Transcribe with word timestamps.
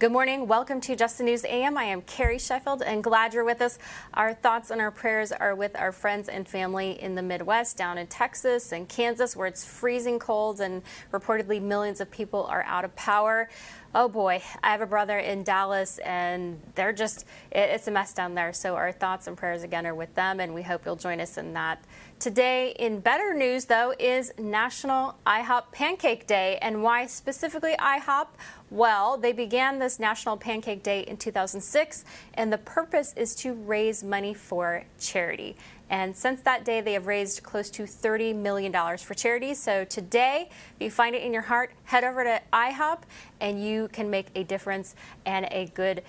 Good 0.00 0.12
morning. 0.12 0.46
Welcome 0.46 0.80
to 0.80 0.96
Just 0.96 1.18
the 1.18 1.24
News 1.24 1.44
AM. 1.44 1.76
I 1.76 1.84
am 1.84 2.00
Carrie 2.00 2.38
Sheffield 2.38 2.80
and 2.80 3.04
glad 3.04 3.34
you're 3.34 3.44
with 3.44 3.60
us. 3.60 3.78
Our 4.14 4.32
thoughts 4.32 4.70
and 4.70 4.80
our 4.80 4.90
prayers 4.90 5.30
are 5.30 5.54
with 5.54 5.78
our 5.78 5.92
friends 5.92 6.30
and 6.30 6.48
family 6.48 6.92
in 7.02 7.16
the 7.16 7.20
Midwest, 7.20 7.76
down 7.76 7.98
in 7.98 8.06
Texas 8.06 8.72
and 8.72 8.88
Kansas, 8.88 9.36
where 9.36 9.46
it's 9.46 9.62
freezing 9.62 10.18
cold 10.18 10.62
and 10.62 10.80
reportedly 11.12 11.60
millions 11.60 12.00
of 12.00 12.10
people 12.10 12.46
are 12.46 12.62
out 12.62 12.86
of 12.86 12.96
power. 12.96 13.50
Oh 13.94 14.08
boy, 14.08 14.42
I 14.62 14.70
have 14.70 14.80
a 14.80 14.86
brother 14.86 15.18
in 15.18 15.42
Dallas 15.42 15.98
and 15.98 16.58
they're 16.76 16.94
just, 16.94 17.26
it's 17.52 17.86
a 17.86 17.90
mess 17.90 18.14
down 18.14 18.34
there. 18.34 18.54
So 18.54 18.76
our 18.76 18.92
thoughts 18.92 19.26
and 19.26 19.36
prayers 19.36 19.64
again 19.64 19.86
are 19.86 19.94
with 19.94 20.14
them 20.14 20.40
and 20.40 20.54
we 20.54 20.62
hope 20.62 20.86
you'll 20.86 20.96
join 20.96 21.20
us 21.20 21.36
in 21.36 21.52
that. 21.52 21.84
Today, 22.20 22.74
in 22.78 23.00
better 23.00 23.32
news 23.32 23.64
though, 23.64 23.94
is 23.98 24.30
National 24.38 25.14
IHOP 25.26 25.72
Pancake 25.72 26.26
Day. 26.26 26.58
And 26.60 26.82
why 26.82 27.06
specifically 27.06 27.74
IHOP? 27.78 28.26
Well, 28.68 29.16
they 29.16 29.32
began 29.32 29.78
this 29.78 29.98
National 29.98 30.36
Pancake 30.36 30.82
Day 30.82 31.00
in 31.00 31.16
2006, 31.16 32.04
and 32.34 32.52
the 32.52 32.58
purpose 32.58 33.14
is 33.16 33.34
to 33.36 33.54
raise 33.54 34.04
money 34.04 34.34
for 34.34 34.84
charity. 35.00 35.56
And 35.88 36.14
since 36.14 36.42
that 36.42 36.62
day, 36.62 36.82
they 36.82 36.92
have 36.92 37.06
raised 37.06 37.42
close 37.42 37.70
to 37.70 37.84
$30 37.84 38.36
million 38.36 38.70
for 38.98 39.14
charities. 39.14 39.58
So 39.58 39.86
today, 39.86 40.50
if 40.76 40.82
you 40.84 40.90
find 40.90 41.16
it 41.16 41.22
in 41.22 41.32
your 41.32 41.40
heart, 41.40 41.72
head 41.84 42.04
over 42.04 42.22
to 42.22 42.42
IHOP 42.52 42.98
and 43.40 43.64
you 43.64 43.88
can 43.88 44.10
make 44.10 44.26
a 44.34 44.44
difference 44.44 44.94
and 45.24 45.48
a 45.50 45.72
good 45.74 46.02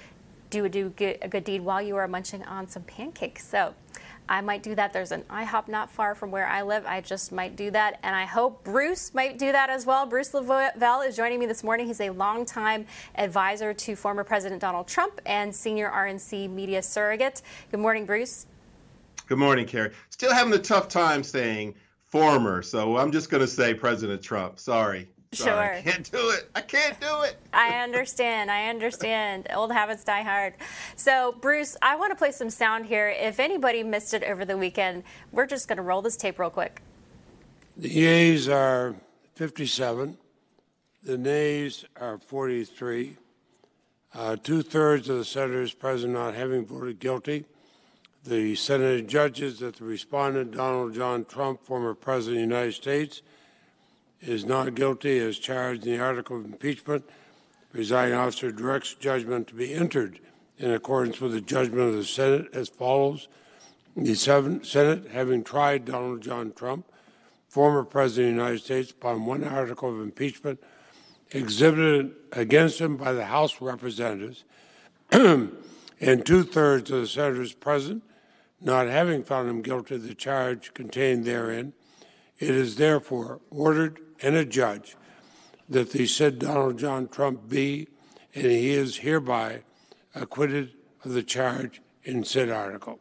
do 0.49 0.65
a, 0.65 0.69
do 0.69 0.93
a 0.99 1.27
good 1.29 1.45
deed 1.45 1.61
while 1.61 1.81
you 1.81 1.95
are 1.95 2.09
munching 2.09 2.43
on 2.43 2.67
some 2.67 2.83
pancakes. 2.83 3.47
So 3.47 3.73
I 4.31 4.39
might 4.39 4.63
do 4.63 4.75
that. 4.75 4.93
There's 4.93 5.11
an 5.11 5.23
IHOP 5.29 5.67
not 5.67 5.91
far 5.91 6.15
from 6.15 6.31
where 6.31 6.47
I 6.47 6.61
live. 6.61 6.85
I 6.85 7.01
just 7.01 7.33
might 7.33 7.57
do 7.57 7.69
that. 7.71 7.99
And 8.01 8.15
I 8.15 8.23
hope 8.23 8.63
Bruce 8.63 9.13
might 9.13 9.37
do 9.37 9.51
that 9.51 9.69
as 9.69 9.85
well. 9.85 10.05
Bruce 10.05 10.31
LeVell 10.31 11.05
is 11.05 11.17
joining 11.17 11.37
me 11.37 11.47
this 11.47 11.65
morning. 11.65 11.85
He's 11.85 11.99
a 11.99 12.11
longtime 12.11 12.85
advisor 13.15 13.73
to 13.73 13.95
former 13.97 14.23
President 14.23 14.61
Donald 14.61 14.87
Trump 14.87 15.19
and 15.25 15.53
senior 15.53 15.91
RNC 15.91 16.49
media 16.49 16.81
surrogate. 16.81 17.41
Good 17.71 17.81
morning, 17.81 18.05
Bruce. 18.05 18.47
Good 19.27 19.37
morning, 19.37 19.65
Carrie. 19.65 19.91
Still 20.11 20.33
having 20.33 20.53
a 20.53 20.59
tough 20.59 20.87
time 20.87 21.23
saying 21.23 21.75
former, 22.05 22.61
so 22.61 22.95
I'm 22.95 23.11
just 23.11 23.29
going 23.29 23.41
to 23.41 23.47
say 23.47 23.73
President 23.73 24.21
Trump. 24.21 24.59
Sorry. 24.59 25.09
Sorry. 25.33 25.81
Sure. 25.81 25.91
I 25.91 25.93
can't 25.93 26.11
do 26.11 26.29
it. 26.31 26.49
I 26.53 26.59
can't 26.59 26.99
do 26.99 27.21
it. 27.21 27.37
I 27.53 27.77
understand. 27.81 28.51
I 28.51 28.67
understand. 28.67 29.47
Old 29.53 29.71
habits 29.71 30.03
die 30.03 30.23
hard. 30.23 30.55
So, 30.97 31.35
Bruce, 31.39 31.77
I 31.81 31.95
want 31.95 32.11
to 32.11 32.17
play 32.17 32.31
some 32.31 32.49
sound 32.49 32.85
here. 32.85 33.07
If 33.07 33.39
anybody 33.39 33.81
missed 33.81 34.13
it 34.13 34.23
over 34.23 34.43
the 34.43 34.57
weekend, 34.57 35.03
we're 35.31 35.45
just 35.47 35.69
going 35.69 35.77
to 35.77 35.83
roll 35.83 36.01
this 36.01 36.17
tape 36.17 36.37
real 36.37 36.49
quick. 36.49 36.81
The 37.77 37.87
yeas 37.87 38.49
are 38.49 38.93
57. 39.35 40.17
The 41.03 41.17
nays 41.17 41.85
are 41.95 42.17
43. 42.17 43.15
Uh, 44.13 44.35
Two 44.35 44.61
thirds 44.61 45.07
of 45.07 45.17
the 45.17 45.23
senators 45.23 45.73
present 45.73 46.11
not 46.11 46.33
having 46.33 46.65
voted 46.65 46.99
guilty. 46.99 47.45
The 48.25 48.55
Senate 48.55 49.07
judges 49.07 49.59
that 49.59 49.77
the 49.77 49.85
respondent, 49.85 50.51
Donald 50.51 50.93
John 50.93 51.23
Trump, 51.23 51.63
former 51.63 51.93
President 51.93 52.43
of 52.43 52.49
the 52.49 52.55
United 52.55 52.73
States, 52.73 53.21
is 54.21 54.45
not 54.45 54.75
guilty 54.75 55.19
as 55.19 55.37
charged 55.37 55.85
in 55.85 55.93
the 55.93 56.03
article 56.03 56.37
of 56.37 56.45
impeachment. 56.45 57.05
The 57.07 57.77
presiding 57.77 58.13
officer 58.13 58.51
directs 58.51 58.93
judgment 58.93 59.47
to 59.47 59.55
be 59.55 59.73
entered 59.73 60.19
in 60.57 60.71
accordance 60.71 61.19
with 61.19 61.33
the 61.33 61.41
judgment 61.41 61.89
of 61.89 61.95
the 61.95 62.05
Senate 62.05 62.47
as 62.53 62.69
follows. 62.69 63.27
The 63.95 64.15
Senate, 64.15 65.07
having 65.11 65.43
tried 65.43 65.85
Donald 65.85 66.21
John 66.21 66.53
Trump, 66.53 66.85
former 67.49 67.83
President 67.83 68.29
of 68.29 68.35
the 68.35 68.41
United 68.43 68.63
States, 68.63 68.91
upon 68.91 69.25
one 69.25 69.43
article 69.43 69.89
of 69.89 70.01
impeachment 70.01 70.63
exhibited 71.31 72.13
against 72.31 72.79
him 72.79 72.97
by 72.97 73.13
the 73.13 73.25
House 73.25 73.55
of 73.55 73.63
representatives, 73.63 74.43
and 75.11 76.25
two 76.25 76.43
thirds 76.43 76.91
of 76.91 77.01
the 77.01 77.07
senators 77.07 77.53
present 77.53 78.03
not 78.61 78.87
having 78.87 79.23
found 79.23 79.49
him 79.49 79.61
guilty 79.61 79.95
of 79.95 80.03
the 80.03 80.13
charge 80.13 80.73
contained 80.73 81.25
therein, 81.25 81.73
it 82.39 82.51
is 82.51 82.75
therefore 82.75 83.39
ordered 83.49 83.99
and 84.21 84.35
a 84.35 84.45
judge 84.45 84.95
that 85.69 85.91
the 85.91 86.05
said 86.05 86.39
Donald 86.39 86.77
John 86.77 87.07
Trump 87.07 87.47
be, 87.47 87.87
and 88.35 88.45
he 88.45 88.71
is 88.71 88.97
hereby 88.97 89.63
acquitted 90.13 90.73
of 91.03 91.13
the 91.13 91.23
charge 91.23 91.81
in 92.03 92.23
said 92.23 92.49
article. 92.49 92.99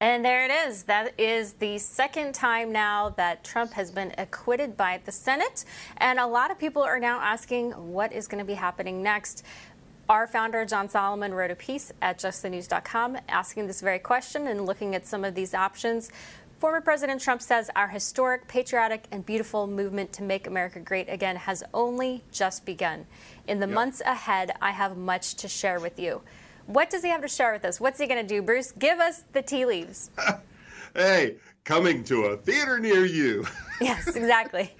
And 0.00 0.24
there 0.24 0.44
it 0.44 0.50
is. 0.50 0.82
That 0.82 1.12
is 1.16 1.52
the 1.54 1.78
second 1.78 2.34
time 2.34 2.72
now 2.72 3.10
that 3.10 3.44
Trump 3.44 3.72
has 3.74 3.92
been 3.92 4.12
acquitted 4.18 4.76
by 4.76 5.00
the 5.04 5.12
Senate. 5.12 5.64
And 5.98 6.18
a 6.18 6.26
lot 6.26 6.50
of 6.50 6.58
people 6.58 6.82
are 6.82 6.98
now 6.98 7.20
asking 7.20 7.70
what 7.70 8.12
is 8.12 8.26
going 8.26 8.40
to 8.40 8.44
be 8.44 8.54
happening 8.54 9.00
next. 9.00 9.44
Our 10.08 10.26
founder, 10.26 10.64
John 10.64 10.88
Solomon, 10.88 11.32
wrote 11.32 11.52
a 11.52 11.54
piece 11.54 11.92
at 12.02 12.18
justthenews.com 12.18 13.18
asking 13.28 13.68
this 13.68 13.80
very 13.80 14.00
question 14.00 14.48
and 14.48 14.66
looking 14.66 14.96
at 14.96 15.06
some 15.06 15.24
of 15.24 15.36
these 15.36 15.54
options. 15.54 16.10
Former 16.62 16.80
President 16.80 17.20
Trump 17.20 17.42
says 17.42 17.70
our 17.74 17.88
historic, 17.88 18.46
patriotic, 18.46 19.06
and 19.10 19.26
beautiful 19.26 19.66
movement 19.66 20.12
to 20.12 20.22
make 20.22 20.46
America 20.46 20.78
great 20.78 21.08
again 21.08 21.34
has 21.34 21.64
only 21.74 22.22
just 22.30 22.64
begun. 22.64 23.04
In 23.48 23.58
the 23.58 23.66
yep. 23.66 23.74
months 23.74 24.00
ahead, 24.02 24.52
I 24.62 24.70
have 24.70 24.96
much 24.96 25.34
to 25.34 25.48
share 25.48 25.80
with 25.80 25.98
you. 25.98 26.22
What 26.66 26.88
does 26.88 27.02
he 27.02 27.08
have 27.08 27.22
to 27.22 27.26
share 27.26 27.52
with 27.52 27.64
us? 27.64 27.80
What's 27.80 27.98
he 27.98 28.06
going 28.06 28.24
to 28.24 28.34
do, 28.34 28.42
Bruce? 28.42 28.70
Give 28.70 29.00
us 29.00 29.24
the 29.32 29.42
tea 29.42 29.66
leaves. 29.66 30.12
hey, 30.94 31.38
coming 31.64 32.04
to 32.04 32.26
a 32.26 32.36
theater 32.36 32.78
near 32.78 33.06
you. 33.06 33.44
yes, 33.80 34.14
exactly. 34.14 34.70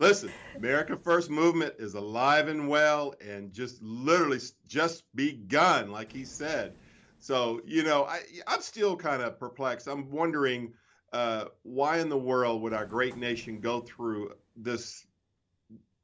Listen, 0.00 0.32
America 0.56 0.96
First 0.96 1.30
movement 1.30 1.74
is 1.78 1.94
alive 1.94 2.48
and 2.48 2.68
well 2.68 3.14
and 3.24 3.52
just 3.52 3.80
literally 3.80 4.40
just 4.66 5.04
begun, 5.14 5.92
like 5.92 6.10
he 6.10 6.24
said. 6.24 6.72
So, 7.20 7.60
you 7.64 7.84
know, 7.84 8.06
I, 8.06 8.22
I'm 8.48 8.62
still 8.62 8.96
kind 8.96 9.22
of 9.22 9.38
perplexed. 9.38 9.86
I'm 9.86 10.10
wondering 10.10 10.72
uh, 11.12 11.46
why 11.62 11.98
in 11.98 12.08
the 12.08 12.18
world 12.18 12.62
would 12.62 12.72
our 12.72 12.86
great 12.86 13.16
nation 13.16 13.60
go 13.60 13.80
through 13.80 14.32
this? 14.56 15.06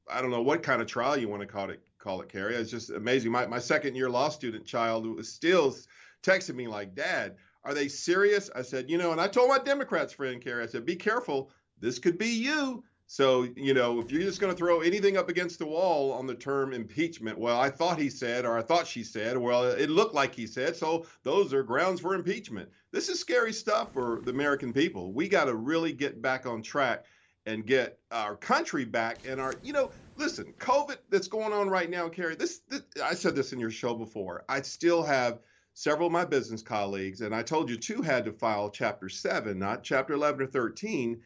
I 0.09 0.21
don't 0.21 0.31
know 0.31 0.43
what 0.43 0.63
kind 0.63 0.81
of 0.81 0.87
trial 0.87 1.17
you 1.17 1.29
want 1.29 1.43
to 1.43 1.47
call 1.47 1.71
it, 1.71 1.81
call 1.99 2.21
it, 2.21 2.29
Carrie. 2.29 2.55
It's 2.55 2.71
just 2.71 2.91
amazing. 2.91 3.33
My, 3.33 3.47
my 3.47 3.59
second 3.59 3.97
year 3.97 4.09
law 4.09 4.29
student 4.29 4.67
child 4.67 5.07
was 5.07 5.33
still 5.33 5.75
texting 6.23 6.55
me 6.55 6.69
like, 6.69 6.95
Dad, 6.95 7.37
are 7.65 7.75
they 7.75 7.89
serious? 7.89 8.51
I 8.55 8.63
said, 8.63 8.89
you 8.89 8.99
know, 8.99 9.13
and 9.13 9.21
I 9.21 9.27
told 9.27 9.49
my 9.49 9.59
Democrats 9.59 10.13
friend, 10.13 10.43
Carrie, 10.43 10.63
I 10.63 10.67
said, 10.67 10.87
be 10.87 10.97
careful. 10.97 11.51
This 11.81 11.99
could 11.99 12.19
be 12.19 12.29
you. 12.29 12.85
So, 13.09 13.47
you 13.57 13.73
know, 13.73 14.01
if 14.01 14.11
you're 14.11 14.23
just 14.23 14.41
going 14.41 14.53
to 14.53 14.57
throw 14.59 14.81
anything 14.81 15.17
up 15.17 15.29
against 15.29 15.61
the 15.61 15.67
wall 15.67 16.13
on 16.13 16.27
the 16.27 16.35
term 16.35 16.73
impeachment, 16.73 17.39
well, 17.39 17.59
I 17.61 17.71
thought 17.71 18.01
he 18.01 18.11
said, 18.11 18.45
or 18.45 18.59
I 18.59 18.63
thought 18.63 18.87
she 18.87 19.05
said, 19.05 19.39
well, 19.39 19.65
it 19.65 19.91
looked 19.91 20.15
like 20.15 20.35
he 20.35 20.47
said, 20.47 20.75
so 20.75 21.07
those 21.23 21.55
are 21.55 21.63
grounds 21.63 22.01
for 22.01 22.15
impeachment. 22.15 22.69
This 22.91 23.09
is 23.09 23.21
scary 23.21 23.53
stuff 23.53 23.93
for 23.93 24.21
the 24.25 24.33
American 24.33 24.73
people. 24.73 25.13
We 25.13 25.29
got 25.29 25.45
to 25.45 25.55
really 25.55 25.93
get 25.93 26.21
back 26.21 26.47
on 26.47 26.63
track 26.63 27.05
and 27.47 27.65
get 27.65 28.01
our 28.11 28.35
country 28.35 28.85
back 28.85 29.19
and 29.25 29.41
our, 29.41 29.55
you 29.63 29.73
know, 29.73 29.93
listen, 30.17 30.53
COVID 30.59 30.97
that's 31.09 31.29
going 31.29 31.53
on 31.53 31.71
right 31.71 31.89
now, 31.89 32.09
Carrie, 32.09 32.35
this, 32.35 32.59
this 32.69 32.83
I 33.03 33.15
said 33.15 33.37
this 33.37 33.53
in 33.53 33.61
your 33.61 33.71
show 33.71 33.95
before. 33.95 34.45
I 34.49 34.63
still 34.63 35.05
have 35.05 35.39
several 35.75 36.09
of 36.09 36.13
my 36.13 36.25
business 36.25 36.63
colleagues, 36.63 37.21
and 37.21 37.33
I 37.33 37.45
told 37.45 37.71
you 37.71 37.77
two 37.77 38.03
had 38.03 38.25
to 38.25 38.33
file 38.33 38.69
Chapter 38.69 39.09
7, 39.09 39.57
not 39.57 39.85
Chapter 39.85 40.15
11 40.15 40.43
or 40.43 40.47
13, 40.47 41.21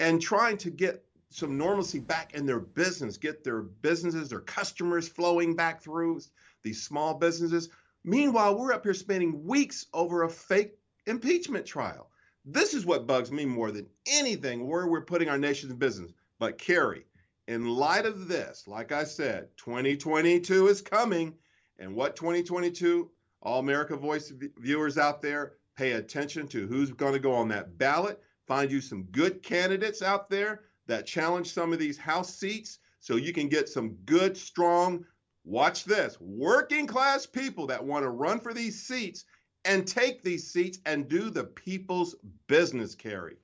and 0.00 0.22
trying 0.22 0.56
to 0.58 0.70
get 0.70 1.04
some 1.30 1.58
normalcy 1.58 1.98
back 1.98 2.34
in 2.34 2.46
their 2.46 2.60
business, 2.60 3.16
get 3.16 3.42
their 3.42 3.62
businesses, 3.62 4.28
their 4.28 4.40
customers 4.40 5.08
flowing 5.08 5.54
back 5.54 5.82
through 5.82 6.20
these 6.62 6.82
small 6.82 7.14
businesses. 7.14 7.68
Meanwhile, 8.04 8.56
we're 8.56 8.72
up 8.72 8.84
here 8.84 8.94
spending 8.94 9.44
weeks 9.44 9.86
over 9.92 10.22
a 10.22 10.30
fake 10.30 10.78
impeachment 11.06 11.66
trial. 11.66 12.10
This 12.44 12.74
is 12.74 12.86
what 12.86 13.06
bugs 13.06 13.32
me 13.32 13.44
more 13.44 13.72
than 13.72 13.88
anything 14.06 14.68
where 14.68 14.86
we're 14.86 15.00
putting 15.00 15.28
our 15.28 15.38
nation's 15.38 15.74
business. 15.74 16.12
But 16.38 16.58
Carrie, 16.58 17.06
in 17.48 17.66
light 17.66 18.06
of 18.06 18.28
this, 18.28 18.68
like 18.68 18.92
I 18.92 19.04
said, 19.04 19.48
2022 19.56 20.68
is 20.68 20.80
coming. 20.80 21.34
And 21.78 21.94
what 21.94 22.16
2022 22.16 23.10
all 23.42 23.58
America 23.58 23.96
Voice 23.96 24.32
viewers 24.58 24.96
out 24.96 25.20
there, 25.20 25.54
pay 25.76 25.92
attention 25.92 26.48
to 26.48 26.66
who's 26.66 26.90
going 26.90 27.12
to 27.12 27.18
go 27.18 27.32
on 27.32 27.48
that 27.48 27.76
ballot. 27.78 28.20
Find 28.46 28.70
you 28.70 28.80
some 28.80 29.02
good 29.04 29.42
candidates 29.42 30.02
out 30.02 30.30
there 30.30 30.62
that 30.86 31.06
challenge 31.06 31.52
some 31.52 31.72
of 31.72 31.78
these 31.78 31.98
House 31.98 32.34
seats 32.34 32.78
so 33.00 33.16
you 33.16 33.32
can 33.32 33.48
get 33.48 33.68
some 33.68 33.96
good, 34.04 34.36
strong, 34.36 35.04
watch 35.44 35.84
this, 35.84 36.18
working 36.20 36.86
class 36.86 37.26
people 37.26 37.66
that 37.68 37.84
want 37.84 38.04
to 38.04 38.10
run 38.10 38.40
for 38.40 38.52
these 38.52 38.80
seats 38.80 39.24
and 39.64 39.86
take 39.86 40.22
these 40.22 40.50
seats 40.50 40.78
and 40.86 41.08
do 41.08 41.30
the 41.30 41.44
people's 41.44 42.14
business, 42.46 42.94
Carrie. 42.94 43.36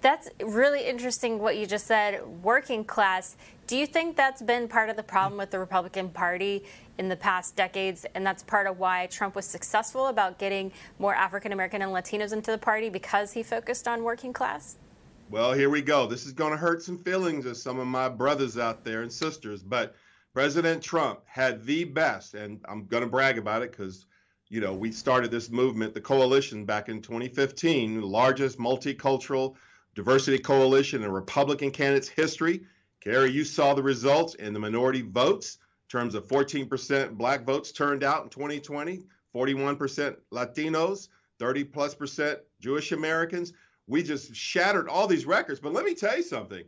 That's 0.00 0.28
really 0.42 0.84
interesting 0.86 1.38
what 1.38 1.56
you 1.56 1.66
just 1.66 1.86
said, 1.86 2.26
working 2.42 2.84
class. 2.84 3.36
Do 3.68 3.76
you 3.76 3.86
think 3.86 4.16
that's 4.16 4.42
been 4.42 4.66
part 4.66 4.90
of 4.90 4.96
the 4.96 5.02
problem 5.04 5.38
with 5.38 5.50
the 5.50 5.60
Republican 5.60 6.08
Party 6.10 6.64
in 6.98 7.08
the 7.08 7.16
past 7.16 7.54
decades? 7.54 8.04
And 8.14 8.26
that's 8.26 8.42
part 8.42 8.66
of 8.66 8.80
why 8.80 9.06
Trump 9.06 9.36
was 9.36 9.46
successful 9.46 10.08
about 10.08 10.38
getting 10.38 10.72
more 10.98 11.14
African 11.14 11.52
American 11.52 11.82
and 11.82 11.92
Latinos 11.92 12.32
into 12.32 12.50
the 12.50 12.58
party 12.58 12.90
because 12.90 13.32
he 13.32 13.44
focused 13.44 13.86
on 13.86 14.02
working 14.02 14.32
class? 14.32 14.76
Well, 15.32 15.54
here 15.54 15.70
we 15.70 15.80
go. 15.80 16.06
This 16.06 16.26
is 16.26 16.34
going 16.34 16.50
to 16.50 16.58
hurt 16.58 16.82
some 16.82 16.98
feelings 16.98 17.46
of 17.46 17.56
some 17.56 17.78
of 17.78 17.86
my 17.86 18.10
brothers 18.10 18.58
out 18.58 18.84
there 18.84 19.00
and 19.00 19.10
sisters, 19.10 19.62
but 19.62 19.94
President 20.34 20.82
Trump 20.82 21.20
had 21.24 21.64
the 21.64 21.84
best, 21.84 22.34
and 22.34 22.60
I'm 22.68 22.84
going 22.84 23.02
to 23.02 23.08
brag 23.08 23.38
about 23.38 23.62
it 23.62 23.70
because 23.70 24.04
you 24.50 24.60
know, 24.60 24.74
we 24.74 24.92
started 24.92 25.30
this 25.30 25.48
movement, 25.48 25.94
the 25.94 26.02
coalition, 26.02 26.66
back 26.66 26.90
in 26.90 27.00
2015, 27.00 28.02
the 28.02 28.06
largest 28.06 28.58
multicultural 28.58 29.54
diversity 29.94 30.38
coalition 30.38 31.02
in 31.02 31.10
Republican 31.10 31.70
candidates' 31.70 32.08
history. 32.08 32.66
Carrie, 33.00 33.30
you 33.30 33.44
saw 33.44 33.72
the 33.72 33.82
results 33.82 34.34
in 34.34 34.52
the 34.52 34.60
minority 34.60 35.00
votes 35.00 35.56
in 35.86 35.98
terms 35.98 36.14
of 36.14 36.28
14% 36.28 37.16
black 37.16 37.46
votes 37.46 37.72
turned 37.72 38.04
out 38.04 38.24
in 38.24 38.28
2020, 38.28 39.02
41% 39.34 40.14
Latinos, 40.30 41.08
30 41.38 41.64
plus 41.64 41.94
percent 41.94 42.38
Jewish 42.60 42.92
Americans. 42.92 43.54
We 43.86 44.02
just 44.02 44.34
shattered 44.34 44.88
all 44.88 45.06
these 45.06 45.26
records. 45.26 45.60
But 45.60 45.72
let 45.72 45.84
me 45.84 45.94
tell 45.94 46.16
you 46.16 46.22
something. 46.22 46.64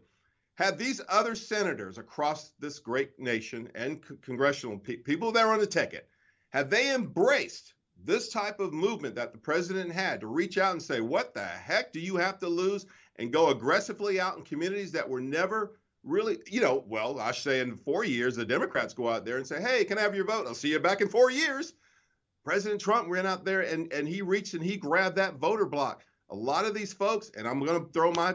Had 0.57 0.79
these 0.79 1.01
other 1.09 1.35
senators 1.35 1.99
across 1.99 2.53
this 2.61 2.79
great 2.79 3.19
nation 3.19 3.71
and 3.75 4.03
congressional 4.23 4.79
pe- 4.79 4.97
people 4.97 5.33
that 5.33 5.45
are 5.45 5.53
on 5.53 5.59
the 5.59 5.67
ticket, 5.67 6.09
had 6.51 6.71
they 6.71 6.95
embraced 6.95 7.75
this 8.05 8.29
type 8.29 8.61
of 8.61 8.73
movement 8.73 9.15
that 9.17 9.33
the 9.33 9.39
president 9.39 9.91
had 9.93 10.21
to 10.21 10.27
reach 10.27 10.59
out 10.59 10.73
and 10.73 10.83
say, 10.83 11.01
What 11.01 11.35
the 11.35 11.45
heck 11.45 11.93
do 11.93 12.01
you 12.01 12.17
have 12.17 12.39
to 12.39 12.49
lose? 12.49 12.87
and 13.17 13.33
go 13.33 13.51
aggressively 13.51 14.21
out 14.21 14.37
in 14.37 14.43
communities 14.43 14.93
that 14.93 15.09
were 15.09 15.21
never 15.21 15.79
really, 16.03 16.39
you 16.47 16.61
know, 16.61 16.85
well, 16.87 17.21
I 17.21 17.33
say 17.33 17.61
in 17.61 17.77
four 17.77 18.05
years, 18.05 18.37
the 18.37 18.45
Democrats 18.45 18.93
go 18.93 19.09
out 19.09 19.25
there 19.25 19.37
and 19.37 19.47
say, 19.47 19.61
Hey, 19.61 19.85
can 19.85 19.99
I 19.99 20.03
have 20.03 20.15
your 20.15 20.27
vote? 20.27 20.47
I'll 20.47 20.55
see 20.55 20.71
you 20.71 20.81
back 20.81 21.01
in 21.01 21.09
four 21.09 21.31
years. 21.31 21.75
President 22.45 22.81
Trump 22.81 23.09
ran 23.09 23.27
out 23.27 23.45
there 23.45 23.63
and, 23.63 23.91
and 23.93 24.07
he 24.07 24.21
reached 24.21 24.55
and 24.55 24.63
he 24.63 24.77
grabbed 24.77 25.17
that 25.17 25.37
voter 25.37 25.65
block. 25.65 26.05
A 26.35 26.43
lot 26.45 26.65
of 26.65 26.75
these 26.75 26.93
folks, 26.93 27.31
and 27.37 27.47
I'm 27.47 27.65
going 27.65 27.81
to 27.81 27.89
throw 27.93 28.11
my 28.11 28.35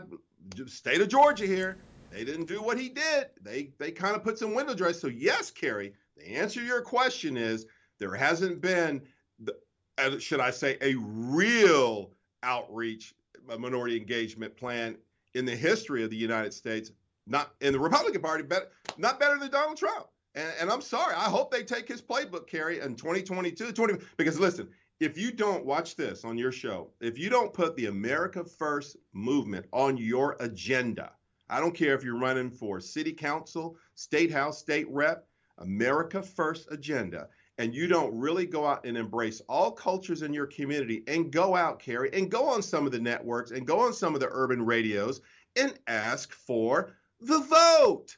state 0.68 1.02
of 1.02 1.10
Georgia 1.10 1.46
here, 1.46 1.78
they 2.12 2.24
didn't 2.24 2.46
do 2.46 2.62
what 2.62 2.80
he 2.80 2.88
did. 2.88 3.28
They 3.42 3.72
they 3.78 3.92
kind 3.92 4.16
of 4.16 4.24
put 4.24 4.40
some 4.40 4.54
window 4.54 4.74
dress. 4.74 5.02
So 5.02 5.08
yes, 5.08 5.52
Carrie, 5.52 5.94
the 6.16 6.26
answer 6.30 6.62
to 6.62 6.66
your 6.66 6.82
question 6.82 7.36
is 7.36 7.66
there 7.98 8.16
hasn't 8.16 8.62
been, 8.62 9.02
the, 9.40 10.18
should 10.18 10.40
I 10.40 10.52
say, 10.52 10.78
a 10.80 10.96
real 10.96 12.12
outreach, 12.42 13.16
minority 13.60 13.98
engagement 13.98 14.56
plan 14.56 14.96
in 15.34 15.44
the 15.44 15.56
history 15.56 16.02
of 16.02 16.10
the 16.10 16.16
United 16.16 16.54
States. 16.54 16.94
Not 17.28 17.52
in 17.60 17.74
the 17.74 17.80
Republican 17.80 18.22
Party, 18.22 18.44
but 18.44 18.72
not 18.98 19.20
better 19.20 19.38
than 19.38 19.52
Donald 19.52 19.76
Trump. 19.76 20.08
And, 20.36 20.48
and 20.62 20.72
I'm 20.72 20.82
sorry. 20.82 21.16
I 21.16 21.26
hope 21.26 21.52
they 21.52 21.64
take 21.64 21.90
his 21.90 22.02
playbook, 22.02 22.48
Carrie, 22.48 22.80
in 22.80 22.96
2022, 22.96 23.74
20. 23.74 23.94
Because 24.16 24.40
listen, 24.40 24.70
if 25.00 25.18
you 25.18 25.32
don't 25.32 25.66
watch 25.66 25.96
this 25.96 26.26
on 26.26 26.38
your 26.38 26.52
show, 26.52 26.92
if 27.02 27.18
you 27.18 27.30
don't 27.30 27.54
put 27.54 27.76
the 27.76 27.88
America 27.88 28.44
First 28.44 28.98
movement 29.14 29.66
on 29.72 29.98
your 29.98 30.36
agenda, 30.40 31.12
I 31.50 31.60
don't 31.60 31.76
care 31.76 31.96
if 31.96 32.04
you're 32.04 32.20
running 32.20 32.52
for 32.52 32.80
city 32.80 33.14
council, 33.14 33.78
state 33.96 34.32
house, 34.32 34.60
state 34.60 34.88
rep, 34.90 35.28
America 35.58 36.22
First 36.22 36.72
agenda 36.72 37.28
and 37.60 37.76
you 37.76 37.88
don't 37.88 38.18
really 38.18 38.46
go 38.46 38.66
out 38.66 38.86
and 38.86 38.98
embrace 38.98 39.42
all 39.50 39.70
cultures 39.70 40.22
in 40.22 40.34
your 40.34 40.48
community 40.48 41.04
and 41.08 41.30
go 41.30 41.58
out, 41.58 41.78
Carrie, 41.78 42.10
and 42.14 42.32
go 42.32 42.46
on 42.46 42.62
some 42.62 42.86
of 42.86 42.94
the 42.94 43.00
networks 43.00 43.52
and 43.52 43.68
go 43.68 43.82
on 43.82 43.94
some 43.94 44.16
of 44.16 44.22
the 44.22 44.30
urban 44.32 44.66
radios 44.66 45.20
and 45.58 45.78
ask 45.86 46.32
for 46.32 46.94
the 47.20 47.40
vote. 47.40 48.16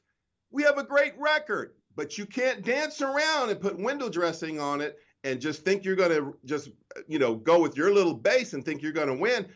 We 0.52 0.62
have 0.62 0.78
a 0.78 0.84
great 0.84 1.14
record, 1.18 1.74
but 1.96 2.20
you 2.20 2.28
can't 2.28 2.64
dance 2.64 3.02
around 3.02 3.50
and 3.50 3.60
put 3.60 3.80
window 3.80 4.10
dressing 4.10 4.60
on 4.60 4.80
it 4.80 5.00
and 5.24 5.40
just 5.40 5.64
think 5.64 5.84
you're 5.84 5.96
going 5.96 6.12
to 6.12 6.36
just, 6.46 6.70
you 7.08 7.20
know, 7.20 7.36
go 7.36 7.60
with 7.60 7.78
your 7.78 7.94
little 7.94 8.14
base 8.14 8.54
and 8.54 8.66
think 8.66 8.82
you're 8.82 8.92
going 8.92 9.08
to 9.08 9.16
win. 9.16 9.48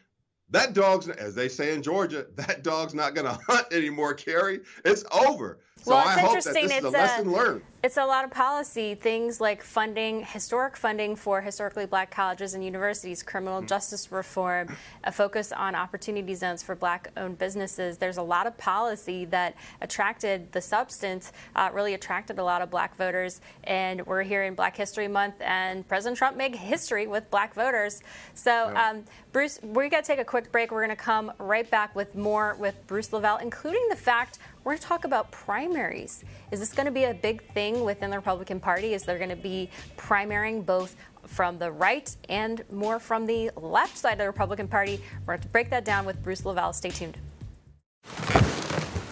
That 0.51 0.73
dog's, 0.73 1.09
as 1.09 1.33
they 1.33 1.49
say 1.49 1.73
in 1.73 1.81
Georgia, 1.81 2.27
that 2.35 2.63
dog's 2.63 2.93
not 2.93 3.15
going 3.15 3.25
to 3.31 3.39
hunt 3.47 3.67
anymore, 3.71 4.13
Carrie. 4.13 4.61
It's 4.83 5.03
over. 5.11 5.59
So 5.85 5.91
well, 5.91 6.07
it's 6.07 6.17
I 6.17 6.25
interesting. 6.25 6.65
it's 6.71 6.85
a 6.85 6.89
lesson 6.89 7.31
learned. 7.31 7.61
It's 7.83 7.97
a 7.97 8.05
lot 8.05 8.25
of 8.25 8.31
policy 8.31 8.95
things 8.95 9.39
like 9.39 9.61
funding, 9.61 10.25
historic 10.25 10.75
funding 10.75 11.15
for 11.15 11.41
historically 11.41 11.85
black 11.85 12.09
colleges 12.09 12.55
and 12.55 12.65
universities, 12.65 13.21
criminal 13.21 13.59
mm-hmm. 13.59 13.67
justice 13.67 14.11
reform, 14.11 14.75
a 15.03 15.11
focus 15.11 15.51
on 15.51 15.75
opportunity 15.75 16.33
zones 16.33 16.63
for 16.63 16.73
black-owned 16.73 17.37
businesses. 17.37 17.99
There's 17.99 18.17
a 18.17 18.23
lot 18.23 18.47
of 18.47 18.57
policy 18.57 19.25
that 19.25 19.53
attracted 19.81 20.51
the 20.51 20.61
substance, 20.61 21.31
uh, 21.55 21.69
really 21.71 21.93
attracted 21.93 22.39
a 22.39 22.43
lot 22.43 22.63
of 22.63 22.71
black 22.71 22.95
voters. 22.95 23.39
And 23.65 24.03
we're 24.07 24.23
here 24.23 24.45
in 24.45 24.55
Black 24.55 24.75
History 24.75 25.07
Month, 25.07 25.35
and 25.41 25.87
President 25.87 26.17
Trump 26.17 26.37
made 26.37 26.55
history 26.55 27.05
with 27.05 27.29
black 27.29 27.53
voters. 27.53 28.01
So, 28.33 28.71
yeah. 28.71 28.89
um, 28.89 29.03
Bruce, 29.31 29.59
we're 29.61 29.91
to 29.91 30.01
take 30.01 30.17
a 30.17 30.25
quick 30.25 30.51
break. 30.51 30.71
We're 30.71 30.83
going 30.83 30.97
to 30.97 31.03
come 31.03 31.31
right 31.37 31.69
back 31.69 31.95
with 31.95 32.15
more 32.15 32.55
with 32.57 32.75
Bruce 32.87 33.09
LeVell, 33.09 33.43
including 33.43 33.85
the 33.89 33.95
fact 33.95 34.39
we're 34.65 34.71
going 34.71 34.81
to 34.81 34.87
talk 34.87 35.05
about 35.05 35.31
primaries. 35.31 36.25
Is 36.51 36.59
this 36.59 36.73
going 36.73 36.87
to 36.87 36.91
be 36.91 37.03
a 37.03 37.13
big 37.13 37.43
thing 37.53 37.85
within 37.85 38.09
the 38.09 38.17
Republican 38.17 38.59
Party? 38.59 38.95
Is 38.95 39.03
there 39.03 39.17
going 39.19 39.29
to 39.29 39.35
be 39.35 39.69
primarying 39.95 40.65
both 40.65 40.95
from 41.27 41.59
the 41.59 41.71
right 41.71 42.13
and 42.29 42.63
more 42.71 42.99
from 42.99 43.27
the 43.27 43.51
left 43.55 43.95
side 43.95 44.13
of 44.13 44.17
the 44.17 44.25
Republican 44.25 44.67
Party? 44.67 44.99
We're 45.25 45.35
going 45.35 45.43
to 45.43 45.47
break 45.49 45.69
that 45.69 45.85
down 45.85 46.05
with 46.05 46.21
Bruce 46.23 46.41
LeVell. 46.41 46.73
Stay 46.73 46.89
tuned. 46.89 47.17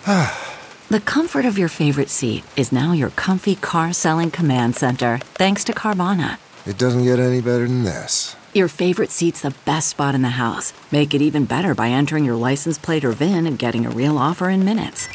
the 0.89 1.00
comfort 1.05 1.45
of 1.45 1.59
your 1.59 1.69
favorite 1.69 2.09
seat 2.09 2.44
is 2.57 2.71
now 2.71 2.91
your 2.91 3.11
comfy 3.11 3.53
car 3.53 3.94
selling 3.94 4.31
command 4.31 4.75
center, 4.75 5.19
thanks 5.35 5.63
to 5.65 5.73
Carvana. 5.73 6.39
It 6.65 6.79
doesn't 6.79 7.03
get 7.03 7.19
any 7.19 7.41
better 7.41 7.67
than 7.67 7.83
this. 7.83 8.35
Your 8.56 8.67
favorite 8.67 9.11
seat's 9.11 9.41
the 9.41 9.53
best 9.65 9.89
spot 9.89 10.15
in 10.15 10.23
the 10.23 10.29
house. 10.29 10.73
Make 10.92 11.13
it 11.13 11.21
even 11.21 11.45
better 11.45 11.75
by 11.75 11.89
entering 11.89 12.25
your 12.25 12.35
license 12.35 12.80
plate 12.80 13.06
or 13.06 13.11
VIN 13.11 13.45
and 13.45 13.59
getting 13.59 13.85
a 13.85 13.92
real 13.92 14.18
offer 14.18 14.49
in 14.49 14.66
minutes. 14.66 15.07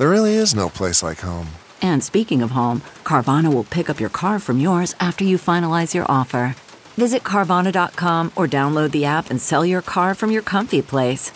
There 0.00 0.08
really 0.08 0.36
is 0.36 0.54
no 0.54 0.70
place 0.70 1.02
like 1.02 1.18
home. 1.18 1.48
And 1.82 2.02
speaking 2.02 2.40
of 2.40 2.52
home, 2.52 2.80
Carvana 3.04 3.52
will 3.52 3.64
pick 3.64 3.90
up 3.90 4.00
your 4.00 4.08
car 4.08 4.38
from 4.38 4.58
yours 4.58 4.94
after 4.98 5.24
you 5.24 5.36
finalize 5.36 5.92
your 5.92 6.10
offer. 6.10 6.56
Visit 6.96 7.22
Carvana.com 7.22 8.32
or 8.34 8.48
download 8.48 8.92
the 8.92 9.04
app 9.04 9.28
and 9.28 9.42
sell 9.42 9.62
your 9.62 9.82
car 9.82 10.14
from 10.14 10.30
your 10.30 10.40
comfy 10.40 10.80
place. 10.80 11.32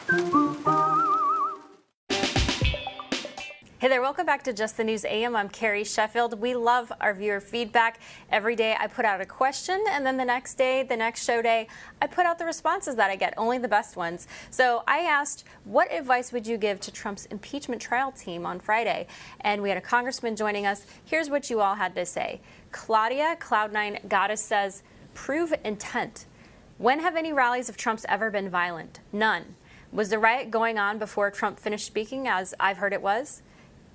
Hey 3.84 3.90
there, 3.90 4.00
welcome 4.00 4.24
back 4.24 4.42
to 4.44 4.54
Just 4.54 4.78
the 4.78 4.84
News 4.84 5.04
AM. 5.04 5.36
I'm 5.36 5.50
Carrie 5.50 5.84
Sheffield. 5.84 6.40
We 6.40 6.54
love 6.54 6.90
our 7.02 7.12
viewer 7.12 7.38
feedback. 7.38 8.00
Every 8.32 8.56
day 8.56 8.74
I 8.80 8.86
put 8.86 9.04
out 9.04 9.20
a 9.20 9.26
question, 9.26 9.78
and 9.90 10.06
then 10.06 10.16
the 10.16 10.24
next 10.24 10.54
day, 10.54 10.84
the 10.84 10.96
next 10.96 11.22
show 11.22 11.42
day, 11.42 11.68
I 12.00 12.06
put 12.06 12.24
out 12.24 12.38
the 12.38 12.46
responses 12.46 12.96
that 12.96 13.10
I 13.10 13.16
get, 13.16 13.34
only 13.36 13.58
the 13.58 13.68
best 13.68 13.94
ones. 13.94 14.26
So 14.48 14.84
I 14.88 15.00
asked, 15.00 15.44
what 15.64 15.92
advice 15.92 16.32
would 16.32 16.46
you 16.46 16.56
give 16.56 16.80
to 16.80 16.90
Trump's 16.90 17.26
impeachment 17.26 17.82
trial 17.82 18.10
team 18.10 18.46
on 18.46 18.58
Friday? 18.58 19.06
And 19.42 19.60
we 19.60 19.68
had 19.68 19.76
a 19.76 19.82
congressman 19.82 20.34
joining 20.34 20.64
us. 20.64 20.86
Here's 21.04 21.28
what 21.28 21.50
you 21.50 21.60
all 21.60 21.74
had 21.74 21.94
to 21.96 22.06
say. 22.06 22.40
Claudia, 22.72 23.36
Cloud9 23.38 24.08
Goddess 24.08 24.40
says, 24.40 24.82
prove 25.12 25.52
intent. 25.62 26.24
When 26.78 27.00
have 27.00 27.16
any 27.16 27.34
rallies 27.34 27.68
of 27.68 27.76
Trump's 27.76 28.06
ever 28.08 28.30
been 28.30 28.48
violent? 28.48 29.00
None. 29.12 29.56
Was 29.92 30.08
the 30.08 30.18
riot 30.18 30.50
going 30.50 30.78
on 30.78 30.98
before 30.98 31.30
Trump 31.30 31.60
finished 31.60 31.84
speaking, 31.84 32.26
as 32.26 32.54
I've 32.58 32.78
heard 32.78 32.94
it 32.94 33.02
was? 33.02 33.42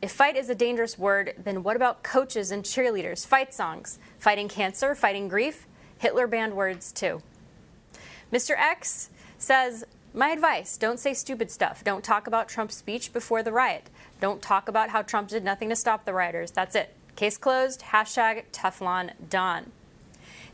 If 0.02 0.12
fight 0.12 0.38
is 0.38 0.50
a 0.50 0.56
dangerous 0.56 0.98
word, 0.98 1.34
then 1.38 1.62
what 1.62 1.76
about 1.76 2.04
coaches 2.04 2.52
and 2.52 2.64
cheerleaders, 2.64 3.28
fight 3.28 3.54
songs, 3.54 4.00
fighting 4.18 4.48
cancer, 4.48 4.96
fighting 4.96 5.28
grief? 5.28 5.66
Hitler 5.98 6.26
banned 6.26 6.54
words 6.54 6.92
too. 6.94 7.22
Mr. 8.32 8.56
X 8.58 9.10
says, 9.38 9.84
My 10.14 10.30
advice 10.30 10.78
don't 10.78 11.00
say 11.00 11.14
stupid 11.14 11.52
stuff. 11.52 11.84
Don't 11.84 12.04
talk 12.04 12.28
about 12.28 12.48
Trump's 12.48 12.78
speech 12.78 13.12
before 13.12 13.44
the 13.44 13.52
riot. 13.52 13.90
Don't 14.22 14.42
talk 14.42 14.70
about 14.70 14.90
how 14.90 15.02
Trump 15.02 15.28
did 15.28 15.44
nothing 15.44 15.68
to 15.70 15.76
stop 15.76 16.06
the 16.06 16.14
rioters. 16.14 16.52
That's 16.52 16.76
it. 16.76 16.96
Case 17.18 17.38
closed. 17.38 17.82
Hashtag 17.92 18.44
Teflon 18.54 19.12
Don. 19.30 19.72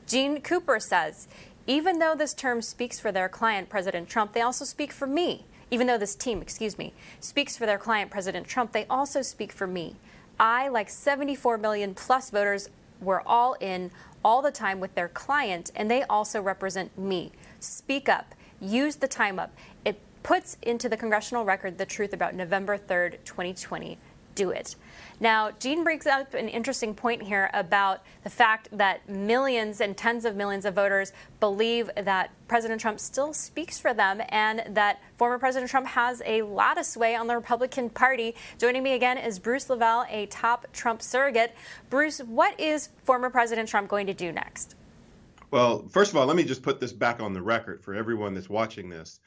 Gene 0.07 0.41
Cooper 0.41 0.79
says, 0.79 1.27
even 1.67 1.99
though 1.99 2.15
this 2.15 2.33
term 2.33 2.61
speaks 2.61 2.99
for 2.99 3.11
their 3.11 3.29
client, 3.29 3.69
President 3.69 4.07
Trump, 4.07 4.33
they 4.33 4.41
also 4.41 4.65
speak 4.65 4.91
for 4.91 5.07
me. 5.07 5.45
Even 5.75 5.87
though 5.87 5.97
this 5.97 6.15
team, 6.15 6.41
excuse 6.41 6.77
me, 6.77 6.93
speaks 7.19 7.57
for 7.57 7.65
their 7.65 7.77
client, 7.77 8.09
President 8.09 8.47
Trump, 8.47 8.71
they 8.71 8.85
also 8.89 9.21
speak 9.21 9.51
for 9.51 9.67
me. 9.67 9.97
I, 10.39 10.69
like 10.69 10.89
74 10.89 11.57
million 11.57 11.93
plus 11.93 12.29
voters, 12.29 12.69
were 13.01 13.21
all 13.25 13.57
in 13.59 13.91
all 14.23 14.41
the 14.41 14.51
time 14.51 14.79
with 14.79 14.95
their 14.95 15.09
client, 15.09 15.71
and 15.75 15.91
they 15.91 16.03
also 16.03 16.41
represent 16.41 16.97
me. 16.97 17.33
Speak 17.59 18.07
up, 18.07 18.33
use 18.61 18.95
the 18.95 19.09
time 19.09 19.37
up. 19.37 19.51
It 19.83 19.99
puts 20.23 20.55
into 20.61 20.87
the 20.87 20.95
congressional 20.95 21.43
record 21.43 21.77
the 21.77 21.85
truth 21.85 22.13
about 22.13 22.35
November 22.35 22.77
3rd, 22.77 23.17
2020. 23.25 23.97
Do 24.33 24.51
it. 24.51 24.77
Now, 25.19 25.51
Gene 25.51 25.83
brings 25.83 26.05
up 26.05 26.33
an 26.33 26.49
interesting 26.49 26.93
point 26.93 27.21
here 27.21 27.49
about 27.53 28.03
the 28.23 28.29
fact 28.29 28.67
that 28.73 29.07
millions 29.07 29.79
and 29.79 29.95
tens 29.95 30.25
of 30.25 30.35
millions 30.35 30.65
of 30.65 30.73
voters 30.73 31.13
believe 31.39 31.89
that 31.95 32.31
President 32.49 32.81
Trump 32.81 32.99
still 32.99 33.33
speaks 33.33 33.79
for 33.79 33.93
them 33.93 34.21
and 34.29 34.63
that 34.75 35.01
former 35.15 35.39
President 35.39 35.71
Trump 35.71 35.87
has 35.87 36.21
a 36.25 36.41
lot 36.41 36.77
of 36.77 36.85
sway 36.85 37.15
on 37.15 37.27
the 37.27 37.35
Republican 37.35 37.89
Party. 37.89 38.35
Joining 38.59 38.83
me 38.83 38.93
again 38.93 39.17
is 39.17 39.39
Bruce 39.39 39.65
LeVell, 39.65 40.05
a 40.09 40.25
top 40.25 40.67
Trump 40.73 41.01
surrogate. 41.01 41.55
Bruce, 41.89 42.19
what 42.19 42.59
is 42.59 42.89
former 43.05 43.29
President 43.29 43.69
Trump 43.69 43.87
going 43.87 44.07
to 44.07 44.13
do 44.13 44.33
next? 44.33 44.75
Well, 45.51 45.87
first 45.87 46.11
of 46.11 46.17
all, 46.17 46.25
let 46.25 46.35
me 46.35 46.43
just 46.43 46.61
put 46.61 46.81
this 46.81 46.91
back 46.91 47.21
on 47.21 47.31
the 47.31 47.41
record 47.41 47.81
for 47.81 47.93
everyone 47.93 48.33
that's 48.33 48.49
watching 48.49 48.89
this. 48.89 49.21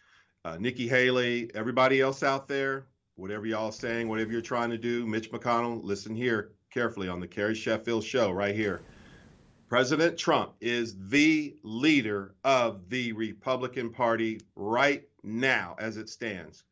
Uh, 0.45 0.59
Nikki 0.61 0.87
Haley, 0.87 1.51
everybody 1.55 2.01
else 2.03 2.23
out 2.23 2.47
there, 2.47 2.87
whatever 3.19 3.47
y'all 3.47 3.73
saying, 3.73 4.09
whatever 4.09 4.31
you're 4.31 4.41
trying 4.41 4.71
to 4.71 4.79
do, 4.79 5.05
Mitch 5.05 5.33
McConnell, 5.33 5.83
listen 5.83 6.15
here 6.15 6.53
carefully 6.71 7.09
on 7.09 7.19
the 7.19 7.27
Carrie 7.27 7.55
Sheffield 7.55 8.05
show 8.05 8.31
right 8.31 8.55
here. 8.55 8.81
President 9.69 10.17
Trump 10.17 10.53
is 10.61 10.97
the 11.09 11.57
leader 11.65 12.37
of 12.45 12.89
the 12.89 13.13
Republican 13.13 13.91
Party 13.91 14.41
right 14.55 15.03
now 15.25 15.75
as 15.81 15.97
it 15.97 16.09
stands. 16.09 16.63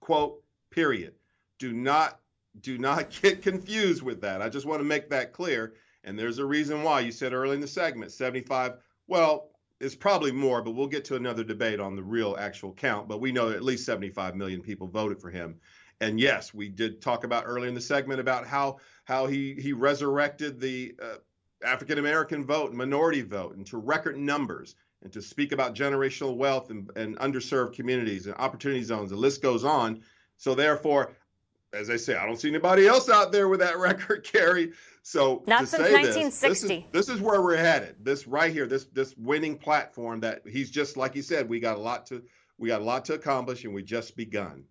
Quote, 0.00 0.42
period. 0.70 1.14
Do 1.58 1.72
not 1.72 2.20
do 2.60 2.78
not 2.78 3.10
get 3.22 3.42
confused 3.42 4.02
with 4.02 4.20
that. 4.20 4.40
I 4.40 4.48
just 4.48 4.66
want 4.66 4.80
to 4.80 4.84
make 4.84 5.10
that 5.10 5.32
clear. 5.32 5.74
And 6.04 6.16
there's 6.16 6.38
a 6.38 6.44
reason 6.44 6.84
why 6.84 7.00
you 7.00 7.10
said 7.10 7.32
early 7.32 7.54
in 7.54 7.60
the 7.60 7.66
segment 7.66 8.12
75. 8.12 8.74
Well, 9.08 9.50
it's 9.80 9.94
probably 9.94 10.32
more, 10.32 10.62
but 10.62 10.72
we'll 10.72 10.86
get 10.86 11.04
to 11.06 11.16
another 11.16 11.44
debate 11.44 11.80
on 11.80 11.96
the 11.96 12.02
real 12.02 12.36
actual 12.38 12.72
count. 12.72 13.08
But 13.08 13.20
we 13.20 13.32
know 13.32 13.50
at 13.50 13.62
least 13.62 13.84
75 13.84 14.36
million 14.36 14.62
people 14.62 14.86
voted 14.86 15.20
for 15.20 15.30
him. 15.30 15.60
And 16.00 16.20
yes, 16.20 16.54
we 16.54 16.68
did 16.68 17.00
talk 17.00 17.24
about 17.24 17.44
earlier 17.46 17.68
in 17.68 17.74
the 17.74 17.80
segment 17.80 18.20
about 18.20 18.46
how 18.46 18.78
how 19.04 19.26
he 19.26 19.54
he 19.54 19.72
resurrected 19.72 20.60
the 20.60 20.94
uh, 21.02 21.16
African 21.64 21.98
American 21.98 22.44
vote, 22.44 22.72
minority 22.72 23.22
vote, 23.22 23.56
into 23.56 23.78
record 23.78 24.16
numbers, 24.16 24.76
and 25.02 25.12
to 25.12 25.20
speak 25.20 25.52
about 25.52 25.74
generational 25.74 26.36
wealth 26.36 26.70
and, 26.70 26.90
and 26.96 27.18
underserved 27.18 27.74
communities 27.74 28.26
and 28.26 28.34
opportunity 28.36 28.82
zones. 28.82 29.10
The 29.10 29.16
list 29.16 29.42
goes 29.42 29.64
on. 29.64 30.02
So 30.36 30.54
therefore, 30.54 31.16
as 31.72 31.90
I 31.90 31.96
say, 31.96 32.14
I 32.14 32.26
don't 32.26 32.40
see 32.40 32.48
anybody 32.48 32.86
else 32.86 33.08
out 33.08 33.32
there 33.32 33.48
with 33.48 33.60
that 33.60 33.78
record, 33.78 34.24
Carrie. 34.24 34.72
So 35.02 35.42
not 35.46 35.68
since 35.68 35.82
1960. 35.82 36.38
This, 36.38 36.60
this, 36.60 36.70
is, 36.70 36.84
this 36.92 37.08
is 37.08 37.20
where 37.20 37.42
we're 37.42 37.56
headed. 37.56 37.96
This 38.00 38.26
right 38.26 38.52
here, 38.52 38.66
this 38.66 38.84
this 38.86 39.16
winning 39.16 39.56
platform 39.58 40.20
that 40.20 40.42
he's 40.46 40.70
just 40.70 40.96
like 40.96 41.14
he 41.14 41.22
said, 41.22 41.48
we 41.48 41.60
got 41.60 41.76
a 41.76 41.80
lot 41.80 42.06
to 42.06 42.22
we 42.58 42.68
got 42.68 42.80
a 42.80 42.84
lot 42.84 43.04
to 43.06 43.14
accomplish, 43.14 43.64
and 43.64 43.74
we 43.74 43.82
just 43.82 44.16
begun. 44.16 44.64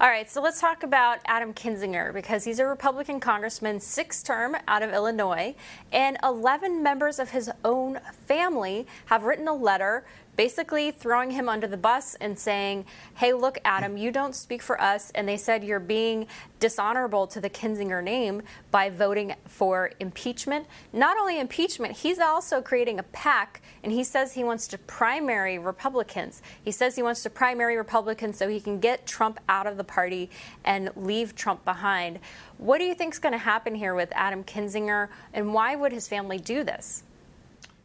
All 0.00 0.08
right, 0.08 0.28
so 0.28 0.42
let's 0.42 0.60
talk 0.60 0.82
about 0.82 1.20
Adam 1.24 1.54
Kinzinger 1.54 2.12
because 2.12 2.44
he's 2.44 2.58
a 2.58 2.66
Republican 2.66 3.20
congressman, 3.20 3.78
sixth 3.80 4.26
term 4.26 4.56
out 4.66 4.82
of 4.82 4.92
Illinois, 4.92 5.54
and 5.92 6.18
11 6.22 6.82
members 6.82 7.18
of 7.18 7.30
his 7.30 7.50
own 7.64 8.00
family 8.26 8.86
have 9.06 9.22
written 9.22 9.46
a 9.46 9.54
letter 9.54 10.04
basically 10.36 10.90
throwing 10.90 11.30
him 11.30 11.48
under 11.48 11.66
the 11.66 11.76
bus 11.76 12.14
and 12.16 12.38
saying, 12.38 12.84
hey, 13.16 13.32
look, 13.32 13.58
Adam, 13.64 13.96
you 13.96 14.10
don't 14.10 14.34
speak 14.34 14.62
for 14.62 14.80
us. 14.80 15.10
And 15.14 15.28
they 15.28 15.36
said 15.36 15.64
you're 15.64 15.80
being 15.80 16.26
dishonorable 16.60 17.26
to 17.28 17.40
the 17.40 17.50
Kinzinger 17.50 18.02
name 18.02 18.42
by 18.70 18.90
voting 18.90 19.34
for 19.46 19.92
impeachment. 20.00 20.66
Not 20.92 21.18
only 21.18 21.38
impeachment, 21.38 21.98
he's 21.98 22.18
also 22.18 22.62
creating 22.62 22.98
a 22.98 23.02
PAC, 23.02 23.60
and 23.82 23.92
he 23.92 24.02
says 24.02 24.32
he 24.32 24.44
wants 24.44 24.66
to 24.68 24.78
primary 24.78 25.58
Republicans. 25.58 26.42
He 26.64 26.70
says 26.70 26.96
he 26.96 27.02
wants 27.02 27.22
to 27.22 27.30
primary 27.30 27.76
Republicans 27.76 28.38
so 28.38 28.48
he 28.48 28.60
can 28.60 28.80
get 28.80 29.06
Trump 29.06 29.40
out 29.48 29.66
of 29.66 29.76
the 29.76 29.84
party 29.84 30.30
and 30.64 30.90
leave 30.96 31.34
Trump 31.34 31.64
behind. 31.64 32.18
What 32.58 32.78
do 32.78 32.84
you 32.84 32.94
think 32.94 33.14
is 33.14 33.18
going 33.18 33.32
to 33.32 33.38
happen 33.38 33.74
here 33.74 33.94
with 33.94 34.10
Adam 34.12 34.44
Kinzinger, 34.44 35.08
and 35.32 35.52
why 35.52 35.76
would 35.76 35.92
his 35.92 36.08
family 36.08 36.38
do 36.38 36.64
this? 36.64 37.02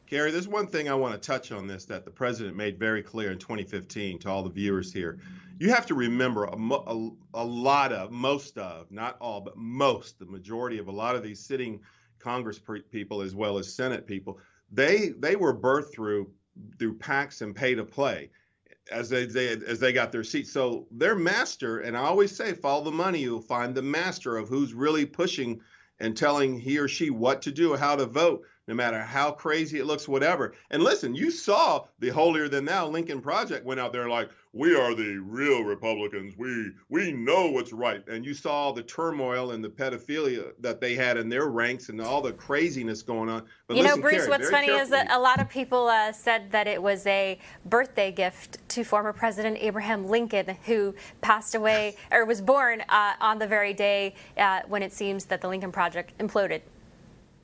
Gary, 0.09 0.31
there's 0.31 0.47
one 0.47 0.65
thing 0.65 0.89
I 0.89 0.95
want 0.95 1.13
to 1.13 1.19
touch 1.19 1.51
on 1.51 1.67
this 1.67 1.85
that 1.85 2.03
the 2.03 2.09
president 2.09 2.57
made 2.57 2.79
very 2.79 3.03
clear 3.03 3.31
in 3.31 3.37
2015 3.37 4.17
to 4.19 4.29
all 4.29 4.41
the 4.41 4.49
viewers 4.49 4.91
here. 4.91 5.19
You 5.59 5.69
have 5.69 5.85
to 5.85 5.93
remember 5.93 6.45
a, 6.45 6.55
a, 6.55 7.09
a, 7.35 7.45
lot 7.45 7.93
of, 7.93 8.09
most 8.11 8.57
of, 8.57 8.91
not 8.91 9.17
all, 9.21 9.39
but 9.39 9.55
most, 9.55 10.17
the 10.17 10.25
majority 10.25 10.79
of 10.79 10.87
a 10.87 10.91
lot 10.91 11.15
of 11.15 11.21
these 11.21 11.39
sitting 11.39 11.79
Congress 12.17 12.59
people 12.91 13.21
as 13.21 13.35
well 13.35 13.59
as 13.59 13.71
Senate 13.71 14.07
people, 14.07 14.39
they 14.71 15.09
they 15.09 15.35
were 15.35 15.55
birthed 15.55 15.93
through 15.93 16.31
through 16.79 16.97
PACs 16.97 17.41
and 17.41 17.55
pay 17.55 17.75
to 17.75 17.85
play 17.85 18.31
as 18.91 19.09
they, 19.09 19.25
they 19.25 19.49
as 19.67 19.79
they 19.79 19.93
got 19.93 20.11
their 20.11 20.23
seats. 20.23 20.51
So 20.51 20.87
their 20.89 21.15
master, 21.15 21.81
and 21.81 21.95
I 21.95 22.01
always 22.01 22.35
say, 22.35 22.53
follow 22.53 22.83
the 22.83 22.91
money. 22.91 23.19
You'll 23.19 23.41
find 23.41 23.75
the 23.75 23.83
master 23.83 24.37
of 24.37 24.49
who's 24.49 24.73
really 24.73 25.05
pushing 25.05 25.61
and 25.99 26.17
telling 26.17 26.59
he 26.59 26.79
or 26.79 26.87
she 26.87 27.11
what 27.11 27.43
to 27.43 27.51
do, 27.51 27.75
how 27.75 27.95
to 27.95 28.05
vote 28.05 28.43
no 28.69 28.75
matter 28.75 29.01
how 29.01 29.31
crazy 29.31 29.79
it 29.79 29.85
looks, 29.85 30.07
whatever. 30.07 30.53
And 30.69 30.83
listen, 30.83 31.15
you 31.15 31.31
saw 31.31 31.85
the 31.97 32.09
holier 32.09 32.47
than 32.47 32.65
thou 32.65 32.87
Lincoln 32.87 33.19
Project 33.19 33.65
went 33.65 33.79
out 33.79 33.91
there 33.91 34.07
like, 34.07 34.29
we 34.53 34.75
are 34.75 34.95
the 34.95 35.17
real 35.17 35.63
Republicans. 35.63 36.35
We 36.35 36.71
we 36.89 37.11
know 37.11 37.51
what's 37.51 37.71
right. 37.71 38.07
And 38.07 38.25
you 38.25 38.33
saw 38.33 38.71
the 38.71 38.81
turmoil 38.81 39.51
and 39.51 39.63
the 39.63 39.69
pedophilia 39.69 40.53
that 40.59 40.81
they 40.81 40.95
had 40.95 41.17
in 41.17 41.29
their 41.29 41.47
ranks 41.47 41.89
and 41.89 42.01
all 42.01 42.21
the 42.21 42.33
craziness 42.33 43.03
going 43.03 43.29
on. 43.29 43.45
But 43.67 43.77
you 43.77 43.83
listen, 43.83 43.99
know, 43.99 44.01
Bruce, 44.01 44.15
Carrie, 44.17 44.29
what's 44.29 44.49
funny 44.49 44.67
carefully. 44.67 44.83
is 44.83 44.89
that 44.89 45.11
a 45.11 45.19
lot 45.19 45.39
of 45.39 45.49
people 45.49 45.87
uh, 45.87 46.11
said 46.11 46.51
that 46.51 46.67
it 46.67 46.81
was 46.81 47.05
a 47.05 47.37
birthday 47.65 48.11
gift 48.11 48.57
to 48.69 48.83
former 48.83 49.13
President 49.13 49.57
Abraham 49.59 50.07
Lincoln, 50.07 50.57
who 50.65 50.95
passed 51.21 51.53
away 51.53 51.95
or 52.11 52.25
was 52.25 52.41
born 52.41 52.81
uh, 52.89 53.13
on 53.21 53.37
the 53.37 53.47
very 53.47 53.73
day 53.73 54.15
uh, 54.37 54.61
when 54.67 54.81
it 54.81 54.93
seems 54.93 55.25
that 55.25 55.41
the 55.41 55.47
Lincoln 55.47 55.71
Project 55.71 56.17
imploded. 56.17 56.61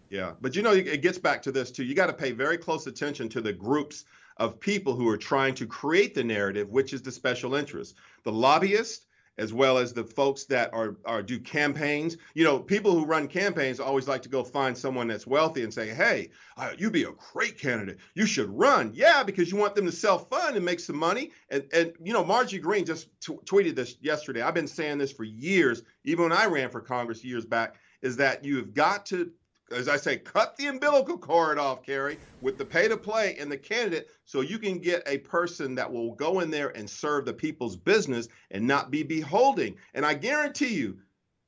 Yeah, 0.09 0.33
but 0.41 0.55
you 0.55 0.61
know, 0.61 0.73
it 0.73 1.01
gets 1.01 1.17
back 1.17 1.41
to 1.43 1.51
this 1.51 1.71
too. 1.71 1.83
You 1.83 1.95
got 1.95 2.07
to 2.07 2.13
pay 2.13 2.31
very 2.31 2.57
close 2.57 2.87
attention 2.87 3.29
to 3.29 3.41
the 3.41 3.53
groups 3.53 4.05
of 4.37 4.59
people 4.59 4.95
who 4.95 5.07
are 5.07 5.17
trying 5.17 5.55
to 5.55 5.65
create 5.65 6.13
the 6.13 6.23
narrative, 6.23 6.69
which 6.69 6.93
is 6.93 7.01
the 7.01 7.11
special 7.11 7.55
interest, 7.55 7.95
the 8.23 8.31
lobbyists, 8.31 9.05
as 9.37 9.51
well 9.51 9.77
as 9.77 9.93
the 9.93 10.03
folks 10.03 10.45
that 10.45 10.73
are, 10.73 10.95
are 11.05 11.21
do 11.21 11.39
campaigns. 11.39 12.17
You 12.33 12.43
know, 12.43 12.59
people 12.59 12.93
who 12.93 13.05
run 13.05 13.27
campaigns 13.27 13.79
always 13.79 14.07
like 14.07 14.21
to 14.23 14.29
go 14.29 14.43
find 14.43 14.77
someone 14.77 15.07
that's 15.07 15.27
wealthy 15.27 15.63
and 15.63 15.73
say, 15.73 15.89
"Hey, 15.89 16.29
uh, 16.57 16.71
you'd 16.77 16.93
be 16.93 17.03
a 17.03 17.11
great 17.33 17.57
candidate. 17.57 17.97
You 18.13 18.25
should 18.25 18.49
run." 18.49 18.91
Yeah, 18.93 19.23
because 19.23 19.51
you 19.51 19.57
want 19.57 19.75
them 19.75 19.85
to 19.85 19.91
sell 19.91 20.19
fund 20.19 20.55
and 20.55 20.63
make 20.63 20.79
some 20.79 20.97
money. 20.97 21.31
And 21.49 21.65
and 21.73 21.93
you 22.01 22.13
know, 22.13 22.23
Margie 22.23 22.59
Greene 22.59 22.85
just 22.85 23.09
t- 23.19 23.33
tweeted 23.45 23.75
this 23.75 23.97
yesterday. 24.01 24.41
I've 24.41 24.53
been 24.53 24.67
saying 24.67 24.99
this 24.99 25.11
for 25.11 25.23
years, 25.23 25.83
even 26.03 26.23
when 26.23 26.33
I 26.33 26.45
ran 26.45 26.69
for 26.69 26.81
Congress 26.81 27.23
years 27.23 27.45
back, 27.45 27.75
is 28.01 28.17
that 28.17 28.45
you 28.45 28.57
have 28.57 28.73
got 28.73 29.05
to 29.07 29.31
as 29.71 29.87
I 29.87 29.97
say, 29.97 30.17
cut 30.17 30.55
the 30.57 30.67
umbilical 30.67 31.17
cord 31.17 31.57
off, 31.57 31.83
Carrie, 31.83 32.19
with 32.41 32.57
the 32.57 32.65
pay 32.65 32.87
to 32.87 32.97
play 32.97 33.35
and 33.39 33.51
the 33.51 33.57
candidate 33.57 34.09
so 34.25 34.41
you 34.41 34.59
can 34.59 34.77
get 34.79 35.03
a 35.07 35.17
person 35.19 35.75
that 35.75 35.91
will 35.91 36.13
go 36.13 36.39
in 36.41 36.51
there 36.51 36.69
and 36.69 36.89
serve 36.89 37.25
the 37.25 37.33
people's 37.33 37.75
business 37.75 38.27
and 38.51 38.65
not 38.65 38.91
be 38.91 39.03
beholding. 39.03 39.75
And 39.93 40.05
I 40.05 40.13
guarantee 40.13 40.75
you, 40.75 40.99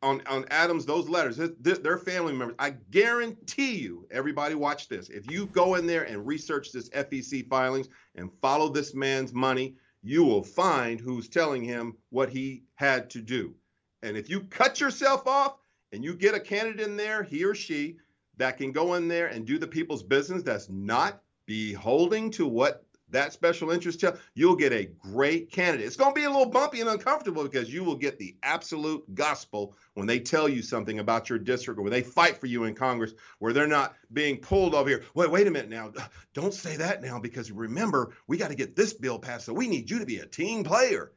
on, 0.03 0.21
on 0.27 0.45
Adams, 0.49 0.85
those 0.85 1.09
letters, 1.09 1.37
their 1.59 1.97
family 1.97 2.33
members, 2.33 2.55
I 2.59 2.71
guarantee 2.91 3.77
you, 3.77 4.07
everybody 4.11 4.55
watch 4.55 4.87
this. 4.87 5.09
If 5.09 5.29
you 5.29 5.47
go 5.47 5.75
in 5.75 5.87
there 5.87 6.03
and 6.03 6.25
research 6.25 6.71
this 6.71 6.89
FEC 6.89 7.47
filings 7.47 7.89
and 8.15 8.31
follow 8.41 8.69
this 8.69 8.93
man's 8.93 9.33
money, 9.33 9.75
you 10.03 10.23
will 10.23 10.43
find 10.43 10.99
who's 10.99 11.27
telling 11.27 11.63
him 11.63 11.95
what 12.09 12.29
he 12.29 12.63
had 12.75 13.09
to 13.11 13.21
do. 13.21 13.55
And 14.03 14.15
if 14.15 14.29
you 14.29 14.41
cut 14.41 14.79
yourself 14.79 15.25
off 15.25 15.57
and 15.91 16.03
you 16.03 16.13
get 16.13 16.35
a 16.35 16.39
candidate 16.39 16.87
in 16.87 16.95
there, 16.95 17.23
he 17.23 17.43
or 17.43 17.55
she, 17.55 17.97
that 18.37 18.57
can 18.57 18.71
go 18.71 18.95
in 18.95 19.07
there 19.07 19.27
and 19.27 19.45
do 19.45 19.57
the 19.57 19.67
people's 19.67 20.03
business 20.03 20.43
that's 20.43 20.69
not 20.69 21.21
beholding 21.45 22.29
to 22.31 22.47
what 22.47 22.83
that 23.09 23.31
special 23.31 23.71
interest 23.71 23.99
tell 23.99 24.17
you'll 24.33 24.55
get 24.55 24.73
a 24.73 24.85
great 24.85 25.51
candidate. 25.51 25.85
It's 25.85 25.95
going 25.95 26.11
to 26.11 26.19
be 26.19 26.25
a 26.25 26.29
little 26.29 26.49
bumpy 26.49 26.81
and 26.81 26.89
uncomfortable 26.89 27.43
because 27.43 27.73
you 27.73 27.83
will 27.83 27.95
get 27.95 28.19
the 28.19 28.35
absolute 28.43 29.03
gospel 29.15 29.73
when 29.93 30.07
they 30.07 30.19
tell 30.19 30.49
you 30.49 30.61
something 30.61 30.99
about 30.99 31.29
your 31.29 31.39
district 31.39 31.79
or 31.79 31.83
when 31.83 31.91
they 31.91 32.01
fight 32.01 32.37
for 32.37 32.47
you 32.47 32.65
in 32.65 32.75
Congress 32.75 33.13
where 33.39 33.53
they're 33.53 33.67
not 33.67 33.95
being 34.11 34.37
pulled 34.37 34.75
over 34.75 34.89
here. 34.89 35.03
Wait, 35.13 35.31
wait 35.31 35.47
a 35.47 35.51
minute 35.51 35.69
now. 35.69 35.91
Don't 36.33 36.53
say 36.53 36.75
that 36.77 37.01
now 37.01 37.19
because 37.19 37.51
remember, 37.51 38.13
we 38.27 38.37
got 38.37 38.49
to 38.49 38.55
get 38.55 38.75
this 38.75 38.93
bill 38.93 39.19
passed. 39.19 39.45
So 39.45 39.53
we 39.53 39.67
need 39.67 39.89
you 39.89 39.99
to 39.99 40.05
be 40.05 40.17
a 40.17 40.25
team 40.25 40.63
player. 40.63 41.13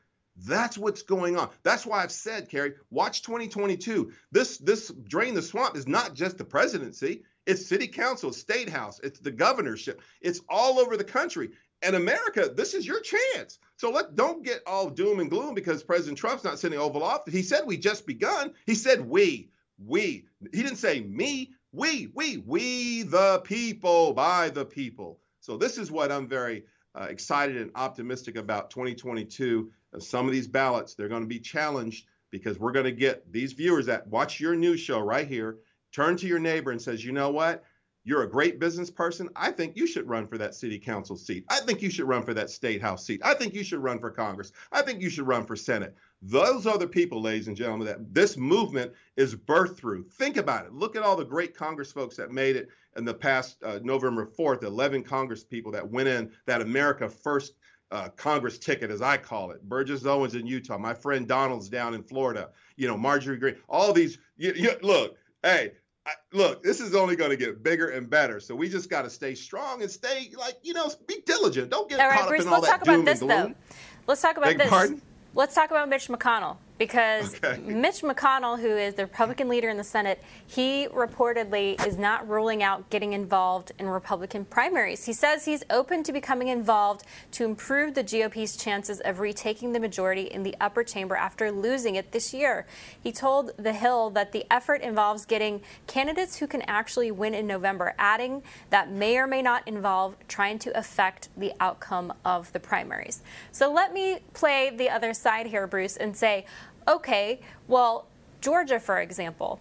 That's 0.46 0.78
what's 0.78 1.02
going 1.02 1.36
on. 1.36 1.50
That's 1.62 1.84
why 1.84 2.02
I've 2.02 2.12
said, 2.12 2.48
Carrie, 2.48 2.74
watch 2.90 3.22
2022. 3.22 4.12
This 4.32 4.58
this 4.58 4.88
drain 4.88 5.34
the 5.34 5.42
swamp 5.42 5.76
is 5.76 5.86
not 5.86 6.14
just 6.14 6.38
the 6.38 6.44
presidency. 6.44 7.22
It's 7.46 7.66
city 7.66 7.88
council, 7.88 8.32
state 8.32 8.68
house, 8.68 9.00
it's 9.02 9.18
the 9.18 9.30
governorship. 9.30 10.00
It's 10.20 10.40
all 10.48 10.78
over 10.78 10.96
the 10.96 11.04
country. 11.04 11.50
And 11.82 11.96
America, 11.96 12.50
this 12.54 12.74
is 12.74 12.86
your 12.86 13.00
chance. 13.00 13.58
So 13.76 13.90
let 13.90 14.14
don't 14.14 14.44
get 14.44 14.62
all 14.66 14.90
doom 14.90 15.20
and 15.20 15.30
gloom 15.30 15.54
because 15.54 15.82
President 15.82 16.18
Trump's 16.18 16.44
not 16.44 16.58
sitting 16.58 16.78
Oval 16.78 17.02
Office. 17.02 17.32
He 17.32 17.42
said 17.42 17.62
we 17.66 17.76
just 17.78 18.06
begun. 18.06 18.52
He 18.66 18.74
said 18.74 19.08
we, 19.08 19.50
we. 19.84 20.26
He 20.52 20.62
didn't 20.62 20.76
say 20.76 21.00
me. 21.00 21.52
We, 21.72 22.08
we, 22.14 22.38
we 22.38 23.02
the 23.02 23.40
people, 23.44 24.12
by 24.12 24.50
the 24.50 24.64
people. 24.64 25.20
So 25.40 25.56
this 25.56 25.78
is 25.78 25.90
what 25.90 26.12
I'm 26.12 26.28
very 26.28 26.64
uh, 26.94 27.06
excited 27.08 27.56
and 27.56 27.70
optimistic 27.74 28.36
about 28.36 28.70
2022. 28.70 29.70
Uh, 29.94 30.00
some 30.00 30.26
of 30.26 30.32
these 30.32 30.46
ballots, 30.46 30.94
they're 30.94 31.08
going 31.08 31.22
to 31.22 31.28
be 31.28 31.40
challenged 31.40 32.06
because 32.30 32.58
we're 32.58 32.72
going 32.72 32.84
to 32.84 32.92
get 32.92 33.30
these 33.32 33.52
viewers 33.52 33.86
that 33.86 34.06
watch 34.06 34.40
your 34.40 34.54
news 34.54 34.80
show 34.80 35.00
right 35.00 35.26
here, 35.26 35.58
turn 35.92 36.16
to 36.16 36.26
your 36.26 36.38
neighbor 36.38 36.70
and 36.70 36.80
says, 36.80 37.04
you 37.04 37.12
know 37.12 37.30
what? 37.30 37.64
You're 38.02 38.22
a 38.22 38.30
great 38.30 38.58
business 38.58 38.90
person. 38.90 39.28
I 39.36 39.50
think 39.50 39.76
you 39.76 39.86
should 39.86 40.08
run 40.08 40.26
for 40.26 40.38
that 40.38 40.54
city 40.54 40.78
council 40.78 41.16
seat. 41.16 41.44
I 41.50 41.60
think 41.60 41.82
you 41.82 41.90
should 41.90 42.08
run 42.08 42.22
for 42.22 42.32
that 42.32 42.48
state 42.48 42.80
house 42.80 43.04
seat. 43.04 43.20
I 43.22 43.34
think 43.34 43.52
you 43.52 43.62
should 43.62 43.82
run 43.82 43.98
for 43.98 44.10
Congress. 44.10 44.52
I 44.72 44.80
think 44.80 45.02
you 45.02 45.10
should 45.10 45.26
run 45.26 45.44
for 45.44 45.54
Senate. 45.54 45.94
Those 46.22 46.66
are 46.66 46.78
the 46.78 46.86
people, 46.86 47.20
ladies 47.20 47.48
and 47.48 47.56
gentlemen, 47.56 47.86
that 47.88 48.14
this 48.14 48.38
movement 48.38 48.92
is 49.16 49.34
birthed 49.34 49.76
through. 49.76 50.04
Think 50.04 50.38
about 50.38 50.64
it. 50.64 50.72
Look 50.72 50.96
at 50.96 51.02
all 51.02 51.14
the 51.14 51.24
great 51.24 51.54
Congress 51.54 51.92
folks 51.92 52.16
that 52.16 52.30
made 52.30 52.56
it 52.56 52.68
in 52.96 53.04
the 53.04 53.14
past 53.14 53.62
uh, 53.62 53.80
November 53.82 54.26
4th, 54.26 54.62
11 54.62 55.02
Congress 55.02 55.44
people 55.44 55.70
that 55.72 55.88
went 55.88 56.08
in 56.08 56.32
that 56.46 56.62
America 56.62 57.08
First 57.08 57.54
uh, 57.90 58.08
Congress 58.10 58.58
ticket, 58.58 58.90
as 58.90 59.02
I 59.02 59.16
call 59.16 59.50
it. 59.50 59.62
Burgess 59.62 60.04
Owens 60.04 60.34
in 60.34 60.46
Utah, 60.46 60.78
my 60.78 60.94
friend 60.94 61.26
Donalds 61.26 61.68
down 61.68 61.94
in 61.94 62.02
Florida, 62.02 62.50
you 62.76 62.86
know, 62.86 62.96
Marjorie 62.96 63.36
Greene, 63.36 63.56
all 63.68 63.92
these. 63.92 64.18
You, 64.36 64.52
you, 64.54 64.72
look, 64.82 65.16
hey, 65.42 65.72
I, 66.06 66.12
look, 66.32 66.62
this 66.62 66.80
is 66.80 66.94
only 66.94 67.16
going 67.16 67.30
to 67.30 67.36
get 67.36 67.62
bigger 67.62 67.90
and 67.90 68.08
better. 68.08 68.40
So 68.40 68.54
we 68.54 68.68
just 68.68 68.88
got 68.88 69.02
to 69.02 69.10
stay 69.10 69.34
strong 69.34 69.82
and 69.82 69.90
stay 69.90 70.30
like 70.38 70.58
you 70.62 70.72
know, 70.72 70.90
be 71.06 71.22
diligent. 71.26 71.70
Don't 71.70 71.88
get 71.88 72.00
all 72.00 72.08
right, 72.08 72.20
caught 72.20 72.28
Bruce, 72.28 72.40
up 72.42 72.46
in 72.46 72.52
all 72.52 72.60
let's 72.60 72.72
that 72.72 72.78
talk 72.78 72.84
doom 72.84 72.94
about 72.94 73.04
this 73.06 73.20
and 73.20 73.30
gloom. 73.30 73.54
though. 73.68 73.74
Let's 74.06 74.22
talk 74.22 74.36
about 74.36 74.46
Beg 74.46 74.58
this. 74.58 74.68
pardon? 74.68 75.02
Let's 75.34 75.54
talk 75.54 75.70
about 75.70 75.88
Mitch 75.88 76.08
McConnell 76.08 76.56
because 76.80 77.34
Okay. 77.44 77.60
Mitch 77.60 78.00
McConnell, 78.00 78.58
who 78.58 78.68
is 78.68 78.94
the 78.94 79.02
Republican 79.02 79.48
leader 79.48 79.68
in 79.68 79.76
the 79.76 79.84
Senate, 79.84 80.22
he 80.46 80.88
reportedly 80.88 81.86
is 81.86 81.98
not 81.98 82.26
ruling 82.26 82.62
out 82.62 82.88
getting 82.88 83.12
involved 83.12 83.70
in 83.78 83.86
Republican 83.86 84.46
primaries. 84.46 85.04
He 85.04 85.12
says 85.12 85.44
he's 85.44 85.62
open 85.68 86.02
to 86.04 86.12
becoming 86.12 86.48
involved 86.48 87.04
to 87.32 87.44
improve 87.44 87.92
the 87.92 88.02
GOP's 88.02 88.56
chances 88.56 89.00
of 89.00 89.20
retaking 89.20 89.74
the 89.74 89.80
majority 89.80 90.22
in 90.22 90.42
the 90.42 90.56
upper 90.58 90.82
chamber 90.82 91.16
after 91.16 91.52
losing 91.52 91.96
it 91.96 92.12
this 92.12 92.32
year. 92.32 92.66
He 92.98 93.12
told 93.12 93.52
The 93.58 93.74
Hill 93.74 94.08
that 94.10 94.32
the 94.32 94.46
effort 94.50 94.80
involves 94.80 95.26
getting 95.26 95.60
candidates 95.86 96.38
who 96.38 96.46
can 96.46 96.62
actually 96.62 97.10
win 97.10 97.34
in 97.34 97.46
November, 97.46 97.94
adding 97.98 98.42
that 98.70 98.90
may 98.90 99.18
or 99.18 99.26
may 99.26 99.42
not 99.42 99.68
involve 99.68 100.16
trying 100.28 100.58
to 100.60 100.78
affect 100.78 101.28
the 101.36 101.52
outcome 101.60 102.14
of 102.24 102.50
the 102.54 102.60
primaries. 102.60 103.22
So 103.52 103.70
let 103.70 103.92
me 103.92 104.20
play 104.32 104.70
the 104.74 104.88
other 104.88 105.12
side 105.12 105.46
here, 105.46 105.66
Bruce, 105.66 105.98
and 105.98 106.16
say, 106.16 106.46
okay, 106.88 107.40
well, 107.68 108.06
Georgia, 108.40 108.80
for 108.80 109.00
example, 109.00 109.60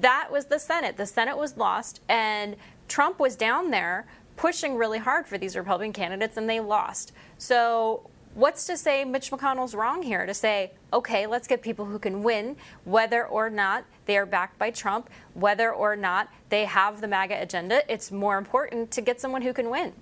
that 0.00 0.28
was 0.30 0.46
the 0.46 0.58
Senate. 0.58 0.96
The 0.96 1.06
Senate 1.06 1.36
was 1.36 1.56
lost, 1.56 2.00
and 2.08 2.56
Trump 2.88 3.18
was 3.18 3.36
down 3.36 3.70
there 3.70 4.06
pushing 4.36 4.76
really 4.76 4.98
hard 4.98 5.26
for 5.26 5.38
these 5.38 5.56
Republican 5.56 5.92
candidates, 5.92 6.36
and 6.36 6.48
they 6.48 6.60
lost. 6.60 7.12
So, 7.38 8.08
what's 8.34 8.66
to 8.66 8.76
say 8.76 9.04
Mitch 9.04 9.30
McConnell's 9.30 9.74
wrong 9.74 10.02
here 10.02 10.24
to 10.26 10.34
say, 10.34 10.72
okay, 10.92 11.26
let's 11.26 11.48
get 11.48 11.60
people 11.60 11.86
who 11.86 11.98
can 11.98 12.22
win, 12.22 12.56
whether 12.84 13.26
or 13.26 13.50
not 13.50 13.84
they 14.06 14.16
are 14.16 14.26
backed 14.26 14.58
by 14.58 14.70
Trump, 14.70 15.10
whether 15.34 15.72
or 15.72 15.96
not 15.96 16.28
they 16.48 16.64
have 16.64 17.00
the 17.00 17.08
MAGA 17.08 17.42
agenda? 17.42 17.82
It's 17.92 18.12
more 18.12 18.38
important 18.38 18.90
to 18.92 19.00
get 19.00 19.20
someone 19.20 19.42
who 19.42 19.52
can 19.52 19.70
win. 19.70 19.92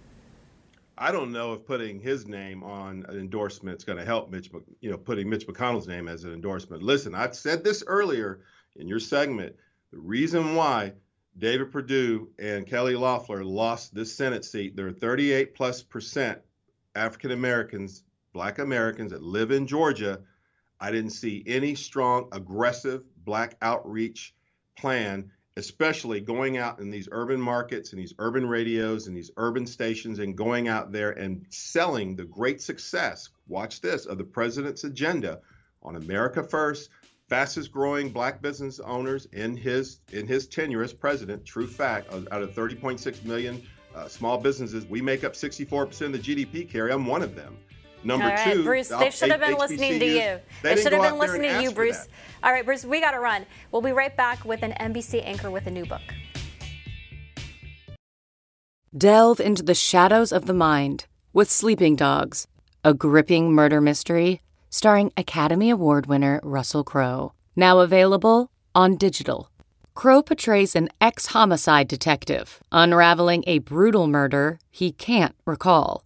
I 0.98 1.12
don't 1.12 1.32
know 1.32 1.52
if 1.52 1.66
putting 1.66 2.00
his 2.00 2.26
name 2.26 2.62
on 2.62 3.04
an 3.08 3.18
endorsement 3.18 3.78
is 3.78 3.84
going 3.84 3.98
to 3.98 4.04
help 4.04 4.30
Mitch, 4.30 4.50
you 4.80 4.90
know, 4.90 4.96
putting 4.96 5.28
Mitch 5.28 5.46
McConnell's 5.46 5.86
name 5.86 6.08
as 6.08 6.24
an 6.24 6.32
endorsement. 6.32 6.82
Listen, 6.82 7.14
I 7.14 7.30
said 7.32 7.62
this 7.62 7.84
earlier 7.86 8.40
in 8.76 8.88
your 8.88 9.00
segment. 9.00 9.54
The 9.92 9.98
reason 9.98 10.54
why 10.54 10.92
David 11.36 11.70
Perdue 11.70 12.30
and 12.38 12.66
Kelly 12.66 12.96
Loeffler 12.96 13.44
lost 13.44 13.94
this 13.94 14.14
Senate 14.14 14.44
seat, 14.44 14.74
there 14.74 14.86
are 14.86 14.92
38 14.92 15.54
plus 15.54 15.82
percent 15.82 16.38
African 16.94 17.32
Americans, 17.32 18.04
Black 18.32 18.58
Americans 18.58 19.12
that 19.12 19.22
live 19.22 19.50
in 19.50 19.66
Georgia. 19.66 20.20
I 20.80 20.90
didn't 20.90 21.10
see 21.10 21.44
any 21.46 21.74
strong, 21.74 22.28
aggressive 22.32 23.02
Black 23.24 23.56
outreach 23.60 24.34
plan 24.78 25.30
especially 25.56 26.20
going 26.20 26.58
out 26.58 26.80
in 26.80 26.90
these 26.90 27.08
urban 27.10 27.40
markets 27.40 27.92
and 27.92 28.00
these 28.00 28.12
urban 28.18 28.46
radios 28.46 29.06
and 29.06 29.16
these 29.16 29.30
urban 29.38 29.66
stations 29.66 30.18
and 30.18 30.36
going 30.36 30.68
out 30.68 30.92
there 30.92 31.10
and 31.10 31.46
selling 31.48 32.14
the 32.14 32.24
great 32.24 32.60
success, 32.60 33.30
watch 33.48 33.80
this, 33.80 34.04
of 34.04 34.18
the 34.18 34.24
president's 34.24 34.84
agenda 34.84 35.40
on 35.82 35.96
America 35.96 36.42
First, 36.42 36.90
fastest 37.28 37.72
growing 37.72 38.10
black 38.10 38.42
business 38.42 38.80
owners 38.80 39.26
in 39.32 39.56
his 39.56 40.00
in 40.12 40.26
his 40.26 40.46
tenure 40.46 40.82
as 40.82 40.92
president. 40.92 41.44
True 41.44 41.66
fact, 41.66 42.12
out 42.12 42.42
of 42.42 42.54
30.6 42.54 43.24
million 43.24 43.62
uh, 43.94 44.08
small 44.08 44.38
businesses, 44.38 44.84
we 44.86 45.00
make 45.00 45.24
up 45.24 45.32
64% 45.32 46.02
of 46.02 46.12
the 46.12 46.18
GDP. 46.18 46.68
Carry, 46.68 46.92
I'm 46.92 47.06
one 47.06 47.22
of 47.22 47.34
them. 47.34 47.56
Number 48.04 48.24
All 48.24 48.30
right, 48.30 48.54
two, 48.54 48.62
Bruce, 48.62 48.88
they 48.88 49.10
should 49.10 49.30
have 49.30 49.40
been 49.40 49.54
HBCUs, 49.54 49.58
listening 49.58 49.98
to 49.98 50.06
you. 50.06 50.14
They, 50.14 50.40
They, 50.62 50.82
should 50.82 50.92
have 50.92 51.02
been 51.02 51.18
listening 51.18 51.50
to 51.50 51.62
you, 51.62 51.72
Bruce. 51.72 52.08
All 52.42 52.52
right, 52.52 52.64
Bruce, 52.64 52.84
we 52.84 53.00
got 53.00 53.12
to 53.12 53.20
run. 53.20 53.46
We'll 53.72 53.82
be 53.82 53.92
right 53.92 54.16
back 54.16 54.44
with 54.44 54.62
an 54.62 54.72
NBC 54.72 55.24
anchor 55.24 55.50
with 55.50 55.66
a 55.66 55.70
new 55.70 55.84
book. 55.84 56.02
Delve 58.96 59.40
into 59.40 59.62
the 59.62 59.74
shadows 59.74 60.32
of 60.32 60.46
the 60.46 60.54
mind 60.54 61.06
with 61.32 61.50
Sleeping 61.50 61.96
Dogs, 61.96 62.46
a 62.84 62.94
gripping 62.94 63.52
murder 63.52 63.80
mystery 63.80 64.40
starring 64.70 65.12
Academy 65.16 65.70
Award 65.70 66.06
winner 66.06 66.40
Russell 66.42 66.84
Crowe. 66.84 67.32
Now 67.54 67.80
available 67.80 68.50
on 68.74 68.96
digital. 68.96 69.50
Crowe 69.94 70.22
portrays 70.22 70.76
an 70.76 70.90
ex 71.00 71.26
homicide 71.26 71.88
detective 71.88 72.60
unraveling 72.70 73.42
a 73.46 73.58
brutal 73.60 74.06
murder 74.06 74.58
he 74.70 74.92
can't 74.92 75.34
recall. 75.46 76.05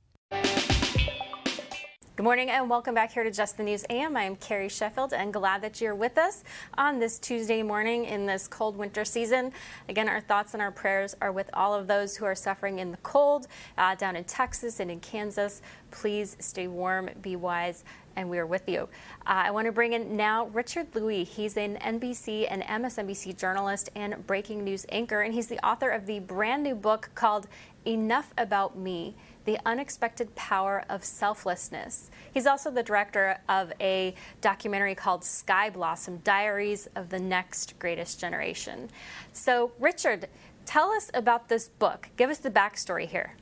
Good 2.21 2.25
morning 2.25 2.51
and 2.51 2.69
welcome 2.69 2.93
back 2.93 3.13
here 3.13 3.23
to 3.23 3.31
Just 3.31 3.57
the 3.57 3.63
News 3.63 3.83
AM. 3.89 4.15
I 4.15 4.25
am 4.25 4.35
Carrie 4.35 4.69
Sheffield 4.69 5.11
and 5.11 5.33
glad 5.33 5.63
that 5.63 5.81
you're 5.81 5.95
with 5.95 6.19
us 6.19 6.43
on 6.77 6.99
this 6.99 7.17
Tuesday 7.17 7.63
morning 7.63 8.05
in 8.05 8.27
this 8.27 8.47
cold 8.47 8.77
winter 8.77 9.03
season. 9.03 9.51
Again, 9.89 10.07
our 10.07 10.21
thoughts 10.21 10.53
and 10.53 10.61
our 10.61 10.69
prayers 10.69 11.15
are 11.19 11.31
with 11.31 11.49
all 11.51 11.73
of 11.73 11.87
those 11.87 12.15
who 12.15 12.25
are 12.25 12.35
suffering 12.35 12.77
in 12.77 12.91
the 12.91 12.97
cold 12.97 13.47
uh, 13.75 13.95
down 13.95 14.15
in 14.15 14.23
Texas 14.25 14.79
and 14.79 14.91
in 14.91 14.99
Kansas. 14.99 15.63
Please 15.89 16.37
stay 16.39 16.67
warm, 16.67 17.09
be 17.23 17.35
wise, 17.35 17.85
and 18.15 18.29
we 18.29 18.37
are 18.37 18.45
with 18.45 18.69
you. 18.69 18.81
Uh, 19.25 19.45
I 19.45 19.49
want 19.49 19.65
to 19.65 19.71
bring 19.71 19.93
in 19.93 20.15
now 20.15 20.45
Richard 20.53 20.93
Lui. 20.93 21.23
He's 21.23 21.57
an 21.57 21.77
NBC 21.77 22.45
and 22.51 22.61
MSNBC 22.61 23.35
journalist 23.35 23.89
and 23.95 24.27
breaking 24.27 24.63
news 24.63 24.85
anchor, 24.89 25.21
and 25.21 25.33
he's 25.33 25.47
the 25.47 25.57
author 25.65 25.89
of 25.89 26.05
the 26.05 26.19
brand 26.19 26.61
new 26.61 26.75
book 26.75 27.09
called 27.15 27.47
Enough 27.83 28.31
About 28.37 28.77
Me 28.77 29.15
The 29.45 29.59
Unexpected 29.65 30.33
Power 30.35 30.83
of 30.89 31.03
Selflessness. 31.03 32.11
He's 32.33 32.45
also 32.45 32.71
the 32.71 32.83
director 32.83 33.39
of 33.49 33.73
a 33.81 34.13
documentary 34.39 34.95
called 34.95 35.23
Sky 35.23 35.69
Blossom 35.69 36.17
Diaries 36.23 36.87
of 36.95 37.09
the 37.09 37.19
Next 37.19 37.77
Greatest 37.79 38.19
Generation. 38.19 38.89
So, 39.33 39.71
Richard, 39.79 40.29
tell 40.65 40.91
us 40.91 41.09
about 41.13 41.49
this 41.49 41.69
book. 41.69 42.09
Give 42.17 42.29
us 42.29 42.37
the 42.37 42.51
backstory 42.51 43.07
here. 43.07 43.35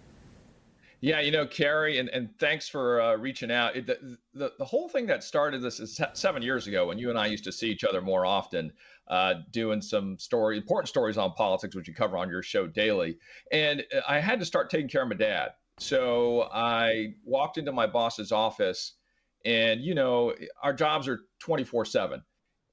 Yeah, 1.01 1.21
you 1.21 1.31
know, 1.31 1.47
Carrie, 1.47 1.97
and, 1.97 2.09
and 2.09 2.29
thanks 2.39 2.67
for 2.67 3.01
uh, 3.01 3.15
reaching 3.15 3.51
out. 3.51 3.77
It, 3.77 3.87
the, 3.87 4.17
the 4.33 4.51
the 4.59 4.65
whole 4.65 4.89
thing 4.89 5.05
that 5.07 5.23
started 5.23 5.61
this 5.61 5.79
is 5.79 5.99
seven 6.13 6.41
years 6.41 6.67
ago 6.67 6.87
when 6.87 6.97
you 6.97 7.09
and 7.09 7.17
I 7.17 7.27
used 7.27 7.45
to 7.45 7.53
see 7.53 7.69
each 7.69 7.85
other 7.85 8.01
more 8.01 8.25
often, 8.25 8.73
uh, 9.07 9.35
doing 9.51 9.81
some 9.81 10.19
story, 10.19 10.57
important 10.57 10.89
stories 10.89 11.17
on 11.17 11.31
politics, 11.33 11.73
which 11.73 11.87
you 11.87 11.93
cover 11.93 12.17
on 12.17 12.29
your 12.29 12.43
show 12.43 12.67
daily. 12.67 13.17
And 13.53 13.83
uh, 13.95 14.01
I 14.09 14.19
had 14.19 14.39
to 14.39 14.45
start 14.45 14.69
taking 14.69 14.89
care 14.89 15.03
of 15.03 15.07
my 15.07 15.15
dad, 15.15 15.51
so 15.79 16.49
I 16.53 17.13
walked 17.25 17.57
into 17.57 17.71
my 17.71 17.87
boss's 17.87 18.31
office, 18.31 18.93
and 19.45 19.81
you 19.81 19.95
know, 19.95 20.33
our 20.61 20.73
jobs 20.73 21.07
are 21.07 21.21
twenty 21.39 21.63
four 21.63 21.85
seven, 21.85 22.21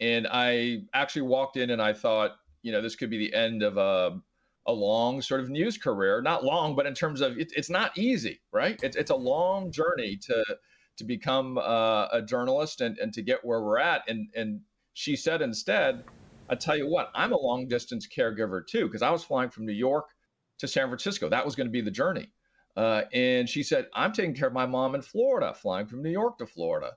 and 0.01 0.27
I 0.31 0.83
actually 0.95 1.23
walked 1.23 1.57
in 1.57 1.71
and 1.71 1.81
I 1.81 1.92
thought, 1.92 2.33
you 2.62 2.73
know, 2.73 2.83
this 2.83 2.97
could 2.97 3.11
be 3.11 3.19
the 3.19 3.35
end 3.35 3.62
of 3.62 3.77
a 3.77 4.21
a 4.69 4.73
long 4.73 5.23
sort 5.23 5.40
of 5.40 5.49
news 5.49 5.79
career. 5.79 6.21
Not 6.21 6.45
long 6.45 6.75
but 6.75 6.87
in 6.87 6.95
terms 6.95 7.21
of 7.21 7.38
it, 7.38 7.53
it's 7.57 7.71
not 7.71 7.97
easy 7.97 8.40
right? 8.53 8.79
It's, 8.83 8.97
it's 8.97 9.11
a 9.12 9.16
long 9.16 9.71
journey 9.71 10.19
to 10.27 10.45
to 10.99 11.05
become 11.05 11.59
uh, 11.59 12.09
a 12.11 12.23
journalist 12.23 12.81
and, 12.81 12.99
and 12.99 13.12
to 13.12 13.23
get 13.23 13.45
where 13.45 13.62
we're 13.62 13.79
at. 13.79 14.03
And 14.09 14.29
and 14.35 14.61
she 14.97 15.14
said 15.14 15.42
instead 15.42 16.05
i 16.49 16.55
tell 16.55 16.77
you 16.77 16.88
what 16.88 17.11
i'm 17.14 17.33
a 17.33 17.38
long 17.38 17.69
distance 17.69 18.09
caregiver 18.09 18.66
too 18.66 18.87
because 18.87 19.03
i 19.03 19.11
was 19.11 19.23
flying 19.23 19.51
from 19.51 19.66
new 19.66 19.73
york 19.73 20.07
to 20.59 20.66
san 20.66 20.88
francisco. 20.88 21.29
That 21.29 21.45
was 21.45 21.55
going 21.55 21.66
to 21.66 21.73
be 21.73 21.83
the 21.83 21.90
journey 21.90 22.29
uh, 22.77 23.03
and 23.12 23.49
she 23.49 23.62
said 23.62 23.87
i'm 23.95 24.12
taking 24.12 24.35
care 24.35 24.49
of 24.49 24.55
my 24.55 24.67
mom 24.67 24.95
in 24.95 25.03
florida 25.03 25.55
flying 25.55 25.87
from 25.87 26.03
new 26.03 26.11
york 26.11 26.39
to 26.39 26.47
florida. 26.47 26.93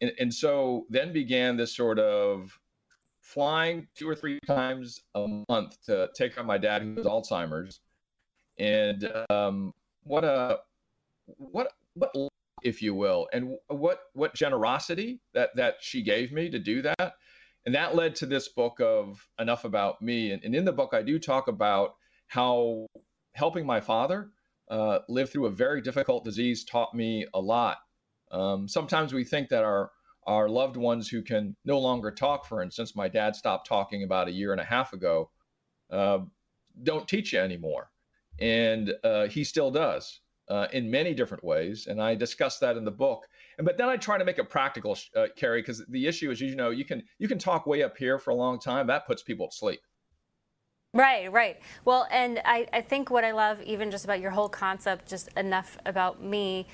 And, 0.00 0.12
and 0.18 0.34
so 0.34 0.86
then 0.90 1.12
began 1.12 1.56
this 1.56 1.74
sort 1.74 1.98
of 1.98 2.58
flying 3.20 3.88
two 3.94 4.08
or 4.08 4.14
three 4.14 4.38
times 4.46 5.00
a 5.14 5.26
month 5.48 5.82
to 5.86 6.10
take 6.14 6.34
care 6.34 6.42
of 6.42 6.46
my 6.46 6.58
dad 6.58 6.82
who 6.82 6.96
has 6.96 7.06
Alzheimer's, 7.06 7.80
and 8.58 9.10
um, 9.30 9.72
what 10.02 10.24
a 10.24 10.58
what 11.26 11.72
what 11.94 12.28
if 12.62 12.82
you 12.82 12.94
will, 12.94 13.28
and 13.32 13.56
what 13.68 14.00
what 14.12 14.34
generosity 14.34 15.20
that 15.32 15.56
that 15.56 15.76
she 15.80 16.02
gave 16.02 16.32
me 16.32 16.50
to 16.50 16.58
do 16.58 16.82
that, 16.82 17.14
and 17.64 17.74
that 17.74 17.94
led 17.94 18.14
to 18.16 18.26
this 18.26 18.48
book 18.48 18.80
of 18.80 19.26
enough 19.38 19.64
about 19.64 20.02
me. 20.02 20.32
And, 20.32 20.44
and 20.44 20.54
in 20.54 20.64
the 20.64 20.72
book, 20.72 20.92
I 20.92 21.02
do 21.02 21.18
talk 21.18 21.48
about 21.48 21.94
how 22.26 22.86
helping 23.32 23.64
my 23.64 23.80
father 23.80 24.30
uh, 24.68 25.00
live 25.08 25.30
through 25.30 25.46
a 25.46 25.50
very 25.50 25.80
difficult 25.80 26.24
disease 26.24 26.64
taught 26.64 26.94
me 26.94 27.26
a 27.34 27.40
lot. 27.40 27.78
Um, 28.30 28.68
sometimes 28.68 29.12
we 29.12 29.24
think 29.24 29.48
that 29.50 29.64
our 29.64 29.90
our 30.26 30.48
loved 30.48 30.76
ones 30.76 31.08
who 31.08 31.22
can 31.22 31.54
no 31.64 31.78
longer 31.78 32.10
talk, 32.10 32.46
for 32.46 32.62
instance, 32.62 32.96
my 32.96 33.08
dad 33.08 33.36
stopped 33.36 33.66
talking 33.66 34.04
about 34.04 34.26
a 34.26 34.32
year 34.32 34.52
and 34.52 34.60
a 34.60 34.64
half 34.64 34.94
ago, 34.94 35.30
uh, 35.90 36.18
don't 36.82 37.06
teach 37.06 37.34
you 37.34 37.40
anymore. 37.40 37.90
And 38.40 38.94
uh, 39.04 39.26
he 39.26 39.44
still 39.44 39.70
does 39.70 40.20
uh, 40.48 40.66
in 40.72 40.90
many 40.90 41.14
different 41.14 41.44
ways. 41.44 41.86
And 41.86 42.02
I 42.02 42.14
discuss 42.14 42.58
that 42.60 42.76
in 42.76 42.84
the 42.84 42.90
book. 42.90 43.26
And, 43.58 43.64
but 43.64 43.76
then 43.76 43.88
I 43.88 43.96
try 43.96 44.18
to 44.18 44.24
make 44.24 44.38
it 44.38 44.50
practical, 44.50 44.98
uh, 45.14 45.26
Carrie, 45.36 45.60
because 45.60 45.84
the 45.88 46.06
issue 46.06 46.30
is, 46.30 46.40
you 46.40 46.56
know, 46.56 46.70
you 46.70 46.84
can 46.84 47.02
you 47.18 47.28
can 47.28 47.38
talk 47.38 47.66
way 47.66 47.82
up 47.82 47.96
here 47.96 48.18
for 48.18 48.30
a 48.30 48.34
long 48.34 48.58
time. 48.58 48.86
That 48.86 49.06
puts 49.06 49.22
people 49.22 49.48
to 49.48 49.56
sleep. 49.56 49.80
Right, 50.94 51.30
right. 51.30 51.60
Well, 51.84 52.06
and 52.10 52.40
I, 52.44 52.66
I 52.72 52.80
think 52.80 53.10
what 53.10 53.24
I 53.24 53.32
love, 53.32 53.60
even 53.62 53.90
just 53.90 54.04
about 54.04 54.20
your 54.20 54.30
whole 54.30 54.48
concept, 54.48 55.08
just 55.08 55.28
enough 55.36 55.76
about 55.84 56.22
me, 56.22 56.66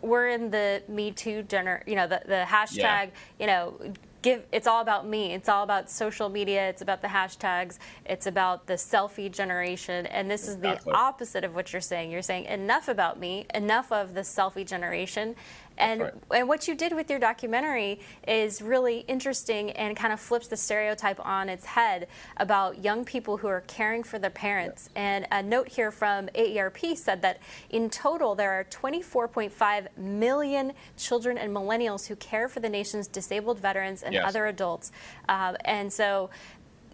we're 0.00 0.28
in 0.28 0.50
the 0.50 0.82
Me 0.88 1.10
Too 1.10 1.42
gener, 1.42 1.86
you 1.86 1.96
know, 1.96 2.06
the, 2.06 2.22
the 2.24 2.44
hashtag, 2.46 2.78
yeah. 2.78 3.06
you 3.38 3.46
know, 3.46 3.74
give, 4.22 4.46
it's 4.50 4.66
all 4.66 4.80
about 4.80 5.06
me. 5.06 5.32
It's 5.34 5.48
all 5.48 5.62
about 5.62 5.90
social 5.90 6.30
media. 6.30 6.68
It's 6.68 6.80
about 6.80 7.02
the 7.02 7.08
hashtags. 7.08 7.78
It's 8.06 8.26
about 8.26 8.66
the 8.66 8.74
selfie 8.74 9.30
generation. 9.30 10.06
And 10.06 10.30
this 10.30 10.48
is 10.48 10.56
the 10.56 10.80
opposite 10.92 11.44
of 11.44 11.54
what 11.54 11.72
you're 11.72 11.82
saying. 11.82 12.10
You're 12.10 12.22
saying 12.22 12.46
enough 12.46 12.88
about 12.88 13.20
me, 13.20 13.46
enough 13.54 13.92
of 13.92 14.14
the 14.14 14.22
selfie 14.22 14.66
generation, 14.66 15.36
and 15.78 16.00
right. 16.00 16.14
and 16.34 16.48
what 16.48 16.68
you 16.68 16.74
did 16.74 16.92
with 16.92 17.10
your 17.10 17.18
documentary 17.18 18.00
is 18.26 18.62
really 18.62 19.04
interesting 19.08 19.70
and 19.72 19.96
kind 19.96 20.12
of 20.12 20.20
flips 20.20 20.48
the 20.48 20.56
stereotype 20.56 21.24
on 21.24 21.48
its 21.48 21.64
head 21.64 22.08
about 22.36 22.82
young 22.84 23.04
people 23.04 23.36
who 23.36 23.48
are 23.48 23.62
caring 23.62 24.02
for 24.02 24.18
their 24.18 24.30
parents. 24.30 24.90
Yes. 24.94 24.96
And 24.96 25.26
a 25.30 25.42
note 25.42 25.68
here 25.68 25.90
from 25.90 26.28
AARP 26.28 26.96
said 26.96 27.22
that 27.22 27.40
in 27.70 27.90
total 27.90 28.34
there 28.34 28.52
are 28.52 28.64
24.5 28.64 29.96
million 29.96 30.72
children 30.96 31.38
and 31.38 31.54
millennials 31.54 32.06
who 32.06 32.16
care 32.16 32.48
for 32.48 32.60
the 32.60 32.68
nation's 32.68 33.06
disabled 33.06 33.58
veterans 33.58 34.02
and 34.02 34.14
yes. 34.14 34.24
other 34.26 34.46
adults. 34.46 34.92
Uh, 35.28 35.54
and 35.64 35.92
so 35.92 36.30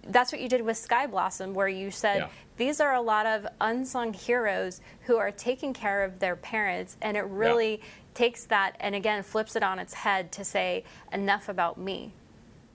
that's 0.06 0.32
what 0.32 0.40
you 0.40 0.48
did 0.48 0.62
with 0.62 0.76
Sky 0.76 1.06
Blossom, 1.06 1.54
where 1.54 1.68
you 1.68 1.90
said 1.90 2.18
yeah. 2.18 2.28
these 2.56 2.80
are 2.80 2.94
a 2.94 3.00
lot 3.00 3.26
of 3.26 3.46
unsung 3.60 4.12
heroes 4.12 4.80
who 5.02 5.16
are 5.16 5.30
taking 5.30 5.72
care 5.72 6.04
of 6.04 6.18
their 6.18 6.36
parents, 6.36 6.96
and 7.02 7.16
it 7.16 7.24
really 7.24 7.76
yeah 7.76 7.84
takes 8.14 8.44
that 8.46 8.76
and 8.80 8.94
again 8.94 9.22
flips 9.22 9.56
it 9.56 9.62
on 9.62 9.78
its 9.78 9.94
head 9.94 10.30
to 10.32 10.44
say 10.44 10.84
enough 11.12 11.48
about 11.48 11.78
me 11.78 12.12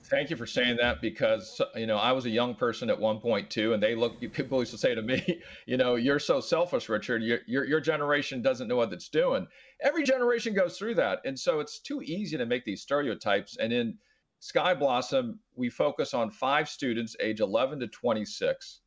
thank 0.09 0.29
you 0.29 0.35
for 0.35 0.45
saying 0.45 0.77
that 0.77 1.01
because 1.01 1.61
you 1.75 1.87
know 1.87 1.97
I 1.97 2.11
was 2.11 2.25
a 2.25 2.29
young 2.29 2.55
person 2.55 2.89
at 2.89 2.99
one 2.99 3.19
point 3.19 3.49
too, 3.49 3.73
and 3.73 3.81
they 3.81 3.95
look. 3.95 4.19
People 4.33 4.59
used 4.59 4.71
to 4.71 4.77
say 4.77 4.95
to 4.95 5.01
me, 5.01 5.41
you 5.65 5.77
know, 5.77 5.95
you're 5.95 6.19
so 6.19 6.39
selfish, 6.39 6.89
Richard. 6.89 7.23
Your 7.23 7.39
your, 7.47 7.65
your 7.65 7.81
generation 7.81 8.41
doesn't 8.41 8.67
know 8.67 8.77
what 8.77 8.93
it's 8.93 9.09
doing. 9.09 9.47
Every 9.81 10.03
generation 10.03 10.53
goes 10.53 10.77
through 10.77 10.95
that, 10.95 11.19
and 11.25 11.37
so 11.37 11.59
it's 11.59 11.79
too 11.79 12.01
easy 12.03 12.37
to 12.37 12.45
make 12.45 12.65
these 12.65 12.81
stereotypes. 12.81 13.57
And 13.57 13.73
in 13.73 13.97
Sky 14.39 14.73
Blossom, 14.73 15.39
we 15.55 15.69
focus 15.69 16.13
on 16.13 16.29
five 16.31 16.69
students, 16.69 17.15
age 17.19 17.39
11 17.39 17.79
to 17.79 17.87
26, 17.87 18.81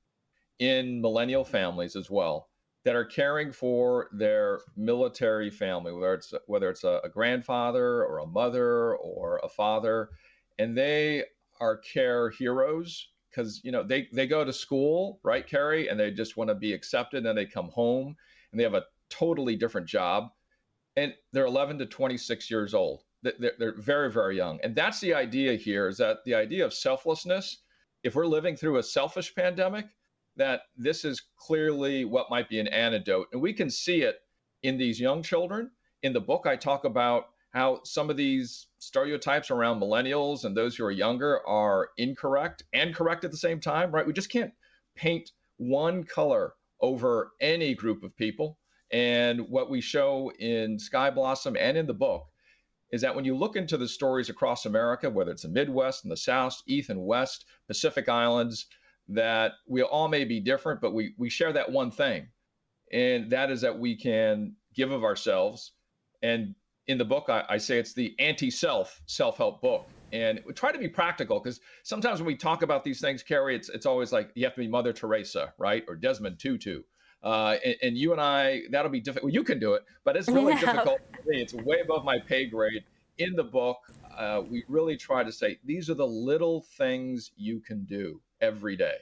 in 0.61 1.01
millennial 1.01 1.45
families 1.45 1.97
as 1.97 2.11
well, 2.11 2.49
that 2.85 2.97
are 2.97 3.05
caring 3.05 3.53
for 3.53 4.09
their 4.13 4.61
military 4.77 5.51
family, 5.51 5.93
whether 5.93 6.15
it's 6.15 6.33
whether 6.47 6.71
it's 6.71 6.85
a, 6.85 7.01
a 7.05 7.09
grandfather 7.09 8.05
or 8.05 8.19
a 8.19 8.27
mother 8.27 8.97
or 8.97 9.41
a 9.43 9.49
father, 9.49 10.11
and 10.59 10.77
they 10.77 11.25
are 11.61 11.77
care 11.77 12.31
heroes 12.31 13.09
because 13.31 13.61
you 13.65 13.73
know 13.73 13.83
they 13.83 14.09
they 14.13 14.27
go 14.27 14.45
to 14.45 14.53
school, 14.53 15.21
right, 15.23 15.47
Carrie, 15.47 15.89
and 15.89 15.99
they 15.99 16.11
just 16.11 16.37
want 16.37 16.49
to 16.49 16.55
be 16.55 16.73
accepted, 16.73 17.19
and 17.19 17.27
then 17.27 17.37
they 17.37 17.47
come 17.47 17.69
home 17.69 18.17
and 18.51 18.59
they 18.59 18.65
have 18.65 18.75
a 18.75 18.85
totally 19.11 19.57
different 19.57 19.87
job, 19.87 20.29
and 20.97 21.13
they're 21.33 21.47
11 21.47 21.79
to 21.79 21.87
26 21.87 22.51
years 22.51 22.75
old. 22.75 23.03
They're, 23.23 23.53
they're 23.59 23.75
very 23.77 24.11
very 24.11 24.37
young, 24.37 24.61
and 24.63 24.75
that's 24.75 25.01
the 25.01 25.15
idea 25.15 25.55
here. 25.55 25.89
Is 25.89 25.99
that 25.99 26.25
the 26.25 26.35
idea 26.35 26.65
of 26.65 26.73
selflessness? 26.73 27.59
If 28.05 28.15
we're 28.15 28.27
living 28.27 28.55
through 28.55 28.79
a 28.79 28.83
selfish 28.83 29.35
pandemic, 29.35 29.87
that 30.39 30.63
this 30.77 31.05
is 31.05 31.23
clearly 31.37 32.05
what 32.05 32.31
might 32.31 32.49
be 32.49 32.59
an 32.59 32.69
antidote. 32.69 33.29
And 33.33 33.43
we 33.43 33.53
can 33.53 33.71
see 33.71 34.03
it 34.03 34.21
in 34.63 34.79
these 34.79 34.99
young 34.99 35.23
children. 35.23 35.71
In 36.03 36.13
the 36.13 36.21
book, 36.21 36.47
I 36.47 36.57
talk 36.57 36.85
about 36.85 37.27
how 37.51 37.81
some 37.85 38.09
of 38.09 38.17
these 38.17 38.69
stereotypes 38.79 39.51
around 39.51 39.81
millennials 39.81 40.45
and 40.45 40.57
those 40.57 40.77
who 40.77 40.85
are 40.85 40.91
younger 40.91 41.47
are 41.47 41.91
incorrect 41.97 42.63
and 42.73 42.95
correct 42.95 43.25
at 43.25 43.31
the 43.31 43.37
same 43.37 43.61
time, 43.61 43.91
right? 43.91 44.07
We 44.07 44.13
just 44.13 44.31
can't 44.31 44.53
paint 44.95 45.31
one 45.57 46.05
color 46.05 46.55
over 46.81 47.33
any 47.41 47.75
group 47.75 48.03
of 48.03 48.17
people. 48.17 48.59
And 48.93 49.41
what 49.49 49.71
we 49.71 49.81
show 49.81 50.33
in 50.39 50.79
Sky 50.79 51.11
Blossom 51.11 51.57
and 51.59 51.77
in 51.77 51.87
the 51.87 51.95
book 51.95 52.27
is 52.91 53.03
that 53.03 53.15
when 53.15 53.25
you 53.25 53.37
look 53.37 53.57
into 53.57 53.77
the 53.77 53.89
stories 53.89 54.31
across 54.31 54.65
America, 54.65 55.11
whether 55.11 55.31
it's 55.31 55.43
the 55.43 55.49
Midwest 55.49 56.05
and 56.05 56.13
the 56.13 56.17
South, 56.17 56.63
East 56.67 56.89
and 56.89 57.05
West, 57.05 57.45
Pacific 57.67 58.09
Islands, 58.09 58.67
that 59.09 59.53
we 59.67 59.83
all 59.83 60.09
may 60.09 60.25
be 60.25 60.41
different, 60.41 60.81
but 60.81 60.93
we, 60.93 61.15
we 61.17 61.31
share 61.31 61.53
that 61.53 61.71
one 61.71 61.91
thing. 61.91 62.29
And 62.93 63.31
that 63.31 63.51
is 63.51 63.61
that 63.63 63.79
we 63.79 63.97
can 63.97 64.55
give 64.75 64.91
of 64.91 65.05
ourselves. 65.05 65.73
And 66.23 66.55
in 66.87 66.99
the 66.99 67.05
book, 67.05 67.27
I, 67.29 67.45
I 67.49 67.59
say 67.59 67.79
it's 67.79 67.93
the 67.93 68.15
anti 68.19 68.51
self 68.51 69.01
self 69.07 69.37
help 69.37 69.61
book. 69.61 69.87
And 70.13 70.41
we 70.47 70.55
try 70.55 70.73
to 70.73 70.79
be 70.79 70.89
practical 70.89 71.39
because 71.39 71.61
sometimes 71.83 72.21
when 72.21 72.27
we 72.27 72.37
talk 72.37 72.63
about 72.63 72.83
these 72.83 73.01
things, 73.01 73.23
Carrie, 73.23 73.55
it's, 73.55 73.69
it's 73.69 73.85
always 73.85 74.11
like 74.11 74.31
you 74.35 74.45
have 74.45 74.55
to 74.55 74.61
be 74.61 74.69
Mother 74.69 74.93
Teresa, 74.93 75.53
right? 75.59 75.85
Or 75.87 75.97
Desmond 75.97 76.39
Tutu. 76.39 76.83
Uh, 77.23 77.57
and, 77.65 77.77
and, 77.83 77.99
you 77.99 78.13
and 78.13 78.21
I, 78.21 78.63
that'll 78.71 78.91
be 78.91 79.01
difficult. 79.01 79.25
Well, 79.25 79.35
you 79.35 79.43
can 79.43 79.59
do 79.59 79.75
it, 79.75 79.83
but 80.05 80.17
it's 80.17 80.29
really 80.29 80.55
no. 80.55 80.61
difficult 80.61 81.01
for 81.13 81.29
me. 81.29 81.43
It's 81.43 81.53
way 81.53 81.81
above 81.81 82.05
my 82.05 82.19
pay 82.19 82.47
grade. 82.47 82.85
In 83.19 83.35
the 83.35 83.45
book, 83.45 83.79
uh, 84.17 84.43
we 84.49 84.65
really 84.69 84.97
try 84.97 85.25
to 85.25 85.33
say 85.33 85.59
these 85.65 85.91
are 85.91 85.95
the 85.95 86.07
little 86.07 86.63
things 86.77 87.33
you 87.37 87.61
can 87.61 87.85
do 87.85 88.21
every 88.41 88.77
day. 88.77 88.97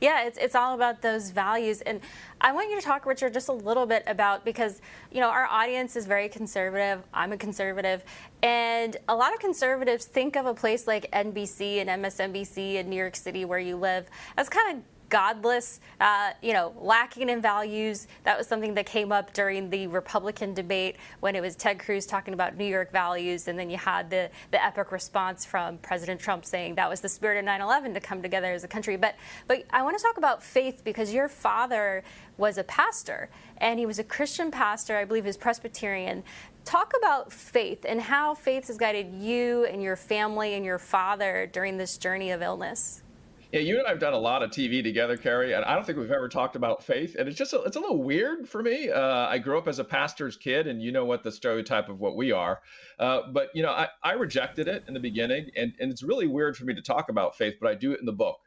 Yeah, 0.00 0.26
it's, 0.26 0.38
it's 0.38 0.54
all 0.54 0.74
about 0.74 1.02
those 1.02 1.30
values. 1.30 1.80
And 1.80 2.00
I 2.40 2.52
want 2.52 2.70
you 2.70 2.80
to 2.80 2.84
talk, 2.84 3.06
Richard, 3.06 3.32
just 3.32 3.48
a 3.48 3.52
little 3.52 3.86
bit 3.86 4.04
about 4.06 4.44
because, 4.44 4.80
you 5.10 5.20
know, 5.20 5.28
our 5.28 5.46
audience 5.46 5.96
is 5.96 6.06
very 6.06 6.28
conservative. 6.28 7.02
I'm 7.12 7.32
a 7.32 7.36
conservative. 7.36 8.04
And 8.42 8.96
a 9.08 9.14
lot 9.14 9.32
of 9.32 9.40
conservatives 9.40 10.04
think 10.04 10.36
of 10.36 10.46
a 10.46 10.54
place 10.54 10.86
like 10.86 11.10
NBC 11.12 11.80
and 11.80 12.04
MSNBC 12.04 12.74
in 12.74 12.88
New 12.88 12.96
York 12.96 13.16
City 13.16 13.44
where 13.44 13.58
you 13.58 13.76
live 13.76 14.08
as 14.36 14.48
kind 14.48 14.76
of 14.76 14.84
godless, 15.08 15.80
uh, 16.00 16.32
you 16.42 16.52
know, 16.52 16.74
lacking 16.78 17.28
in 17.28 17.40
values. 17.40 18.06
That 18.24 18.36
was 18.36 18.46
something 18.46 18.74
that 18.74 18.86
came 18.86 19.12
up 19.12 19.32
during 19.32 19.70
the 19.70 19.86
Republican 19.86 20.54
debate 20.54 20.96
when 21.20 21.34
it 21.34 21.40
was 21.40 21.56
Ted 21.56 21.78
Cruz 21.78 22.06
talking 22.06 22.34
about 22.34 22.56
New 22.56 22.64
York 22.64 22.90
values, 22.90 23.48
and 23.48 23.58
then 23.58 23.70
you 23.70 23.76
had 23.76 24.10
the 24.10 24.30
the 24.50 24.62
epic 24.64 24.92
response 24.92 25.44
from 25.44 25.78
President 25.78 26.20
Trump 26.20 26.44
saying 26.44 26.74
that 26.76 26.88
was 26.88 27.00
the 27.00 27.08
spirit 27.08 27.38
of 27.38 27.44
9/11 27.44 27.94
to 27.94 28.00
come 28.00 28.22
together 28.22 28.52
as 28.52 28.64
a 28.64 28.68
country. 28.68 28.96
But 28.96 29.16
but 29.46 29.64
I 29.70 29.82
want 29.82 29.96
to 29.96 30.02
talk 30.02 30.18
about 30.18 30.42
faith 30.42 30.82
because 30.84 31.12
your 31.12 31.28
father 31.28 32.04
was 32.36 32.56
a 32.56 32.64
pastor 32.64 33.28
and 33.58 33.78
he 33.78 33.86
was 33.86 33.98
a 33.98 34.04
Christian 34.04 34.50
pastor. 34.50 34.96
I 34.96 35.04
believe 35.04 35.24
he 35.24 35.32
Presbyterian. 35.32 36.22
Talk 36.64 36.92
about 36.98 37.32
faith 37.32 37.86
and 37.88 38.00
how 38.00 38.34
faith 38.34 38.66
has 38.66 38.76
guided 38.76 39.14
you 39.14 39.64
and 39.64 39.82
your 39.82 39.96
family 39.96 40.54
and 40.54 40.64
your 40.64 40.78
father 40.78 41.48
during 41.50 41.78
this 41.78 41.96
journey 41.96 42.30
of 42.30 42.42
illness. 42.42 43.02
Yeah, 43.52 43.60
you 43.60 43.78
and 43.78 43.86
I 43.86 43.90
have 43.90 43.98
done 43.98 44.12
a 44.12 44.18
lot 44.18 44.42
of 44.42 44.50
TV 44.50 44.82
together, 44.82 45.16
Carrie, 45.16 45.54
and 45.54 45.64
I 45.64 45.74
don't 45.74 45.86
think 45.86 45.96
we've 45.96 46.10
ever 46.10 46.28
talked 46.28 46.54
about 46.54 46.84
faith. 46.84 47.16
And 47.18 47.26
it's 47.26 47.38
just 47.38 47.54
a, 47.54 47.62
it's 47.62 47.76
a 47.76 47.80
little 47.80 48.02
weird 48.02 48.46
for 48.46 48.62
me. 48.62 48.90
Uh, 48.90 49.26
I 49.26 49.38
grew 49.38 49.56
up 49.56 49.66
as 49.66 49.78
a 49.78 49.84
pastor's 49.84 50.36
kid, 50.36 50.66
and 50.66 50.82
you 50.82 50.92
know 50.92 51.06
what 51.06 51.22
the 51.22 51.32
stereotype 51.32 51.88
of 51.88 51.98
what 51.98 52.14
we 52.14 52.30
are. 52.30 52.60
Uh, 52.98 53.22
but 53.32 53.48
you 53.54 53.62
know, 53.62 53.70
I, 53.70 53.88
I 54.02 54.12
rejected 54.12 54.68
it 54.68 54.84
in 54.86 54.92
the 54.92 55.00
beginning, 55.00 55.50
and, 55.56 55.72
and 55.80 55.90
it's 55.90 56.02
really 56.02 56.26
weird 56.26 56.58
for 56.58 56.66
me 56.66 56.74
to 56.74 56.82
talk 56.82 57.08
about 57.08 57.38
faith, 57.38 57.54
but 57.58 57.70
I 57.70 57.74
do 57.74 57.92
it 57.92 58.00
in 58.00 58.06
the 58.06 58.12
book. 58.12 58.38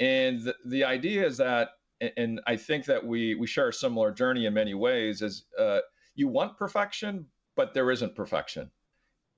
And 0.00 0.40
the, 0.40 0.54
the 0.64 0.84
idea 0.84 1.26
is 1.26 1.36
that, 1.36 1.68
and 2.16 2.40
I 2.46 2.56
think 2.56 2.86
that 2.86 3.06
we 3.06 3.34
we 3.34 3.46
share 3.46 3.68
a 3.68 3.72
similar 3.72 4.12
journey 4.12 4.46
in 4.46 4.54
many 4.54 4.72
ways. 4.72 5.20
Is 5.20 5.44
uh, 5.58 5.80
you 6.14 6.26
want 6.26 6.56
perfection, 6.56 7.26
but 7.54 7.74
there 7.74 7.90
isn't 7.90 8.16
perfection, 8.16 8.70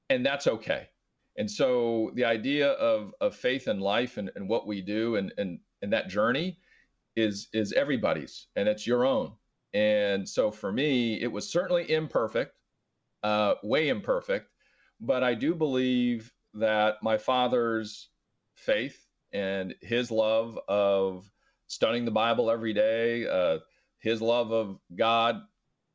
and 0.08 0.24
that's 0.24 0.46
okay 0.46 0.88
and 1.36 1.50
so 1.50 2.10
the 2.14 2.24
idea 2.24 2.70
of, 2.72 3.12
of 3.20 3.34
faith 3.34 3.66
and 3.66 3.80
life 3.80 4.16
and, 4.16 4.30
and 4.36 4.48
what 4.48 4.66
we 4.66 4.80
do 4.80 5.16
and, 5.16 5.32
and, 5.38 5.58
and 5.82 5.92
that 5.92 6.08
journey 6.08 6.58
is, 7.16 7.48
is 7.52 7.72
everybody's 7.72 8.46
and 8.56 8.68
it's 8.68 8.86
your 8.86 9.04
own. 9.04 9.32
And 9.72 10.28
so 10.28 10.50
for 10.50 10.70
me, 10.70 11.20
it 11.20 11.30
was 11.30 11.50
certainly 11.50 11.90
imperfect, 11.90 12.54
uh, 13.24 13.54
way 13.62 13.88
imperfect, 13.88 14.48
but 15.00 15.24
I 15.24 15.34
do 15.34 15.54
believe 15.54 16.32
that 16.54 17.02
my 17.02 17.18
father's 17.18 18.10
faith 18.54 19.04
and 19.32 19.74
his 19.82 20.12
love 20.12 20.58
of 20.68 21.28
studying 21.66 22.04
the 22.04 22.10
Bible 22.12 22.50
every 22.50 22.72
day, 22.72 23.26
uh, 23.26 23.58
his 23.98 24.22
love 24.22 24.52
of 24.52 24.78
God, 24.94 25.42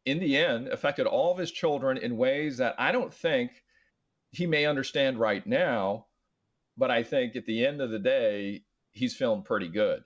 in 0.05 0.19
the 0.19 0.35
end, 0.35 0.67
affected 0.67 1.07
all 1.07 1.31
of 1.31 1.37
his 1.37 1.51
children 1.51 1.97
in 1.97 2.17
ways 2.17 2.57
that 2.57 2.75
I 2.77 2.91
don't 2.91 3.13
think 3.13 3.51
he 4.31 4.45
may 4.45 4.65
understand 4.65 5.19
right 5.19 5.45
now. 5.45 6.05
But 6.77 6.91
I 6.91 7.03
think 7.03 7.35
at 7.35 7.45
the 7.45 7.65
end 7.65 7.81
of 7.81 7.91
the 7.91 7.99
day, 7.99 8.63
he's 8.91 9.15
feeling 9.15 9.43
pretty 9.43 9.67
good. 9.67 10.01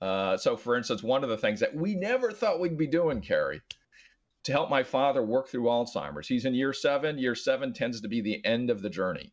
Uh, 0.00 0.36
so, 0.36 0.56
for 0.56 0.76
instance, 0.76 1.02
one 1.02 1.22
of 1.22 1.30
the 1.30 1.38
things 1.38 1.60
that 1.60 1.74
we 1.74 1.94
never 1.94 2.32
thought 2.32 2.60
we'd 2.60 2.78
be 2.78 2.86
doing, 2.86 3.20
Carrie, 3.20 3.62
to 4.44 4.52
help 4.52 4.68
my 4.68 4.82
father 4.82 5.22
work 5.22 5.48
through 5.48 5.64
Alzheimer's. 5.64 6.26
He's 6.26 6.44
in 6.44 6.54
year 6.54 6.72
seven. 6.72 7.18
Year 7.18 7.34
seven 7.34 7.72
tends 7.72 8.00
to 8.00 8.08
be 8.08 8.20
the 8.20 8.44
end 8.44 8.70
of 8.70 8.82
the 8.82 8.90
journey. 8.90 9.32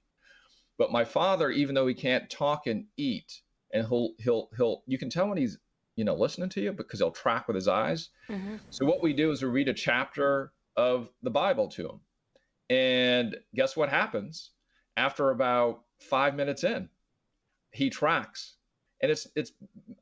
But 0.77 0.91
my 0.91 1.03
father, 1.05 1.49
even 1.49 1.75
though 1.75 1.87
he 1.87 1.93
can't 1.93 2.29
talk 2.29 2.67
and 2.67 2.85
eat, 2.97 3.41
and 3.73 3.87
he'll 3.87 4.13
he'll 4.19 4.49
he'll 4.55 4.83
you 4.87 4.97
can 4.97 5.09
tell 5.09 5.27
when 5.27 5.37
he's 5.37 5.57
you 5.95 6.05
know 6.05 6.15
listening 6.15 6.49
to 6.49 6.61
you 6.61 6.71
because 6.71 6.99
he'll 6.99 7.11
track 7.11 7.47
with 7.47 7.55
his 7.55 7.67
eyes. 7.67 8.09
Mm-hmm. 8.29 8.55
So 8.69 8.85
what 8.85 9.03
we 9.03 9.13
do 9.13 9.31
is 9.31 9.43
we 9.43 9.49
read 9.49 9.67
a 9.67 9.73
chapter 9.73 10.53
of 10.77 11.09
the 11.21 11.29
Bible 11.29 11.67
to 11.69 11.89
him, 11.89 11.99
and 12.69 13.35
guess 13.55 13.75
what 13.75 13.89
happens 13.89 14.51
after 14.97 15.31
about 15.31 15.83
five 15.99 16.35
minutes 16.35 16.63
in, 16.63 16.89
he 17.71 17.89
tracks, 17.89 18.55
and 19.01 19.11
it's 19.11 19.27
it's 19.35 19.51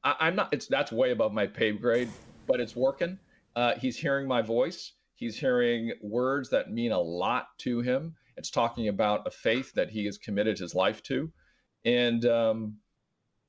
I, 0.03 0.27
am 0.27 0.35
not 0.35 0.53
it's 0.53 0.67
that's 0.67 0.91
way 0.91 1.11
above 1.11 1.33
my 1.33 1.47
pay 1.47 1.71
grade, 1.71 2.09
but 2.47 2.59
it's 2.59 2.75
working. 2.75 3.17
Uh, 3.55 3.73
he's 3.75 3.97
hearing 3.97 4.27
my 4.27 4.41
voice. 4.41 4.93
He's 5.15 5.35
hearing 5.35 5.93
words 6.01 6.49
that 6.51 6.71
mean 6.71 6.91
a 6.91 6.99
lot 6.99 7.47
to 7.59 7.81
him. 7.81 8.15
It's 8.37 8.51
talking 8.51 8.87
about 8.87 9.25
a 9.25 9.31
faith 9.31 9.73
that 9.73 9.89
he 9.89 10.05
has 10.05 10.17
committed 10.19 10.59
his 10.59 10.75
life 10.75 11.01
to. 11.03 11.31
And 11.85 12.23
um, 12.25 12.75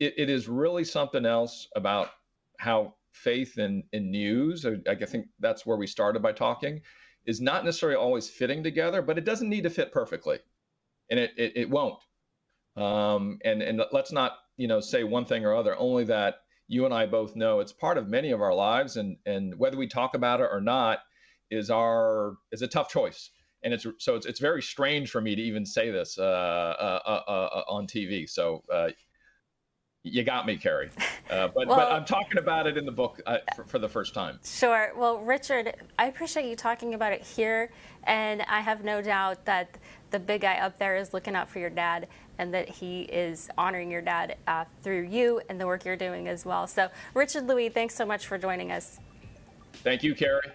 it, 0.01 0.15
it 0.17 0.31
is 0.31 0.49
really 0.49 0.85
something 0.85 1.27
else 1.27 1.69
about 1.77 2.09
how 2.59 2.95
faith 3.13 3.59
in, 3.59 3.85
in 3.93 4.11
news, 4.11 4.65
I, 4.65 4.77
I 4.89 4.95
think 4.95 5.27
that's 5.41 5.67
where 5.67 5.77
we 5.77 5.87
started 5.87 6.23
by 6.23 6.33
talking, 6.33 6.81
is 7.29 7.41
not 7.41 7.65
necessarily 7.65 7.97
always 7.97 8.29
fitting 8.29 8.65
together, 8.65 9.03
but 9.03 9.19
it 9.19 9.25
doesn't 9.25 9.49
need 9.49 9.63
to 9.63 9.71
fit 9.71 9.93
perfectly. 9.93 10.39
And 11.11 11.21
it, 11.21 11.31
it, 11.37 11.53
it 11.55 11.71
won't. 11.71 12.01
Um, 12.77 13.39
and, 13.45 13.63
and 13.63 13.83
let's 13.93 14.11
not, 14.11 14.39
you 14.57 14.67
know, 14.67 14.81
say 14.81 15.05
one 15.05 15.27
thing 15.27 15.45
or 15.45 15.55
other, 15.55 15.77
only 15.79 16.05
that 16.05 16.41
you 16.67 16.85
and 16.85 16.93
I 16.93 17.07
both 17.07 17.37
know 17.37 17.61
it's 17.61 17.73
part 17.73 17.99
of 17.99 18.09
many 18.09 18.31
of 18.31 18.41
our 18.41 18.55
lives. 18.55 18.97
And, 18.97 19.19
and 19.27 19.57
whether 19.59 19.77
we 19.77 19.87
talk 19.87 20.15
about 20.15 20.41
it 20.41 20.49
or 20.51 20.61
not, 20.61 21.01
is 21.51 21.71
our 21.71 22.37
is 22.53 22.63
a 22.63 22.69
tough 22.69 22.89
choice, 22.89 23.31
and 23.63 23.73
it's 23.73 23.87
so 23.99 24.17
it's 24.17 24.27
it's 24.27 24.41
very 24.41 24.63
strange 24.63 25.11
for 25.11 25.21
me 25.21 25.35
to 25.35 25.43
even 25.43 25.65
say 25.65 25.91
this 25.91 26.19
uh, 26.19 26.23
uh, 26.23 27.01
uh, 27.07 27.31
uh 27.31 27.63
on 27.69 27.87
TV. 27.87 28.29
So 28.29 28.63
uh, 28.73 28.89
you 30.09 30.25
got 30.25 30.47
me, 30.47 30.57
Carrie. 30.57 30.91
Uh, 31.31 31.47
but, 31.49 31.67
well, 31.67 31.77
but 31.77 31.93
I'm 31.93 32.07
talking 32.07 32.39
about 32.39 32.67
it 32.67 32.79
in 32.79 32.87
the 32.87 32.93
book 32.93 33.21
uh, 33.27 33.39
for, 33.55 33.65
for, 33.65 33.79
the 33.79 33.89
first 33.89 34.15
time. 34.15 34.39
Sure. 34.43 34.93
Well, 34.97 35.19
Richard, 35.19 35.75
I 35.99 36.07
appreciate 36.07 36.49
you 36.49 36.57
talking 36.57 36.95
about 36.95 37.13
it 37.13 37.23
here. 37.23 37.71
And 38.05 38.43
I 38.49 38.61
have 38.61 38.83
no 38.83 39.03
doubt 39.03 39.45
that 39.45 39.77
the 40.11 40.19
big 40.19 40.41
guy 40.41 40.57
up 40.59 40.79
there 40.79 40.97
is 40.97 41.13
looking 41.13 41.35
out 41.35 41.49
for 41.49 41.59
your 41.59 41.71
dad 41.71 42.09
and 42.39 42.55
that 42.55 42.69
he 42.69 43.03
is 43.03 43.51
honoring 43.59 43.91
your 43.91 44.01
dad 44.01 44.37
uh, 44.47 44.65
through 44.83 45.03
you 45.03 45.43
and 45.51 45.61
the 45.61 45.67
work 45.67 45.85
you're 45.85 45.97
doing 45.97 46.29
as 46.29 46.47
well. 46.47 46.67
So, 46.67 46.89
Richard 47.13 47.47
Lui, 47.47 47.69
thanks 47.69 47.95
so 47.95 48.07
much 48.07 48.27
for 48.27 48.39
joining 48.39 48.73
us. 48.73 49.01
Thank 49.83 50.03
you, 50.03 50.15
Carrie. 50.15 50.51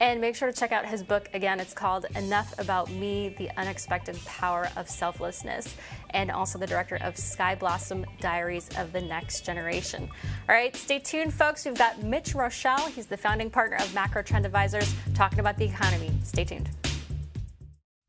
And 0.00 0.20
make 0.20 0.36
sure 0.36 0.50
to 0.50 0.56
check 0.56 0.70
out 0.70 0.86
his 0.86 1.02
book 1.02 1.28
again. 1.34 1.58
It's 1.58 1.74
called 1.74 2.06
Enough 2.14 2.56
About 2.60 2.88
Me 2.90 3.34
The 3.36 3.50
Unexpected 3.56 4.16
Power 4.24 4.68
of 4.76 4.88
Selflessness, 4.88 5.74
and 6.10 6.30
also 6.30 6.56
the 6.56 6.68
director 6.68 6.98
of 7.02 7.16
Sky 7.16 7.56
Blossom 7.56 8.06
Diaries 8.20 8.68
of 8.78 8.92
the 8.92 9.00
Next 9.00 9.44
Generation. 9.44 10.08
All 10.48 10.54
right, 10.54 10.74
stay 10.76 11.00
tuned, 11.00 11.34
folks. 11.34 11.64
We've 11.64 11.76
got 11.76 12.00
Mitch 12.02 12.34
Roschelle. 12.34 12.88
He's 12.90 13.06
the 13.06 13.16
founding 13.16 13.50
partner 13.50 13.78
of 13.78 13.92
Macro 13.92 14.22
Trend 14.22 14.46
Advisors, 14.46 14.94
talking 15.14 15.40
about 15.40 15.56
the 15.56 15.64
economy. 15.64 16.12
Stay 16.22 16.44
tuned. 16.44 16.70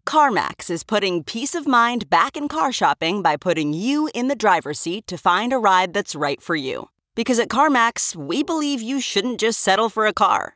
CarMax 0.06 0.70
is 0.70 0.84
putting 0.84 1.24
peace 1.24 1.56
of 1.56 1.68
mind 1.68 2.10
back 2.10 2.38
in 2.38 2.48
car 2.48 2.72
shopping 2.72 3.24
by 3.24 3.36
putting 3.36 3.74
you 3.74 4.12
in 4.14 4.28
the 4.28 4.36
driver's 4.36 4.80
seat 4.80 5.08
to 5.08 5.18
find 5.18 5.54
a 5.54 5.58
ride 5.58 5.94
that's 5.94 6.16
right 6.16 6.42
for 6.42 6.56
you. 6.56 6.90
Because 7.16 7.40
at 7.40 7.50
CarMax, 7.50 8.16
we 8.16 8.44
believe 8.44 8.82
you 8.82 9.02
shouldn't 9.02 9.40
just 9.40 9.60
settle 9.60 9.90
for 9.90 10.06
a 10.06 10.14
car 10.14 10.56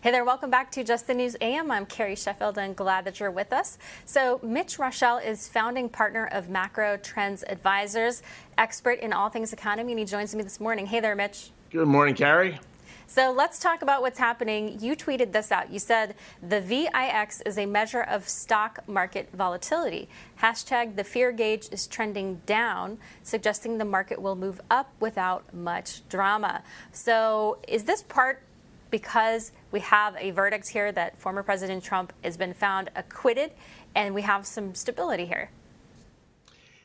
Hey 0.00 0.12
there, 0.12 0.24
welcome 0.24 0.48
back 0.48 0.70
to 0.72 0.84
Just 0.84 1.08
the 1.08 1.14
News 1.14 1.34
AM. 1.40 1.72
I'm 1.72 1.84
Carrie 1.84 2.14
Sheffield 2.14 2.56
and 2.56 2.76
glad 2.76 3.04
that 3.04 3.18
you're 3.18 3.32
with 3.32 3.52
us. 3.52 3.78
So, 4.04 4.38
Mitch 4.44 4.78
Roschelle 4.78 5.18
is 5.18 5.48
founding 5.48 5.88
partner 5.88 6.28
of 6.30 6.48
Macro 6.48 6.98
Trends 6.98 7.42
Advisors, 7.48 8.22
expert 8.56 9.00
in 9.00 9.12
all 9.12 9.28
things 9.28 9.52
economy, 9.52 9.90
and 9.90 9.98
he 9.98 10.04
joins 10.04 10.36
me 10.36 10.44
this 10.44 10.60
morning. 10.60 10.86
Hey 10.86 11.00
there, 11.00 11.16
Mitch. 11.16 11.50
Good 11.70 11.88
morning, 11.88 12.14
Carrie. 12.14 12.60
So 13.08 13.32
let's 13.32 13.58
talk 13.58 13.82
about 13.82 14.02
what's 14.02 14.20
happening. 14.20 14.78
You 14.80 14.94
tweeted 14.94 15.32
this 15.32 15.50
out. 15.50 15.72
You 15.72 15.80
said 15.80 16.14
the 16.46 16.60
VIX 16.60 17.40
is 17.40 17.58
a 17.58 17.66
measure 17.66 18.02
of 18.02 18.28
stock 18.28 18.86
market 18.86 19.30
volatility. 19.32 20.08
Hashtag 20.42 20.94
the 20.94 21.04
fear 21.04 21.32
gauge 21.32 21.70
is 21.72 21.88
trending 21.88 22.42
down, 22.46 22.98
suggesting 23.24 23.78
the 23.78 23.86
market 23.86 24.22
will 24.22 24.36
move 24.36 24.60
up 24.70 24.92
without 25.00 25.54
much 25.54 26.06
drama. 26.10 26.62
So 26.92 27.58
is 27.66 27.84
this 27.84 28.02
part 28.02 28.42
because 28.90 29.52
we 29.70 29.80
have 29.80 30.16
a 30.18 30.30
verdict 30.30 30.68
here 30.68 30.92
that 30.92 31.18
former 31.18 31.42
President 31.42 31.82
Trump 31.82 32.12
has 32.22 32.36
been 32.36 32.54
found 32.54 32.90
acquitted, 32.96 33.52
and 33.94 34.14
we 34.14 34.22
have 34.22 34.46
some 34.46 34.74
stability 34.74 35.26
here. 35.26 35.50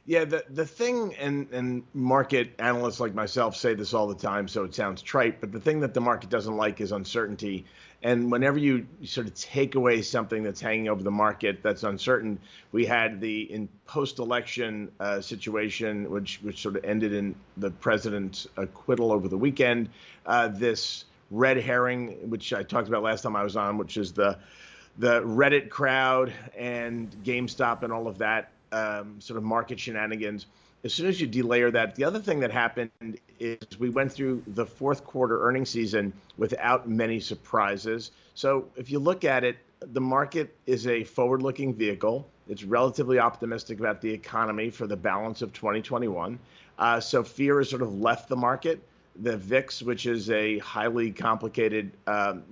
Yeah, 0.06 0.26
the 0.26 0.44
the 0.50 0.66
thing, 0.66 1.16
and 1.16 1.50
and 1.52 1.84
market 1.94 2.56
analysts 2.60 3.00
like 3.00 3.14
myself 3.14 3.56
say 3.56 3.74
this 3.74 3.94
all 3.94 4.08
the 4.08 4.16
time, 4.16 4.50
so 4.50 4.66
it 4.66 4.76
sounds 4.76 5.02
trite, 5.02 5.40
but 5.40 5.54
the 5.54 5.62
thing 5.62 5.80
that 5.80 5.94
the 5.94 6.02
market 6.02 6.30
doesn't 6.30 6.58
like 6.58 6.82
is 6.82 6.92
uncertainty. 6.92 7.66
And 8.06 8.30
whenever 8.30 8.58
you 8.58 8.86
sort 9.06 9.28
of 9.28 9.34
take 9.34 9.76
away 9.76 10.02
something 10.02 10.44
that's 10.44 10.60
hanging 10.60 10.90
over 10.90 11.02
the 11.02 11.12
market 11.12 11.64
that's 11.64 11.84
uncertain, 11.84 12.38
we 12.74 12.86
had 12.86 13.22
the 13.22 13.44
in 13.44 13.70
post-election 13.88 14.92
uh, 15.00 15.22
situation, 15.22 16.12
which 16.12 16.40
which 16.42 16.62
sort 16.62 16.76
of 16.76 16.84
ended 16.84 17.14
in 17.14 17.34
the 17.56 17.72
president's 17.72 18.46
acquittal 18.58 19.14
over 19.14 19.30
the 19.30 19.38
weekend. 19.38 19.88
Uh, 20.26 20.50
this 20.50 21.06
red 21.34 21.58
herring, 21.58 22.30
which 22.30 22.54
I 22.54 22.64
talked 22.64 22.88
about 22.88 23.04
last 23.04 23.24
time 23.24 23.36
I 23.36 23.44
was 23.44 23.58
on, 23.58 23.78
which 23.78 23.98
is 23.98 24.14
the 24.14 24.38
the 25.00 25.22
Reddit 25.24 25.70
crowd 25.70 26.32
and 26.56 27.12
GameStop 27.24 27.82
and 27.82 27.92
all 27.92 28.08
of 28.08 28.20
that 28.20 28.52
um, 28.72 29.20
sort 29.20 29.38
of 29.38 29.44
market 29.44 29.80
shenanigans. 29.80 30.46
As 30.84 30.94
soon 30.94 31.08
as 31.08 31.20
you 31.20 31.28
delayer 31.28 31.72
that, 31.72 31.96
the 31.96 32.04
other 32.04 32.20
thing 32.20 32.40
that 32.42 32.52
happened 32.52 32.92
is 33.40 33.58
we 33.80 33.90
went 33.90 34.12
through 34.12 34.44
the 34.46 34.66
fourth 34.66 35.04
quarter 35.04 35.48
earnings 35.48 35.70
season 35.70 36.14
without 36.38 36.88
many 36.88 37.20
surprises. 37.20 38.12
So 38.36 38.70
if 38.76 38.92
you 38.92 39.00
look 39.00 39.24
at 39.24 39.44
it, 39.44 39.58
the 39.80 40.02
market 40.02 40.56
is 40.68 40.86
a 40.86 41.04
forward 41.04 41.42
looking 41.42 41.74
vehicle. 41.74 42.30
It's 42.48 42.64
relatively 42.64 43.18
optimistic 43.18 43.80
about 43.80 44.00
the 44.00 44.12
economy 44.12 44.70
for 44.70 44.86
the 44.86 44.98
balance 44.98 45.42
of 45.42 45.54
2021. 45.54 46.38
Uh, 46.78 47.00
so 47.00 47.24
fear 47.24 47.58
has 47.60 47.70
sort 47.70 47.82
of 47.82 48.00
left 48.00 48.30
the 48.30 48.36
market 48.36 48.84
the 49.22 49.38
VIX, 49.38 49.82
which 49.84 50.06
is 50.06 50.30
a 50.30 50.58
highly 50.60 51.12
complicated 51.12 51.92
um, 52.08 52.44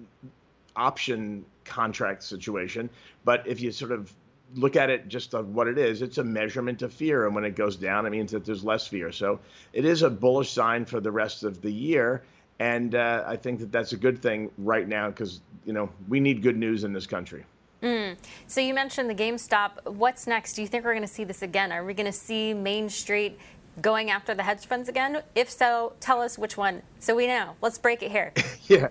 option 0.76 1.44
contract 1.66 2.24
situation. 2.24 2.90
But 3.24 3.46
if 3.48 3.62
you 3.62 3.72
sort 3.72 3.92
of 3.92 4.14
look 4.56 4.76
at 4.76 4.90
it 4.90 5.08
just 5.08 5.34
of 5.34 5.56
what 5.56 5.68
it 5.68 5.78
is, 5.78 6.02
it's 6.02 6.18
a 6.18 6.24
measurement 6.24 6.82
of 6.82 6.94
fear. 6.94 7.26
And 7.26 7.36
when 7.36 7.46
it 7.46 7.56
goes 7.56 7.76
down, 7.76 8.06
it 8.06 8.10
means 8.10 8.32
that 8.32 8.46
there's 8.46 8.64
less 8.64 8.88
fear. 8.88 9.12
So 9.12 9.40
it 9.74 9.86
is 9.86 10.02
a 10.02 10.10
bullish 10.10 10.52
sign 10.52 10.86
for 10.86 11.00
the 11.00 11.12
rest 11.12 11.44
of 11.44 11.62
the 11.62 11.72
year. 11.72 12.24
And 12.60 12.94
uh, 12.94 13.24
I 13.26 13.38
think 13.38 13.60
that 13.60 13.72
that's 13.72 13.94
a 13.94 13.98
good 13.98 14.22
thing 14.22 14.52
right 14.58 14.88
now 14.88 15.10
because, 15.10 15.42
you 15.66 15.74
know, 15.74 15.90
we 16.08 16.20
need 16.20 16.42
good 16.44 16.58
news 16.58 16.84
in 16.84 16.94
this 16.94 17.08
country. 17.08 17.44
Mm. 17.82 18.16
So 18.46 18.62
you 18.62 18.76
mentioned 18.76 19.10
the 19.10 19.16
GameStop. 19.16 19.92
What's 19.92 20.28
next? 20.28 20.54
Do 20.54 20.62
you 20.62 20.68
think 20.68 20.86
we're 20.86 20.94
going 20.94 21.08
to 21.08 21.12
see 21.12 21.24
this 21.24 21.42
again? 21.42 21.72
Are 21.72 21.84
we 21.84 21.96
going 21.96 22.06
to 22.06 22.12
see 22.12 22.54
Main 22.54 22.90
Street 22.90 23.40
going 23.82 24.10
after 24.10 24.34
the 24.34 24.44
hedge 24.44 24.66
funds 24.66 24.90
again? 24.90 25.22
If 25.36 25.50
so, 25.50 25.94
tell 26.00 26.22
us 26.22 26.38
which 26.38 26.58
one 26.58 26.82
so 27.00 27.16
we 27.16 27.28
know. 27.28 27.56
Let's 27.62 27.78
break 27.78 28.04
it 28.04 28.12
here. 28.12 28.34
yeah. 28.68 28.90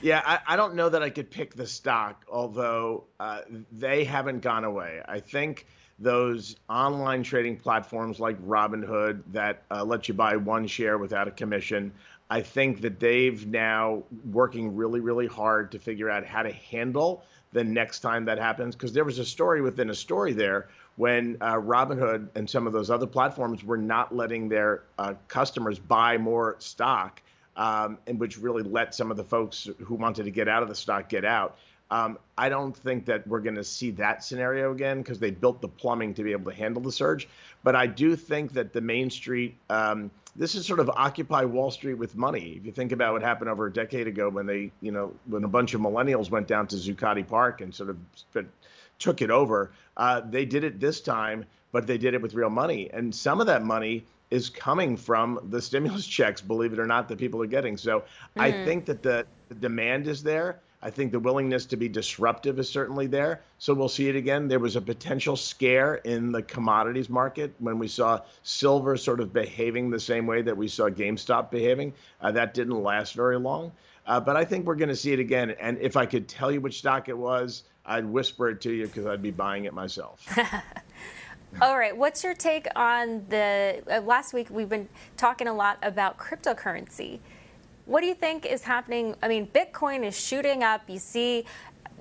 Yeah, 0.00 0.22
I, 0.24 0.38
I, 0.46 0.56
don't 0.56 0.76
know 0.76 0.88
that 0.88 1.02
I 1.02 1.10
could 1.10 1.28
pick 1.28 1.54
the 1.54 1.66
stock, 1.66 2.24
although 2.30 3.04
uh, 3.18 3.40
they 3.72 4.04
haven't 4.04 4.40
gone 4.40 4.62
away. 4.62 5.02
I 5.08 5.18
think 5.18 5.66
those 5.98 6.54
online 6.68 7.24
trading 7.24 7.56
platforms 7.56 8.20
like 8.20 8.40
Robinhood 8.46 9.22
that 9.32 9.64
uh, 9.70 9.84
let 9.84 10.06
you 10.06 10.14
buy 10.14 10.36
one 10.36 10.68
share 10.68 10.98
without 10.98 11.26
a 11.26 11.32
commission, 11.32 11.92
I 12.30 12.42
think 12.42 12.82
that 12.82 13.00
they've 13.00 13.44
now 13.46 14.04
working 14.30 14.76
really, 14.76 15.00
really 15.00 15.26
hard 15.26 15.72
to 15.72 15.78
figure 15.78 16.08
out 16.08 16.24
how 16.24 16.42
to 16.42 16.52
handle 16.52 17.24
the 17.52 17.64
next 17.64 18.00
time 18.00 18.26
that 18.26 18.38
happens 18.38 18.76
because 18.76 18.92
there 18.92 19.04
was 19.04 19.18
a 19.18 19.24
story 19.24 19.62
within 19.62 19.90
a 19.90 19.94
story 19.94 20.32
there 20.32 20.68
when 20.98 21.38
uh, 21.40 21.54
Robinhood 21.54 22.28
and 22.34 22.50
some 22.50 22.66
of 22.66 22.72
those 22.72 22.90
other 22.90 23.06
platforms 23.06 23.62
were 23.62 23.78
not 23.78 24.14
letting 24.14 24.48
their 24.48 24.82
uh, 24.98 25.14
customers 25.28 25.78
buy 25.78 26.18
more 26.18 26.56
stock, 26.58 27.22
um, 27.56 27.98
and 28.08 28.18
which 28.18 28.36
really 28.36 28.64
let 28.64 28.96
some 28.96 29.12
of 29.12 29.16
the 29.16 29.22
folks 29.22 29.68
who 29.84 29.94
wanted 29.94 30.24
to 30.24 30.30
get 30.32 30.48
out 30.48 30.64
of 30.64 30.68
the 30.68 30.74
stock 30.74 31.08
get 31.08 31.24
out. 31.24 31.56
Um, 31.90 32.18
I 32.36 32.48
don't 32.48 32.76
think 32.76 33.06
that 33.06 33.26
we're 33.26 33.40
going 33.40 33.54
to 33.54 33.64
see 33.64 33.92
that 33.92 34.22
scenario 34.24 34.72
again 34.72 34.98
because 34.98 35.20
they 35.20 35.30
built 35.30 35.62
the 35.62 35.68
plumbing 35.68 36.14
to 36.14 36.22
be 36.24 36.32
able 36.32 36.50
to 36.50 36.56
handle 36.56 36.82
the 36.82 36.92
surge. 36.92 37.28
But 37.62 37.76
I 37.76 37.86
do 37.86 38.16
think 38.16 38.54
that 38.54 38.72
the 38.72 38.80
Main 38.80 39.08
Street, 39.08 39.56
um, 39.70 40.10
this 40.36 40.56
is 40.56 40.66
sort 40.66 40.80
of 40.80 40.90
Occupy 40.90 41.44
Wall 41.44 41.70
Street 41.70 41.94
with 41.94 42.16
money. 42.16 42.56
If 42.58 42.66
you 42.66 42.72
think 42.72 42.92
about 42.92 43.14
what 43.14 43.22
happened 43.22 43.48
over 43.48 43.66
a 43.66 43.72
decade 43.72 44.08
ago 44.08 44.28
when 44.28 44.46
they, 44.46 44.72
you 44.82 44.90
know, 44.90 45.14
when 45.26 45.44
a 45.44 45.48
bunch 45.48 45.74
of 45.74 45.80
millennials 45.80 46.28
went 46.28 46.48
down 46.48 46.66
to 46.66 46.76
Zuccotti 46.76 47.26
Park 47.26 47.60
and 47.60 47.74
sort 47.74 47.88
of 47.88 47.96
took 48.98 49.22
it 49.22 49.30
over, 49.30 49.72
uh, 49.96 50.20
they 50.20 50.44
did 50.44 50.64
it 50.64 50.80
this 50.80 51.00
time, 51.00 51.44
but 51.72 51.86
they 51.86 51.98
did 51.98 52.14
it 52.14 52.22
with 52.22 52.34
real 52.34 52.50
money. 52.50 52.90
And 52.92 53.14
some 53.14 53.40
of 53.40 53.46
that 53.46 53.64
money 53.64 54.04
is 54.30 54.50
coming 54.50 54.96
from 54.96 55.40
the 55.50 55.60
stimulus 55.62 56.06
checks, 56.18 56.40
believe 56.40 56.72
it 56.72 56.78
or 56.78 56.86
not, 56.86 57.08
that 57.08 57.18
people 57.18 57.42
are 57.42 57.46
getting. 57.46 57.76
So 57.76 58.00
mm-hmm. 58.00 58.40
I 58.40 58.52
think 58.52 58.86
that 58.86 59.02
the, 59.02 59.26
the 59.48 59.54
demand 59.54 60.06
is 60.08 60.22
there. 60.22 60.60
I 60.80 60.90
think 60.90 61.10
the 61.10 61.18
willingness 61.18 61.66
to 61.66 61.76
be 61.76 61.88
disruptive 61.88 62.60
is 62.60 62.68
certainly 62.68 63.08
there. 63.08 63.40
So 63.58 63.74
we'll 63.74 63.88
see 63.88 64.08
it 64.08 64.14
again. 64.14 64.46
There 64.46 64.60
was 64.60 64.76
a 64.76 64.80
potential 64.80 65.34
scare 65.34 65.96
in 65.96 66.30
the 66.30 66.40
commodities 66.40 67.08
market 67.08 67.52
when 67.58 67.80
we 67.80 67.88
saw 67.88 68.20
silver 68.44 68.96
sort 68.96 69.18
of 69.18 69.32
behaving 69.32 69.90
the 69.90 69.98
same 69.98 70.26
way 70.26 70.42
that 70.42 70.56
we 70.56 70.68
saw 70.68 70.88
GameStop 70.88 71.50
behaving. 71.50 71.94
Uh, 72.20 72.30
that 72.32 72.54
didn't 72.54 72.80
last 72.80 73.14
very 73.14 73.40
long. 73.40 73.72
Uh, 74.06 74.20
but 74.20 74.36
I 74.36 74.44
think 74.44 74.66
we're 74.66 74.76
going 74.76 74.88
to 74.88 74.96
see 74.96 75.12
it 75.12 75.18
again. 75.18 75.50
And 75.50 75.78
if 75.78 75.96
I 75.96 76.06
could 76.06 76.28
tell 76.28 76.50
you 76.50 76.60
which 76.60 76.78
stock 76.78 77.08
it 77.08 77.18
was, 77.18 77.64
I'd 77.88 78.04
whisper 78.04 78.50
it 78.50 78.60
to 78.62 78.72
you 78.72 78.86
because 78.86 79.06
I'd 79.06 79.22
be 79.22 79.30
buying 79.30 79.64
it 79.64 79.72
myself. 79.72 80.24
All 81.62 81.78
right. 81.78 81.96
What's 81.96 82.22
your 82.22 82.34
take 82.34 82.68
on 82.76 83.24
the 83.30 83.82
uh, 83.90 84.00
last 84.02 84.34
week? 84.34 84.48
We've 84.50 84.68
been 84.68 84.88
talking 85.16 85.48
a 85.48 85.54
lot 85.54 85.78
about 85.82 86.18
cryptocurrency. 86.18 87.20
What 87.86 88.02
do 88.02 88.06
you 88.06 88.14
think 88.14 88.44
is 88.44 88.62
happening? 88.62 89.14
I 89.22 89.28
mean, 89.28 89.46
Bitcoin 89.46 90.04
is 90.04 90.18
shooting 90.18 90.62
up. 90.62 90.82
You 90.88 90.98
see 90.98 91.46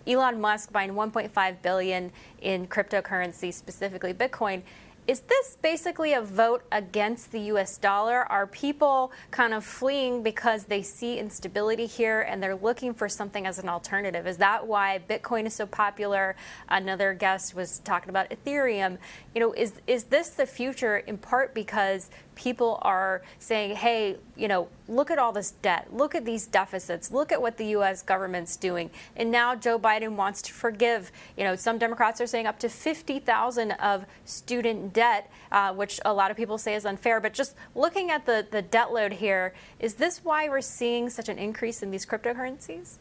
Elon 0.05 0.41
Musk 0.41 0.73
buying 0.73 0.91
1.5 0.91 1.61
billion 1.61 2.11
in 2.41 2.67
cryptocurrency, 2.67 3.53
specifically 3.53 4.13
Bitcoin. 4.13 4.63
Is 5.07 5.21
this 5.21 5.55
basically 5.61 6.11
a 6.11 6.21
vote 6.21 6.65
against 6.69 7.31
the 7.31 7.39
US 7.53 7.77
dollar? 7.77 8.25
Are 8.25 8.45
people 8.45 9.13
kind 9.31 9.53
of 9.53 9.63
fleeing 9.63 10.21
because 10.21 10.65
they 10.65 10.81
see 10.81 11.17
instability 11.17 11.85
here 11.85 12.19
and 12.19 12.43
they're 12.43 12.57
looking 12.57 12.93
for 12.93 13.07
something 13.07 13.47
as 13.47 13.57
an 13.57 13.69
alternative? 13.69 14.27
Is 14.27 14.35
that 14.37 14.67
why 14.67 14.99
Bitcoin 15.09 15.45
is 15.45 15.53
so 15.53 15.65
popular? 15.65 16.35
Another 16.67 17.13
guest 17.13 17.55
was 17.55 17.79
talking 17.79 18.09
about 18.09 18.29
Ethereum. 18.31 18.97
You 19.33 19.39
know, 19.39 19.53
is 19.53 19.75
is 19.87 20.03
this 20.05 20.31
the 20.31 20.45
future 20.45 20.97
in 20.97 21.17
part 21.17 21.53
because 21.53 22.09
people 22.37 22.79
are 22.83 23.23
saying, 23.39 23.75
hey, 23.75 24.15
you 24.35 24.47
know, 24.47 24.69
look 24.87 25.11
at 25.11 25.17
all 25.17 25.33
this 25.33 25.51
debt, 25.51 25.87
look 25.91 26.15
at 26.15 26.23
these 26.23 26.45
deficits, 26.45 27.11
look 27.11 27.31
at 27.31 27.41
what 27.41 27.57
the 27.57 27.65
U.S. 27.67 28.01
government's 28.03 28.55
doing. 28.55 28.89
And 29.15 29.31
now 29.31 29.55
Joe 29.55 29.77
Biden 29.77 30.15
wants 30.15 30.41
to 30.43 30.53
forgive, 30.53 31.11
you 31.35 31.43
know, 31.43 31.55
some 31.55 31.77
Democrats 31.77 32.21
are 32.21 32.27
saying 32.27 32.45
up 32.45 32.59
to 32.59 32.69
50,000 32.69 33.71
of 33.71 34.05
student 34.23 34.93
debt, 34.93 35.29
uh, 35.51 35.73
which 35.73 35.99
a 36.05 36.13
lot 36.13 36.31
of 36.31 36.37
people 36.37 36.57
say 36.57 36.75
is 36.75 36.85
unfair. 36.85 37.19
But 37.19 37.33
just 37.33 37.55
looking 37.75 38.11
at 38.11 38.25
the, 38.25 38.45
the 38.49 38.61
debt 38.61 38.93
load 38.93 39.13
here, 39.13 39.53
is 39.79 39.95
this 39.95 40.23
why 40.23 40.47
we're 40.47 40.61
seeing 40.61 41.09
such 41.09 41.27
an 41.27 41.37
increase 41.37 41.81
in 41.81 41.91
these 41.91 42.05
cryptocurrencies? 42.05 42.97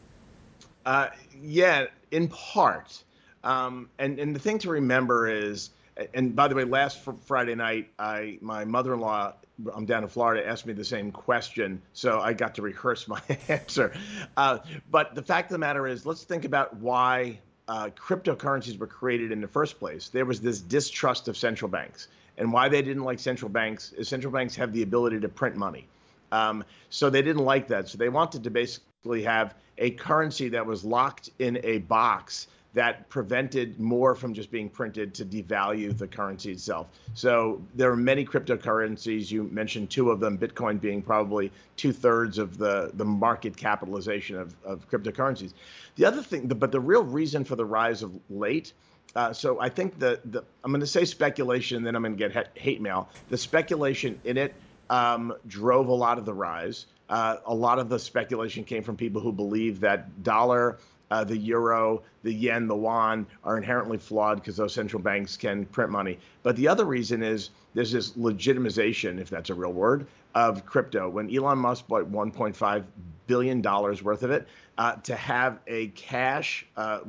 Uh, 0.85 1.09
yeah, 1.39 1.85
in 2.11 2.27
part. 2.29 3.03
Um, 3.43 3.89
and, 3.99 4.19
and 4.19 4.35
the 4.35 4.39
thing 4.39 4.57
to 4.59 4.69
remember 4.69 5.29
is 5.29 5.69
and 6.13 6.35
by 6.35 6.47
the 6.47 6.55
way, 6.55 6.63
last 6.63 6.99
Friday 7.25 7.55
night, 7.55 7.89
I 7.97 8.37
my 8.41 8.65
mother-in-law, 8.65 9.33
I'm 9.73 9.85
down 9.85 10.03
in 10.03 10.09
Florida, 10.09 10.47
asked 10.47 10.65
me 10.65 10.73
the 10.73 10.85
same 10.85 11.11
question, 11.11 11.81
so 11.93 12.19
I 12.19 12.33
got 12.33 12.55
to 12.55 12.61
rehearse 12.61 13.07
my 13.07 13.21
answer. 13.47 13.93
Uh, 14.35 14.59
but 14.91 15.15
the 15.15 15.23
fact 15.23 15.49
of 15.49 15.53
the 15.53 15.59
matter 15.59 15.87
is, 15.87 16.05
let's 16.05 16.23
think 16.23 16.45
about 16.45 16.75
why 16.77 17.39
uh, 17.67 17.89
cryptocurrencies 17.95 18.77
were 18.77 18.87
created 18.87 19.31
in 19.31 19.41
the 19.41 19.47
first 19.47 19.79
place. 19.79 20.09
There 20.09 20.25
was 20.25 20.41
this 20.41 20.59
distrust 20.59 21.27
of 21.27 21.37
central 21.37 21.69
banks, 21.69 22.07
and 22.37 22.53
why 22.53 22.69
they 22.69 22.81
didn't 22.81 23.03
like 23.03 23.19
central 23.19 23.49
banks 23.49 23.93
is 23.93 24.07
central 24.07 24.31
banks 24.31 24.55
have 24.55 24.73
the 24.73 24.83
ability 24.83 25.19
to 25.21 25.29
print 25.29 25.55
money. 25.55 25.87
Um, 26.31 26.63
so 26.89 27.09
they 27.09 27.21
didn't 27.21 27.45
like 27.45 27.67
that. 27.69 27.87
So 27.87 27.97
they 27.97 28.09
wanted 28.09 28.43
to 28.43 28.49
basically 28.49 29.23
have 29.23 29.55
a 29.77 29.91
currency 29.91 30.49
that 30.49 30.65
was 30.65 30.83
locked 30.83 31.29
in 31.39 31.59
a 31.63 31.79
box 31.79 32.47
that 32.77 33.09
prevented 33.09 33.79
more 33.79 34.13
from 34.13 34.35
just 34.35 34.51
being 34.51 34.69
printed 34.69 35.11
to 35.11 35.25
devalue 35.25 35.97
the 35.97 36.05
currency 36.07 36.51
itself. 36.51 36.85
So 37.15 37.59
there 37.73 37.91
are 37.91 37.95
many 37.95 38.23
cryptocurrencies. 38.23 39.31
You 39.31 39.45
mentioned 39.45 39.89
two 39.89 40.11
of 40.11 40.19
them, 40.19 40.37
Bitcoin 40.37 40.79
being 40.79 41.01
probably 41.01 41.51
two 41.75 41.91
thirds 41.91 42.37
of 42.37 42.59
the, 42.59 42.91
the 42.93 43.03
market 43.03 43.57
capitalization 43.57 44.35
of, 44.35 44.53
of 44.63 44.87
cryptocurrencies. 44.91 45.53
The 45.95 46.05
other 46.05 46.21
thing, 46.21 46.45
but 46.49 46.71
the 46.71 46.79
real 46.79 47.01
reason 47.01 47.43
for 47.43 47.55
the 47.55 47.65
rise 47.65 48.03
of 48.03 48.11
late. 48.29 48.73
Uh, 49.15 49.33
so 49.33 49.59
I 49.59 49.69
think 49.69 49.97
the, 49.97 50.19
the 50.25 50.43
I'm 50.63 50.69
going 50.69 50.81
to 50.81 50.85
say 50.85 51.03
speculation, 51.03 51.77
and 51.77 51.87
then 51.87 51.95
I'm 51.95 52.03
going 52.03 52.15
to 52.15 52.29
get 52.29 52.55
hate 52.55 52.79
mail. 52.79 53.09
The 53.29 53.39
speculation 53.39 54.19
in 54.23 54.37
it 54.37 54.53
um, 54.91 55.33
drove 55.47 55.87
a 55.87 55.95
lot 55.95 56.19
of 56.19 56.25
the 56.25 56.33
rise. 56.33 56.85
Uh, 57.09 57.37
a 57.47 57.55
lot 57.55 57.79
of 57.79 57.89
the 57.89 57.97
speculation 57.97 58.63
came 58.63 58.83
from 58.83 58.97
people 58.97 59.19
who 59.19 59.31
believe 59.31 59.79
that 59.79 60.21
dollar 60.21 60.77
uh, 61.11 61.23
the 61.23 61.37
euro, 61.37 62.01
the 62.23 62.33
yen, 62.33 62.67
the 62.67 62.75
yuan 62.75 63.25
are 63.43 63.57
inherently 63.57 63.97
flawed 63.97 64.39
because 64.39 64.57
those 64.57 64.73
central 64.73 65.01
banks 65.01 65.37
can 65.37 65.65
print 65.67 65.91
money. 65.91 66.19
But 66.43 66.55
the 66.55 66.67
other 66.67 66.85
reason 66.85 67.23
is 67.23 67.51
there's 67.73 67.91
this 67.91 68.11
legitimization, 68.11 69.19
if 69.19 69.29
that's 69.29 69.49
a 69.49 69.53
real 69.53 69.73
word, 69.73 70.07
of 70.35 70.65
crypto. 70.65 71.09
When 71.09 71.33
Elon 71.35 71.59
Musk 71.59 71.87
bought 71.87 72.11
1.5 72.11 72.83
billion 73.27 73.61
dollars 73.61 74.03
worth 74.03 74.23
of 74.23 74.31
it, 74.31 74.47
uh, 74.77 74.95
to 74.95 75.15
have 75.15 75.59
a 75.67 75.87
cash, 75.89 76.65
uh, 76.75 76.99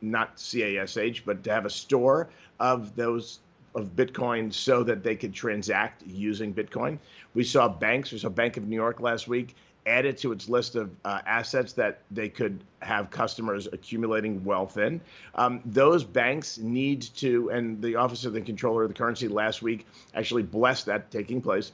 not 0.00 0.36
CASH, 0.36 1.22
but 1.24 1.42
to 1.44 1.52
have 1.52 1.66
a 1.66 1.70
store 1.70 2.28
of 2.60 2.94
those 2.94 3.40
of 3.74 3.94
Bitcoin 3.94 4.52
so 4.52 4.82
that 4.82 5.02
they 5.02 5.14
could 5.14 5.34
transact 5.34 6.02
using 6.06 6.52
Bitcoin. 6.52 6.98
We 7.34 7.44
saw 7.44 7.68
banks. 7.68 8.10
We 8.10 8.18
saw 8.18 8.30
Bank 8.30 8.56
of 8.56 8.66
New 8.66 8.76
York 8.76 9.00
last 9.00 9.28
week 9.28 9.54
added 9.86 10.18
to 10.18 10.32
its 10.32 10.48
list 10.48 10.74
of 10.74 10.90
uh, 11.04 11.20
assets 11.26 11.72
that 11.74 12.00
they 12.10 12.28
could 12.28 12.58
have 12.82 13.10
customers 13.10 13.68
accumulating 13.72 14.44
wealth 14.44 14.76
in. 14.76 15.00
Um, 15.34 15.60
those 15.64 16.04
banks 16.04 16.58
need 16.58 17.02
to, 17.16 17.50
and 17.50 17.80
the 17.80 17.96
Office 17.96 18.24
of 18.24 18.32
the 18.32 18.40
Comptroller 18.40 18.82
of 18.82 18.88
the 18.88 18.94
Currency 18.94 19.28
last 19.28 19.62
week 19.62 19.86
actually 20.14 20.42
blessed 20.42 20.86
that 20.86 21.10
taking 21.10 21.40
place. 21.40 21.72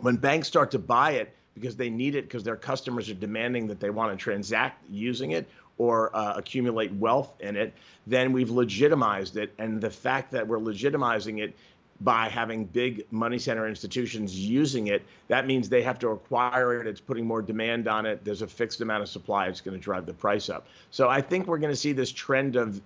When 0.00 0.16
banks 0.16 0.48
start 0.48 0.72
to 0.72 0.78
buy 0.78 1.12
it 1.12 1.34
because 1.54 1.76
they 1.76 1.88
need 1.88 2.14
it 2.14 2.24
because 2.24 2.44
their 2.44 2.56
customers 2.56 3.08
are 3.08 3.14
demanding 3.14 3.68
that 3.68 3.80
they 3.80 3.90
want 3.90 4.16
to 4.16 4.22
transact 4.22 4.84
using 4.90 5.30
it 5.30 5.48
or 5.78 6.14
uh, 6.16 6.34
accumulate 6.36 6.92
wealth 6.94 7.32
in 7.40 7.56
it, 7.56 7.72
then 8.06 8.32
we've 8.32 8.50
legitimized 8.50 9.36
it. 9.36 9.52
And 9.58 9.80
the 9.80 9.90
fact 9.90 10.32
that 10.32 10.46
we're 10.46 10.58
legitimizing 10.58 11.42
it 11.42 11.54
by 12.00 12.28
having 12.28 12.64
big 12.64 13.06
money 13.10 13.38
center 13.38 13.66
institutions 13.68 14.38
using 14.38 14.88
it, 14.88 15.02
that 15.28 15.46
means 15.46 15.68
they 15.68 15.82
have 15.82 15.98
to 16.00 16.08
acquire 16.08 16.80
it. 16.80 16.86
It's 16.86 17.00
putting 17.00 17.26
more 17.26 17.42
demand 17.42 17.88
on 17.88 18.06
it. 18.06 18.24
There's 18.24 18.42
a 18.42 18.46
fixed 18.46 18.80
amount 18.80 19.02
of 19.02 19.08
supply. 19.08 19.46
It's 19.46 19.60
going 19.60 19.76
to 19.76 19.82
drive 19.82 20.06
the 20.06 20.14
price 20.14 20.48
up. 20.48 20.66
So 20.90 21.08
I 21.08 21.20
think 21.20 21.46
we're 21.46 21.58
going 21.58 21.72
to 21.72 21.76
see 21.76 21.92
this 21.92 22.12
trend 22.12 22.56
of 22.56 22.80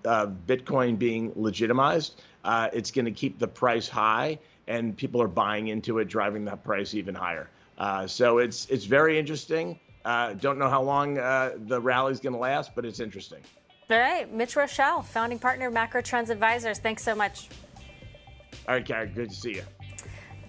Bitcoin 0.47 0.99
being 0.99 1.33
legitimized. 1.35 2.23
Uh, 2.45 2.69
it's 2.73 2.91
going 2.91 3.05
to 3.05 3.11
keep 3.11 3.39
the 3.39 3.49
price 3.49 3.89
high, 3.89 4.39
and 4.69 4.97
people 4.97 5.21
are 5.21 5.29
buying 5.29 5.69
into 5.69 5.99
it, 5.99 6.07
driving 6.09 6.45
that 6.47 6.65
price 6.65 6.95
even 6.95 7.15
higher. 7.15 7.49
Uh, 7.79 8.07
so 8.07 8.39
it's 8.39 8.67
it's 8.67 8.85
very 8.85 9.19
interesting. 9.19 9.79
Uh, 10.05 10.35
don't 10.35 10.59
know 10.59 10.69
how 10.69 10.83
long 10.83 11.19
uh, 11.19 11.53
the 11.67 11.81
rally 11.81 12.13
is 12.13 12.21
going 12.21 12.33
to 12.33 12.39
last, 12.39 12.75
but 12.75 12.85
it's 12.85 13.01
interesting. 13.01 13.41
All 13.91 13.99
right, 13.99 14.33
Mitch 14.33 14.55
Roschelle, 14.55 15.05
founding 15.05 15.39
partner 15.39 15.71
Macro 15.71 16.01
Trends 16.01 16.31
Advisors. 16.31 16.79
Thanks 16.79 17.03
so 17.03 17.15
much. 17.15 17.49
All 18.71 18.77
right, 18.77 18.85
Karen, 18.85 19.11
good 19.13 19.31
to 19.31 19.35
see 19.35 19.55
you. 19.57 19.65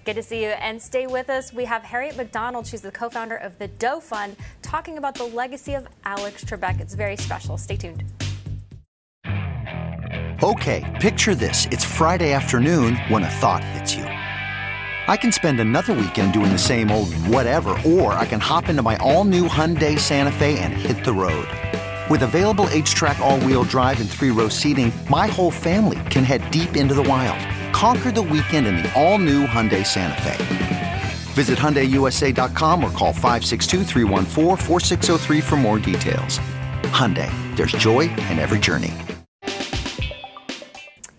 Good 0.06 0.14
to 0.14 0.22
see 0.22 0.44
you. 0.44 0.50
And 0.50 0.80
stay 0.80 1.08
with 1.08 1.32
us. 1.32 1.52
We 1.52 1.66
have 1.66 1.82
Harriet 1.82 2.16
McDonald. 2.16 2.68
She's 2.68 2.82
the 2.82 2.92
co 2.92 3.10
founder 3.10 3.38
of 3.38 3.58
the 3.58 3.68
Doe 3.68 4.00
Fund, 4.00 4.36
talking 4.62 5.00
about 5.00 5.16
the 5.16 5.24
legacy 5.24 5.74
of 5.74 5.88
Alex 6.04 6.46
Trebek. 6.46 6.80
It's 6.80 6.94
very 6.94 7.18
special. 7.18 7.58
Stay 7.58 7.78
tuned. 7.78 8.04
Okay, 10.44 10.98
picture 11.02 11.34
this. 11.34 11.66
It's 11.72 11.84
Friday 11.84 12.32
afternoon 12.32 12.96
when 13.10 13.24
a 13.24 13.28
thought 13.28 13.64
hits 13.64 13.96
you. 13.96 14.04
I 14.04 15.18
can 15.18 15.32
spend 15.32 15.60
another 15.60 15.96
weekend 15.96 16.34
doing 16.34 16.52
the 16.52 16.60
same 16.60 16.92
old 16.92 17.12
whatever, 17.26 17.76
or 17.84 18.14
I 18.14 18.28
can 18.28 18.40
hop 18.40 18.70
into 18.70 18.84
my 18.84 18.98
all 18.98 19.24
new 19.24 19.48
Hyundai 19.48 19.98
Santa 19.98 20.32
Fe 20.32 20.60
and 20.60 20.74
hit 20.74 21.04
the 21.04 21.14
road. 21.14 21.48
With 22.08 22.22
available 22.22 22.66
HTRAC, 22.66 23.18
all 23.20 23.40
wheel 23.40 23.64
drive, 23.64 24.00
and 24.00 24.08
three 24.08 24.30
row 24.30 24.48
seating, 24.48 24.94
my 25.10 25.26
whole 25.26 25.50
family 25.50 26.00
can 26.12 26.24
head 26.24 26.52
deep 26.52 26.78
into 26.78 26.94
the 26.94 27.02
wild 27.02 27.51
Conquer 27.82 28.12
the 28.12 28.22
weekend 28.22 28.68
in 28.68 28.78
the 28.78 28.94
all-new 28.94 29.48
Hyundai 29.48 29.84
Santa 29.84 30.22
Fe. 30.22 31.04
Visit 31.34 31.58
HyundaiUSA.com 31.58 32.84
or 32.84 32.92
call 32.92 33.12
562 33.12 35.42
for 35.42 35.56
more 35.56 35.80
details. 35.80 36.38
Hyundai, 36.92 37.32
there's 37.56 37.72
joy 37.72 38.02
in 38.02 38.38
every 38.38 38.60
journey. 38.60 38.94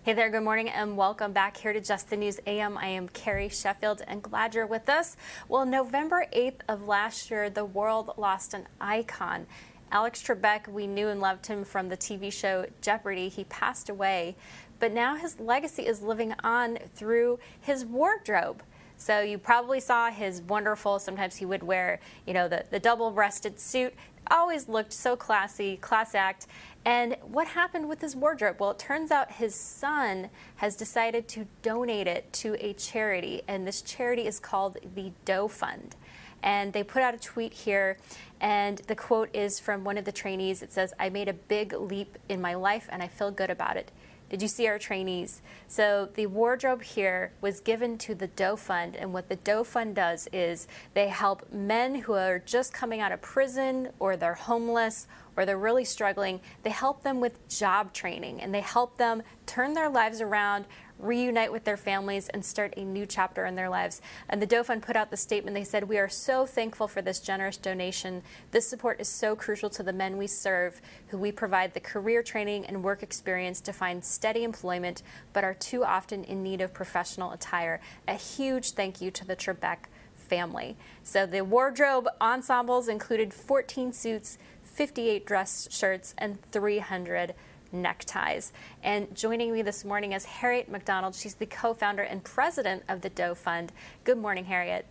Hey 0.03 0.13
there, 0.13 0.29
good 0.29 0.43
morning, 0.43 0.69
and 0.69 0.95
welcome 0.95 1.33
back 1.33 1.57
here 1.57 1.73
to 1.73 1.81
Just 1.81 2.09
the 2.09 2.15
News 2.15 2.39
AM. 2.47 2.77
I 2.77 2.87
am 2.87 3.09
Carrie 3.09 3.49
Sheffield, 3.49 4.01
and 4.07 4.23
glad 4.23 4.55
you're 4.55 4.65
with 4.65 4.87
us. 4.87 5.17
Well, 5.49 5.65
November 5.65 6.27
8th 6.33 6.61
of 6.69 6.87
last 6.87 7.29
year, 7.29 7.49
the 7.49 7.65
world 7.65 8.13
lost 8.15 8.53
an 8.53 8.69
icon. 8.79 9.47
Alex 9.91 10.23
Trebek, 10.23 10.67
we 10.67 10.87
knew 10.87 11.09
and 11.09 11.21
loved 11.21 11.45
him 11.45 11.63
from 11.63 11.87
the 11.87 11.95
TV 11.95 12.33
show 12.33 12.65
Jeopardy. 12.81 13.29
He 13.29 13.43
passed 13.43 13.89
away, 13.89 14.35
but 14.83 14.91
now 14.91 15.15
his 15.15 15.39
legacy 15.39 15.83
is 15.83 16.01
living 16.01 16.35
on 16.43 16.77
through 16.93 17.39
his 17.61 17.85
wardrobe. 17.85 18.61
So 18.97 19.21
you 19.21 19.37
probably 19.37 19.79
saw 19.79 20.11
his 20.11 20.41
wonderful, 20.41 20.99
sometimes 20.99 21.37
he 21.37 21.45
would 21.45 21.63
wear, 21.63 22.01
you 22.27 22.33
know, 22.33 22.49
the, 22.49 22.65
the 22.69 22.81
double 22.81 23.09
breasted 23.09 23.61
suit. 23.61 23.93
Always 24.29 24.67
looked 24.67 24.91
so 24.91 25.15
classy, 25.15 25.77
class 25.77 26.13
act. 26.15 26.47
And 26.83 27.15
what 27.21 27.47
happened 27.47 27.87
with 27.87 28.01
his 28.01 28.13
wardrobe? 28.13 28.57
Well, 28.59 28.71
it 28.71 28.79
turns 28.79 29.09
out 29.09 29.31
his 29.31 29.55
son 29.55 30.29
has 30.57 30.75
decided 30.75 31.29
to 31.29 31.47
donate 31.61 32.07
it 32.07 32.33
to 32.33 32.57
a 32.59 32.73
charity, 32.73 33.41
and 33.47 33.65
this 33.65 33.81
charity 33.81 34.27
is 34.27 34.37
called 34.37 34.79
the 34.95 35.13
Doe 35.23 35.47
Fund. 35.47 35.95
And 36.43 36.73
they 36.73 36.83
put 36.83 37.01
out 37.01 37.13
a 37.13 37.19
tweet 37.19 37.53
here, 37.53 37.95
and 38.41 38.79
the 38.79 38.95
quote 38.95 39.33
is 39.33 39.61
from 39.61 39.85
one 39.85 39.97
of 39.97 40.03
the 40.03 40.11
trainees. 40.11 40.61
It 40.61 40.73
says, 40.73 40.93
I 40.99 41.09
made 41.09 41.29
a 41.29 41.33
big 41.33 41.71
leap 41.71 42.17
in 42.27 42.41
my 42.41 42.55
life, 42.55 42.89
and 42.91 43.01
I 43.01 43.07
feel 43.07 43.31
good 43.31 43.49
about 43.49 43.77
it. 43.77 43.89
Did 44.33 44.41
you 44.41 44.47
see 44.47 44.67
our 44.67 44.79
trainees? 44.79 45.43
So 45.67 46.09
the 46.11 46.25
wardrobe 46.25 46.81
here 46.81 47.33
was 47.39 47.59
given 47.59 47.99
to 47.99 48.15
the 48.15 48.25
Doe 48.25 48.55
Fund, 48.55 48.95
and 48.95 49.13
what 49.13 49.29
the 49.29 49.35
Doe 49.35 49.63
Fund 49.63 49.93
does 49.93 50.27
is 50.33 50.67
they 50.95 51.09
help 51.09 51.53
men 51.53 51.93
who 51.93 52.13
are 52.13 52.39
just 52.39 52.73
coming 52.73 52.99
out 52.99 53.11
of 53.11 53.21
prison 53.21 53.89
or 53.99 54.17
they're 54.17 54.33
homeless 54.33 55.05
or 55.35 55.45
they're 55.45 55.57
really 55.57 55.85
struggling, 55.85 56.39
they 56.63 56.69
help 56.69 57.03
them 57.03 57.19
with 57.19 57.47
job 57.49 57.93
training 57.93 58.41
and 58.41 58.53
they 58.53 58.61
help 58.61 58.97
them 58.97 59.23
turn 59.45 59.73
their 59.73 59.89
lives 59.89 60.21
around, 60.21 60.65
reunite 60.99 61.51
with 61.51 61.63
their 61.63 61.77
families, 61.77 62.29
and 62.29 62.43
start 62.45 62.73
a 62.77 62.83
new 62.83 63.05
chapter 63.05 63.45
in 63.45 63.55
their 63.55 63.69
lives. 63.69 64.01
And 64.29 64.41
the 64.41 64.45
Doe 64.45 64.63
Fund 64.63 64.83
put 64.83 64.95
out 64.95 65.11
the 65.11 65.17
statement. 65.17 65.55
They 65.55 65.63
said, 65.63 65.83
We 65.83 65.97
are 65.97 66.09
so 66.09 66.45
thankful 66.45 66.87
for 66.87 67.01
this 67.01 67.19
generous 67.19 67.57
donation. 67.57 68.23
This 68.51 68.67
support 68.67 69.01
is 69.01 69.09
so 69.09 69.35
crucial 69.35 69.69
to 69.71 69.83
the 69.83 69.93
men 69.93 70.17
we 70.17 70.27
serve, 70.27 70.81
who 71.07 71.17
we 71.17 71.31
provide 71.31 71.73
the 71.73 71.79
career 71.79 72.23
training 72.23 72.65
and 72.65 72.83
work 72.83 73.03
experience 73.03 73.59
to 73.61 73.73
find 73.73 74.03
steady 74.03 74.43
employment, 74.43 75.03
but 75.33 75.43
are 75.43 75.53
too 75.55 75.83
often 75.83 76.23
in 76.23 76.43
need 76.43 76.61
of 76.61 76.73
professional 76.73 77.31
attire. 77.31 77.81
A 78.07 78.15
huge 78.15 78.71
thank 78.71 79.01
you 79.01 79.11
to 79.11 79.25
the 79.25 79.35
Trebek 79.35 79.85
family. 80.23 80.75
So 81.03 81.25
the 81.25 81.43
wardrobe 81.43 82.07
ensembles 82.21 82.87
included 82.87 83.33
14 83.33 83.93
suits, 83.93 84.37
58 84.73 85.25
dress 85.25 85.67
shirts, 85.69 86.15
and 86.17 86.41
300 86.51 87.35
neckties. 87.71 88.51
And 88.83 89.15
joining 89.15 89.53
me 89.53 89.61
this 89.61 89.85
morning 89.85 90.13
is 90.13 90.25
Harriet 90.25 90.69
McDonald. 90.69 91.15
She's 91.15 91.35
the 91.35 91.45
co 91.45 91.73
founder 91.73 92.01
and 92.01 92.23
president 92.23 92.83
of 92.89 93.01
the 93.01 93.09
Doe 93.09 93.35
Fund. 93.35 93.71
Good 94.03 94.17
morning, 94.17 94.45
Harriet. 94.45 94.85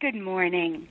Good 0.00 0.14
morning. 0.14 0.88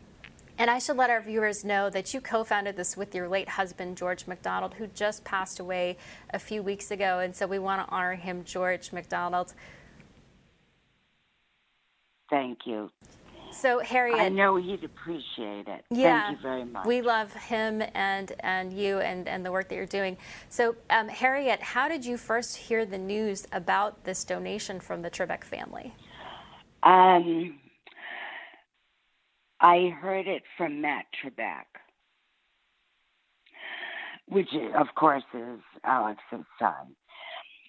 And 0.57 0.69
I 0.69 0.77
should 0.77 0.97
let 0.97 1.09
our 1.09 1.21
viewers 1.21 1.63
know 1.63 1.89
that 1.89 2.13
you 2.13 2.21
co 2.21 2.43
founded 2.43 2.75
this 2.75 2.97
with 2.97 3.15
your 3.15 3.27
late 3.29 3.49
husband, 3.49 3.97
George 3.97 4.27
McDonald, 4.27 4.75
who 4.75 4.87
just 4.87 5.23
passed 5.23 5.59
away 5.59 5.97
a 6.31 6.39
few 6.39 6.61
weeks 6.61 6.91
ago. 6.91 7.19
And 7.19 7.35
so 7.35 7.47
we 7.47 7.59
want 7.59 7.87
to 7.87 7.93
honor 7.93 8.15
him, 8.15 8.43
George 8.43 8.91
McDonald. 8.91 9.53
Thank 12.29 12.59
you. 12.65 12.91
So 13.53 13.79
Harriet, 13.79 14.19
I 14.19 14.29
know 14.29 14.55
he'd 14.55 14.83
appreciate 14.83 15.67
it. 15.67 15.85
Yeah, 15.91 16.27
Thank 16.27 16.37
you 16.37 16.41
very 16.41 16.65
much. 16.65 16.85
We 16.85 17.01
love 17.01 17.31
him 17.33 17.83
and 17.93 18.31
and 18.39 18.73
you 18.73 18.99
and 18.99 19.27
and 19.27 19.45
the 19.45 19.51
work 19.51 19.69
that 19.69 19.75
you're 19.75 19.85
doing. 19.85 20.17
So 20.49 20.75
um, 20.89 21.07
Harriet, 21.07 21.61
how 21.61 21.87
did 21.87 22.03
you 22.05 22.17
first 22.17 22.57
hear 22.57 22.85
the 22.85 22.97
news 22.97 23.47
about 23.51 24.03
this 24.05 24.23
donation 24.23 24.79
from 24.79 25.01
the 25.01 25.11
Trebek 25.11 25.43
family? 25.43 25.93
Um, 26.81 27.59
I 29.61 29.93
heard 30.01 30.27
it 30.27 30.43
from 30.57 30.81
Matt 30.81 31.05
Trebek, 31.23 31.65
which 34.27 34.49
of 34.75 34.87
course 34.95 35.23
is 35.33 35.59
Alex's 35.83 36.45
son, 36.59 36.95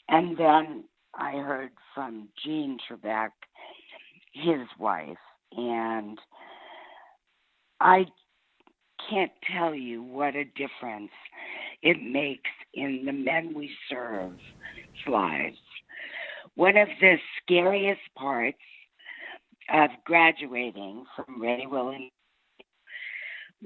and 0.09 0.37
then 0.37 0.85
I 1.15 1.33
heard 1.33 1.71
from 1.95 2.29
Jean 2.43 2.79
Trebek, 2.89 3.31
his 4.33 4.67
wife 4.79 5.19
and 5.57 6.19
I 7.81 8.07
can't 9.11 9.33
tell 9.53 9.75
you 9.75 10.03
what 10.03 10.35
a 10.35 10.45
difference 10.45 11.11
it 11.83 12.03
makes 12.03 12.51
in 12.73 13.03
the 13.05 13.13
men 13.13 13.53
we 13.55 13.71
serve's 13.91 14.41
lives. 15.07 15.59
One 16.55 16.77
of 16.77 16.89
the 17.01 17.17
scariest 17.43 18.01
parts 18.17 18.59
of 19.73 19.91
graduating 20.05 21.05
from 21.15 21.41
Ray 21.41 21.67
Williams, 21.67 22.11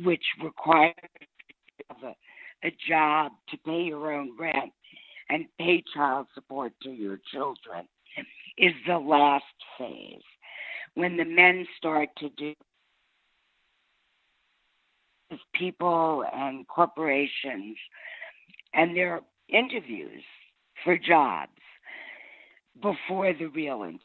which 0.03 0.25
requires 0.43 0.95
a, 2.03 2.09
a 2.67 2.77
job 2.89 3.33
to 3.51 3.57
pay 3.59 3.83
your 3.83 4.13
own 4.13 4.37
rent 4.39 4.73
and 5.29 5.45
pay 5.59 5.83
child 5.95 6.27
support 6.35 6.73
to 6.83 6.91
your 6.91 7.21
children, 7.33 7.87
is 8.57 8.73
the 8.87 8.99
last 8.99 9.45
phase 9.79 10.23
when 10.95 11.17
the 11.17 11.25
men 11.25 11.67
start 11.77 12.09
to 12.19 12.29
do 12.31 12.55
people 15.55 16.25
and 16.33 16.67
corporations 16.69 17.77
and 18.75 18.97
their 18.97 19.21
interviews 19.49 20.23
for 20.85 20.97
jobs 20.97 21.51
before 22.81 23.33
the 23.33 23.47
real 23.47 23.83
interview. 23.83 23.99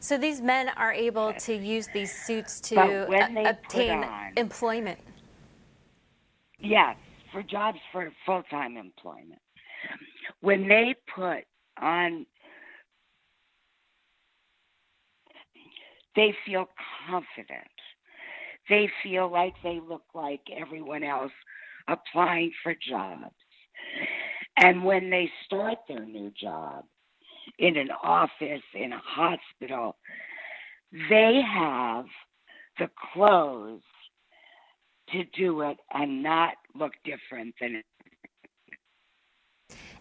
So 0.00 0.18
these 0.18 0.40
men 0.40 0.68
are 0.76 0.92
able 0.92 1.32
to 1.32 1.54
use 1.54 1.88
these 1.88 2.12
suits 2.12 2.60
to 2.62 3.06
obtain 3.46 4.02
on, 4.02 4.32
employment. 4.36 4.98
Yes, 6.58 6.96
for 7.30 7.42
jobs 7.42 7.78
for 7.92 8.10
full 8.26 8.42
time 8.50 8.76
employment. 8.76 9.40
When 10.40 10.66
they 10.66 10.94
put 11.14 11.44
on 11.80 12.26
they 16.16 16.34
feel 16.44 16.68
confident. 17.08 17.66
They 18.68 18.88
feel 19.02 19.30
like 19.30 19.54
they 19.62 19.80
look 19.86 20.04
like 20.14 20.40
everyone 20.54 21.02
else 21.02 21.32
applying 21.88 22.52
for 22.62 22.74
jobs. 22.88 23.34
And 24.56 24.84
when 24.84 25.10
they 25.10 25.30
start 25.44 25.78
their 25.88 26.04
new 26.04 26.30
job 26.40 26.84
in 27.58 27.76
an 27.76 27.88
office, 28.02 28.62
in 28.74 28.92
a 28.92 29.00
hospital, 29.04 29.96
they 31.08 31.40
have 31.42 32.04
the 32.78 32.88
clothes 33.12 33.82
to 35.10 35.24
do 35.36 35.62
it 35.62 35.76
and 35.92 36.22
not 36.22 36.54
look 36.74 36.92
different 37.04 37.54
than 37.60 37.82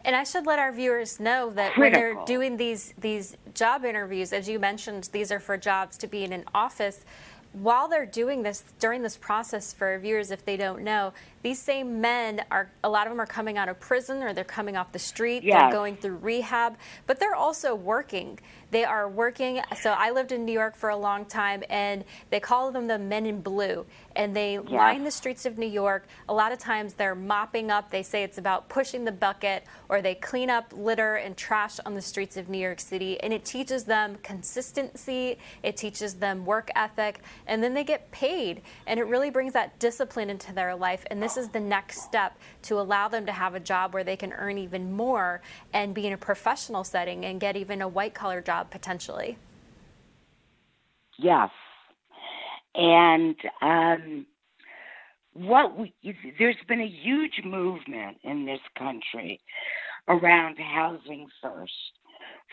and 0.03 0.15
I 0.15 0.23
should 0.23 0.45
let 0.45 0.59
our 0.59 0.71
viewers 0.71 1.19
know 1.19 1.51
that 1.51 1.73
Critical. 1.73 1.81
when 1.81 2.15
they're 2.15 2.25
doing 2.25 2.57
these 2.57 2.93
these 2.97 3.37
job 3.53 3.85
interviews, 3.85 4.33
as 4.33 4.47
you 4.47 4.59
mentioned, 4.59 5.09
these 5.11 5.31
are 5.31 5.39
for 5.39 5.57
jobs 5.57 5.97
to 5.97 6.07
be 6.07 6.23
in 6.23 6.33
an 6.33 6.45
office. 6.53 7.05
While 7.53 7.89
they're 7.89 8.05
doing 8.05 8.43
this 8.43 8.63
during 8.79 9.03
this 9.03 9.17
process 9.17 9.73
for 9.73 9.99
viewers, 9.99 10.31
if 10.31 10.45
they 10.45 10.55
don't 10.55 10.83
know, 10.83 11.11
these 11.43 11.59
same 11.59 11.99
men 11.99 12.45
are 12.49 12.71
a 12.81 12.89
lot 12.89 13.07
of 13.07 13.11
them 13.11 13.19
are 13.19 13.25
coming 13.25 13.57
out 13.57 13.67
of 13.67 13.77
prison 13.77 14.23
or 14.23 14.31
they're 14.31 14.45
coming 14.45 14.77
off 14.77 14.93
the 14.93 14.99
street. 14.99 15.43
Yes. 15.43 15.59
They're 15.59 15.71
going 15.71 15.97
through 15.97 16.17
rehab, 16.17 16.77
but 17.07 17.19
they're 17.19 17.35
also 17.35 17.75
working. 17.75 18.39
They 18.69 18.85
are 18.85 19.09
working. 19.09 19.61
So 19.81 19.91
I 19.91 20.11
lived 20.11 20.31
in 20.31 20.45
New 20.45 20.53
York 20.53 20.77
for 20.77 20.89
a 20.89 20.95
long 20.95 21.25
time, 21.25 21.61
and 21.69 22.05
they 22.29 22.39
call 22.39 22.71
them 22.71 22.87
the 22.87 22.97
Men 22.97 23.25
in 23.25 23.41
Blue. 23.41 23.85
And 24.15 24.35
they 24.35 24.53
yes. 24.53 24.69
line 24.69 25.03
the 25.03 25.11
streets 25.11 25.47
of 25.47 25.57
New 25.57 25.67
York. 25.67 26.07
A 26.29 26.33
lot 26.33 26.51
of 26.51 26.59
times 26.59 26.93
they're 26.93 27.15
mopping 27.15 27.71
up. 27.71 27.89
They 27.89 28.03
say 28.03 28.23
it's 28.23 28.37
about 28.37 28.69
pushing 28.69 29.03
the 29.03 29.11
bucket, 29.11 29.63
or 29.89 30.01
they 30.03 30.13
clean 30.13 30.51
up 30.51 30.71
litter 30.75 31.15
and 31.15 31.35
trash 31.35 31.79
on 31.85 31.95
the 31.95 32.01
streets 32.03 32.37
of 32.37 32.49
New 32.49 32.59
York 32.59 32.79
City. 32.79 33.19
And 33.21 33.33
it 33.33 33.45
teaches 33.45 33.85
them 33.85 34.17
consistency. 34.21 35.39
It 35.63 35.75
teaches 35.75 36.15
them 36.15 36.45
work 36.45 36.69
ethic, 36.75 37.21
and 37.47 37.63
then 37.63 37.73
they 37.73 37.83
get 37.83 38.11
paid. 38.11 38.61
And 38.85 38.99
it 38.99 39.07
really 39.07 39.31
brings 39.31 39.53
that 39.53 39.79
discipline 39.79 40.29
into 40.29 40.53
their 40.53 40.75
life. 40.75 41.03
And 41.09 41.21
this 41.21 41.31
this 41.35 41.45
is 41.45 41.49
the 41.49 41.61
next 41.61 42.01
step 42.01 42.37
to 42.63 42.77
allow 42.77 43.07
them 43.07 43.25
to 43.25 43.31
have 43.31 43.55
a 43.55 43.59
job 43.59 43.93
where 43.93 44.03
they 44.03 44.17
can 44.17 44.33
earn 44.33 44.57
even 44.57 44.91
more 44.91 45.41
and 45.73 45.93
be 45.93 46.05
in 46.05 46.11
a 46.11 46.17
professional 46.17 46.83
setting 46.83 47.23
and 47.23 47.39
get 47.39 47.55
even 47.55 47.81
a 47.81 47.87
white 47.87 48.13
collar 48.13 48.41
job 48.41 48.69
potentially. 48.69 49.37
Yes. 51.17 51.49
And 52.75 53.35
um, 53.61 54.25
what 55.33 55.77
we, 55.77 55.93
there's 56.37 56.55
been 56.67 56.81
a 56.81 56.87
huge 56.87 57.41
movement 57.43 58.17
in 58.23 58.45
this 58.45 58.59
country 58.77 59.39
around 60.07 60.57
housing 60.57 61.27
first 61.41 61.71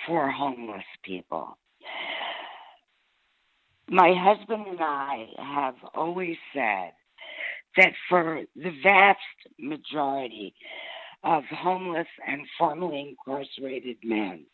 for 0.06 0.30
homeless 0.30 0.84
people. 1.02 1.56
My 3.90 4.12
husband 4.16 4.66
and 4.66 4.80
I 4.80 5.26
have 5.38 5.74
always 5.94 6.36
said 6.52 6.92
that 7.76 7.92
for 8.08 8.42
the 8.54 8.72
vast 8.82 9.18
majority 9.58 10.54
of 11.24 11.42
homeless 11.44 12.06
and 12.26 12.42
formerly 12.58 13.16
incarcerated 13.26 13.96
men, 14.04 14.44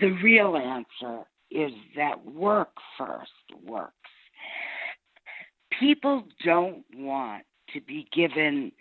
the 0.00 0.10
real 0.22 0.56
answer 0.56 1.24
is 1.50 1.72
that 1.96 2.24
work 2.24 2.72
first 2.98 3.30
works. 3.64 3.92
People 5.80 6.24
don't 6.44 6.84
want 6.94 7.44
to 7.74 7.80
be 7.80 8.06
given 8.12 8.72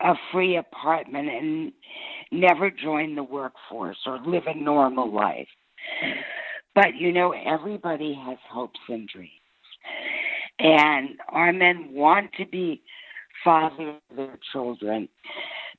a 0.00 0.14
free 0.32 0.56
apartment 0.56 1.28
and 1.28 1.72
never 2.30 2.70
join 2.70 3.14
the 3.14 3.22
workforce 3.22 3.98
or 4.06 4.20
live 4.24 4.44
a 4.46 4.56
normal 4.56 5.12
life. 5.12 5.48
But 6.74 6.94
you 6.96 7.12
know, 7.12 7.32
everybody 7.32 8.14
has 8.14 8.38
hopes 8.48 8.78
and 8.88 9.08
dreams. 9.08 9.32
And 10.60 11.18
our 11.28 11.52
men 11.52 11.88
want 11.92 12.32
to 12.38 12.46
be 12.46 12.82
fathers 13.44 13.96
of 14.10 14.16
their 14.16 14.38
children 14.52 15.08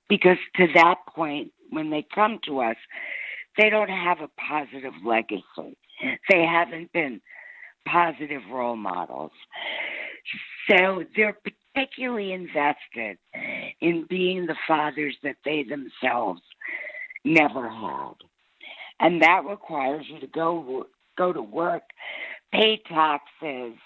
because 0.07 0.37
to 0.55 0.67
that 0.73 0.95
point, 1.07 1.51
when 1.69 1.89
they 1.89 2.05
come 2.13 2.39
to 2.45 2.59
us, 2.61 2.77
they 3.57 3.69
don't 3.69 3.89
have 3.89 4.19
a 4.21 4.29
positive 4.41 4.93
legacy. 5.05 5.77
They 6.29 6.43
haven't 6.43 6.91
been 6.93 7.21
positive 7.87 8.41
role 8.51 8.75
models. 8.75 9.31
So 10.69 11.03
they're 11.15 11.37
particularly 11.73 12.33
invested 12.33 13.17
in 13.81 14.05
being 14.09 14.45
the 14.45 14.55
fathers 14.67 15.15
that 15.23 15.37
they 15.43 15.63
themselves 15.63 16.41
never 17.25 17.69
had. 17.69 18.13
And 18.99 19.21
that 19.21 19.43
requires 19.49 20.05
you 20.09 20.19
to 20.19 20.27
go 20.27 20.85
go 21.17 21.33
to 21.33 21.41
work, 21.41 21.83
pay 22.53 22.81
taxes, 22.87 23.77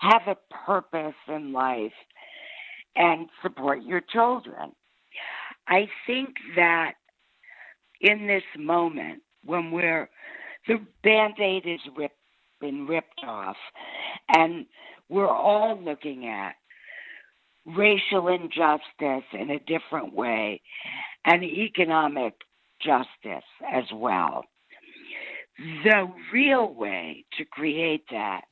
have 0.00 0.22
a 0.26 0.36
purpose 0.66 1.14
in 1.28 1.52
life, 1.52 1.92
and 2.96 3.28
support 3.42 3.82
your 3.82 4.00
children. 4.00 4.72
I 5.68 5.88
think 6.06 6.30
that 6.56 6.94
in 8.00 8.26
this 8.26 8.42
moment, 8.58 9.22
when 9.44 9.70
we're 9.70 10.08
the 10.68 10.78
band 11.02 11.34
aid 11.40 11.66
is 11.66 11.80
ripped, 11.96 12.16
been 12.62 12.86
ripped 12.86 13.20
off, 13.26 13.56
and 14.34 14.64
we're 15.10 15.28
all 15.28 15.78
looking 15.78 16.26
at 16.26 16.54
racial 17.66 18.28
injustice 18.28 19.28
in 19.32 19.50
a 19.50 19.58
different 19.58 20.14
way 20.14 20.62
and 21.24 21.42
economic 21.42 22.34
justice 22.80 23.44
as 23.70 23.84
well. 23.92 24.44
The 25.84 26.10
real 26.32 26.72
way 26.72 27.24
to 27.36 27.44
create 27.44 28.04
that 28.10 28.42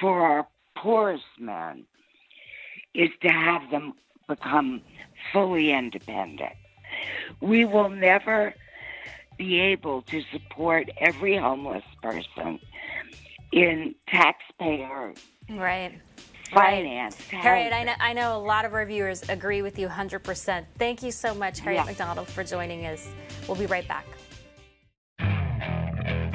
for 0.00 0.20
our 0.20 0.48
poorest 0.76 1.24
men 1.38 1.84
is 2.94 3.10
to 3.22 3.28
have 3.28 3.70
them 3.70 3.92
become 4.26 4.82
fully 5.32 5.72
independent. 5.72 6.54
We 7.40 7.64
will 7.64 7.88
never 7.88 8.54
be 9.36 9.60
able 9.60 10.02
to 10.02 10.22
support 10.32 10.90
every 10.98 11.36
homeless 11.36 11.84
person 12.02 12.58
in 13.52 13.94
taxpayer 14.08 15.14
right 15.50 15.92
finance. 16.50 17.16
Right. 17.32 17.42
Harriet, 17.42 17.72
I 17.72 17.84
know, 17.84 17.94
I 18.00 18.12
know 18.12 18.36
a 18.36 18.38
lot 18.38 18.64
of 18.64 18.74
our 18.74 18.84
viewers 18.84 19.22
agree 19.28 19.62
with 19.62 19.78
you 19.78 19.88
100%. 19.88 20.64
Thank 20.78 21.02
you 21.02 21.10
so 21.10 21.34
much, 21.34 21.60
Harriet 21.60 21.82
yeah. 21.82 21.90
McDonald, 21.90 22.28
for 22.28 22.44
joining 22.44 22.86
us. 22.86 23.08
We'll 23.46 23.56
be 23.56 23.66
right 23.66 23.86
back. 23.86 24.06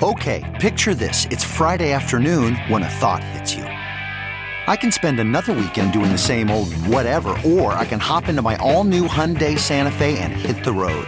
Okay, 0.02 0.58
picture 0.60 0.94
this. 0.94 1.28
It's 1.32 1.44
Friday 1.44 1.94
afternoon 1.94 2.56
when 2.68 2.84
a 2.84 2.90
thought 2.90 3.24
hits 3.24 3.56
you. 3.56 3.64
I 3.64 4.76
can 4.76 4.92
spend 4.92 5.20
another 5.20 5.54
weekend 5.54 5.94
doing 5.94 6.12
the 6.12 6.18
same 6.18 6.50
old 6.50 6.74
whatever, 6.88 7.36
or 7.46 7.74
I 7.74 7.86
can 7.86 8.00
hop 8.00 8.28
into 8.28 8.42
my 8.42 8.56
all 8.58 8.84
new 8.84 9.08
Hyundai 9.08 9.58
Santa 9.58 9.92
Fe 9.92 10.18
and 10.20 10.32
hit 10.32 10.64
the 10.64 10.72
road. 10.72 11.08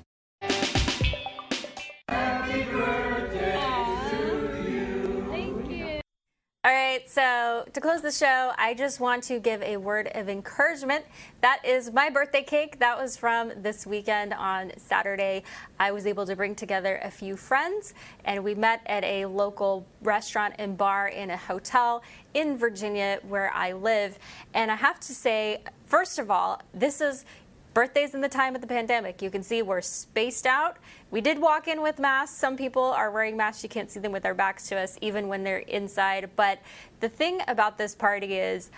So, 7.07 7.65
to 7.73 7.81
close 7.81 8.01
the 8.01 8.11
show, 8.11 8.51
I 8.57 8.73
just 8.73 8.99
want 8.99 9.23
to 9.23 9.39
give 9.39 9.61
a 9.61 9.77
word 9.77 10.09
of 10.13 10.29
encouragement. 10.29 11.05
That 11.41 11.59
is 11.65 11.91
my 11.91 12.09
birthday 12.09 12.43
cake. 12.43 12.79
That 12.79 12.97
was 12.97 13.17
from 13.17 13.51
this 13.61 13.85
weekend 13.85 14.33
on 14.33 14.71
Saturday. 14.77 15.43
I 15.79 15.91
was 15.91 16.05
able 16.05 16.25
to 16.25 16.35
bring 16.35 16.55
together 16.55 16.99
a 17.03 17.11
few 17.11 17.35
friends, 17.35 17.93
and 18.25 18.43
we 18.43 18.55
met 18.55 18.81
at 18.85 19.03
a 19.03 19.25
local 19.25 19.85
restaurant 20.01 20.55
and 20.59 20.77
bar 20.77 21.07
in 21.07 21.29
a 21.29 21.37
hotel 21.37 22.03
in 22.33 22.57
Virginia 22.57 23.19
where 23.27 23.51
I 23.53 23.73
live. 23.73 24.17
And 24.53 24.71
I 24.71 24.75
have 24.75 24.99
to 25.01 25.13
say, 25.13 25.61
first 25.85 26.19
of 26.19 26.31
all, 26.31 26.61
this 26.73 27.01
is 27.01 27.25
birthdays 27.73 28.13
in 28.13 28.21
the 28.21 28.29
time 28.29 28.55
of 28.55 28.61
the 28.61 28.67
pandemic. 28.67 29.21
You 29.21 29.29
can 29.29 29.43
see 29.43 29.61
we're 29.61 29.81
spaced 29.81 30.45
out. 30.45 30.77
We 31.09 31.21
did 31.21 31.39
walk 31.39 31.67
in 31.67 31.81
with 31.81 31.99
masks. 31.99 32.37
Some 32.37 32.57
people 32.57 32.83
are 32.83 33.11
wearing 33.11 33.37
masks. 33.37 33.63
You 33.63 33.69
can't 33.69 33.89
see 33.89 33.99
them 33.99 34.11
with 34.11 34.23
their 34.23 34.33
backs 34.33 34.67
to 34.69 34.77
us, 34.77 34.97
even 35.01 35.27
when 35.27 35.43
they're 35.43 35.59
inside. 35.59 36.29
But 36.35 36.59
the 36.99 37.09
thing 37.09 37.41
about 37.47 37.77
this 37.77 37.95
party 37.95 38.35
is, 38.35 38.71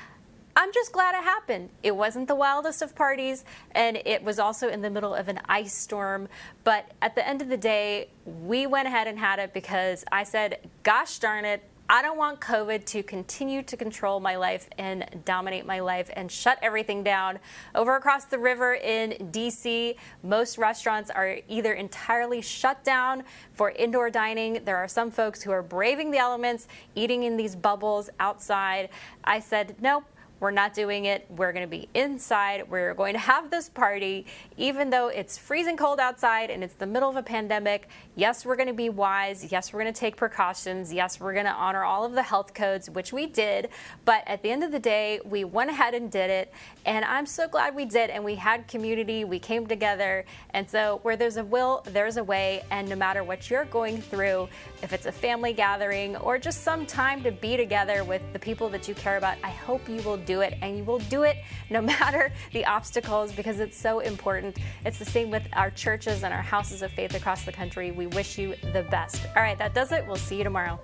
I'm 0.56 0.72
just 0.72 0.92
glad 0.92 1.16
it 1.16 1.24
happened. 1.24 1.70
It 1.82 1.96
wasn't 1.96 2.28
the 2.28 2.36
wildest 2.36 2.84
of 2.84 2.94
parties, 2.94 3.44
and 3.72 3.98
it 4.06 4.24
was 4.24 4.38
also 4.38 4.70
in 4.70 4.84
the 4.84 4.90
middle 4.92 5.16
of 5.16 5.28
an 5.28 5.40
ice 5.50 5.74
storm. 5.74 6.30
But 6.64 6.92
at 7.02 7.16
the 7.16 7.28
end 7.28 7.42
of 7.42 7.50
the 7.50 7.58
day, 7.58 8.10
we 8.26 8.68
went 8.68 8.88
ahead 8.88 9.08
and 9.08 9.18
had 9.18 9.40
it 9.40 9.52
because 9.52 10.06
I 10.12 10.24
said, 10.24 10.60
gosh 10.84 11.18
darn 11.18 11.46
it, 11.46 11.64
I 11.90 12.02
don't 12.02 12.18
want 12.18 12.40
COVID 12.40 12.86
to 12.86 13.04
continue 13.04 13.62
to 13.64 13.76
control 13.76 14.22
my 14.22 14.38
life 14.38 14.70
and 14.78 15.06
dominate 15.26 15.66
my 15.66 15.82
life 15.82 16.10
and 16.14 16.32
shut 16.32 16.58
everything 16.62 17.04
down. 17.04 17.40
Over 17.76 17.98
across 17.98 18.26
the 18.26 18.40
river 18.40 18.76
in 18.76 19.12
DC, 19.32 19.96
most 20.24 20.58
restaurants 20.58 21.10
are 21.10 21.40
either 21.50 21.74
entirely 21.74 22.42
shut 22.42 22.84
down 22.86 23.24
for 23.52 23.72
indoor 23.72 24.10
dining. 24.10 24.64
There 24.64 24.78
are 24.78 24.88
some 24.88 25.12
folks 25.12 25.44
who 25.44 25.52
are 25.52 25.62
braving 25.62 26.12
the 26.12 26.20
elements, 26.20 26.70
eating 26.96 27.24
in 27.24 27.36
these 27.36 27.56
bubbles 27.56 28.10
outside. 28.18 28.90
I 29.26 29.40
said, 29.40 29.76
nope, 29.82 30.06
we're 30.44 30.52
not 30.52 30.74
doing 30.74 31.06
it. 31.06 31.26
We're 31.30 31.54
going 31.54 31.64
to 31.64 31.70
be 31.70 31.88
inside. 31.94 32.70
We're 32.70 32.94
going 32.96 33.14
to 33.14 33.20
have 33.20 33.50
this 33.50 33.70
party, 33.70 34.26
even 34.58 34.90
though 34.90 35.08
it's 35.08 35.38
freezing 35.38 35.78
cold 35.78 36.02
outside 36.02 36.50
and 36.50 36.66
it's 36.66 36.74
the 36.74 36.86
middle 36.86 37.10
of 37.10 37.16
a 37.16 37.24
pandemic. 37.24 37.88
Yes, 38.18 38.46
we're 38.46 38.58
going 38.58 38.68
to 38.68 38.74
be 38.74 38.90
wise. 38.90 39.54
Yes, 39.54 39.72
we're 39.72 39.80
going 39.80 39.94
to 39.94 39.98
take 39.98 40.18
precautions. 40.18 40.92
Yes, 40.92 41.18
we're 41.18 41.32
going 41.32 41.46
to 41.46 41.54
honor 41.54 41.86
all 41.86 42.04
of 42.04 42.12
the 42.12 42.22
health 42.22 42.54
codes, 42.54 42.90
which 42.90 43.14
we 43.14 43.26
did. 43.26 43.70
But 44.04 44.24
at 44.28 44.44
the 44.44 44.50
end 44.52 44.66
of 44.66 44.74
the 44.74 44.80
day, 44.80 45.22
we 45.24 45.46
went 45.46 45.70
ahead 45.70 45.94
and 45.94 46.12
did 46.12 46.30
it. 46.30 46.54
And 46.86 47.06
I'm 47.06 47.26
so 47.26 47.48
glad 47.48 47.74
we 47.74 47.86
did. 47.86 48.10
And 48.10 48.26
we 48.26 48.36
had 48.36 48.68
community. 48.68 49.24
We 49.24 49.40
came 49.40 49.66
together. 49.66 50.26
And 50.50 50.70
so, 50.70 51.00
where 51.04 51.16
there's 51.16 51.38
a 51.38 51.44
will, 51.46 51.84
there's 51.86 52.18
a 52.18 52.24
way. 52.24 52.64
And 52.70 52.90
no 52.90 52.98
matter 52.98 53.24
what 53.24 53.50
you're 53.50 53.64
going 53.64 54.02
through, 54.02 54.50
if 54.82 54.92
it's 54.92 55.06
a 55.06 55.12
family 55.14 55.54
gathering 55.54 56.18
or 56.18 56.38
just 56.38 56.64
some 56.64 56.86
time 56.86 57.24
to 57.24 57.32
be 57.32 57.56
together 57.56 58.04
with 58.04 58.22
the 58.34 58.40
people 58.40 58.68
that 58.70 58.90
you 58.90 58.94
care 58.94 59.16
about, 59.16 59.38
I 59.42 59.52
hope 59.52 59.88
you 59.88 60.02
will 60.02 60.18
do 60.18 60.33
do 60.34 60.42
it, 60.42 60.58
and 60.62 60.78
you 60.78 60.84
will 60.84 61.00
do 61.00 61.24
it 61.24 61.38
no 61.70 61.82
matter 61.94 62.32
the 62.52 62.66
obstacles 62.66 63.32
because 63.32 63.60
it's 63.60 63.78
so 63.78 64.00
important. 64.00 64.58
It's 64.86 65.00
the 65.00 65.06
same 65.06 65.30
with 65.30 65.44
our 65.54 65.72
churches 65.72 66.24
and 66.24 66.34
our 66.34 66.42
houses 66.42 66.82
of 66.82 66.92
faith 66.92 67.14
across 67.16 67.46
the 67.46 67.52
country. 67.52 67.92
We 67.92 68.08
wish 68.08 68.38
you 68.38 68.56
the 68.74 68.84
best. 68.84 69.22
All 69.36 69.44
right, 69.44 69.58
that 69.58 69.74
does 69.74 69.92
it. 69.92 70.06
We'll 70.08 70.16
see 70.16 70.38
you 70.38 70.44
tomorrow. 70.44 70.80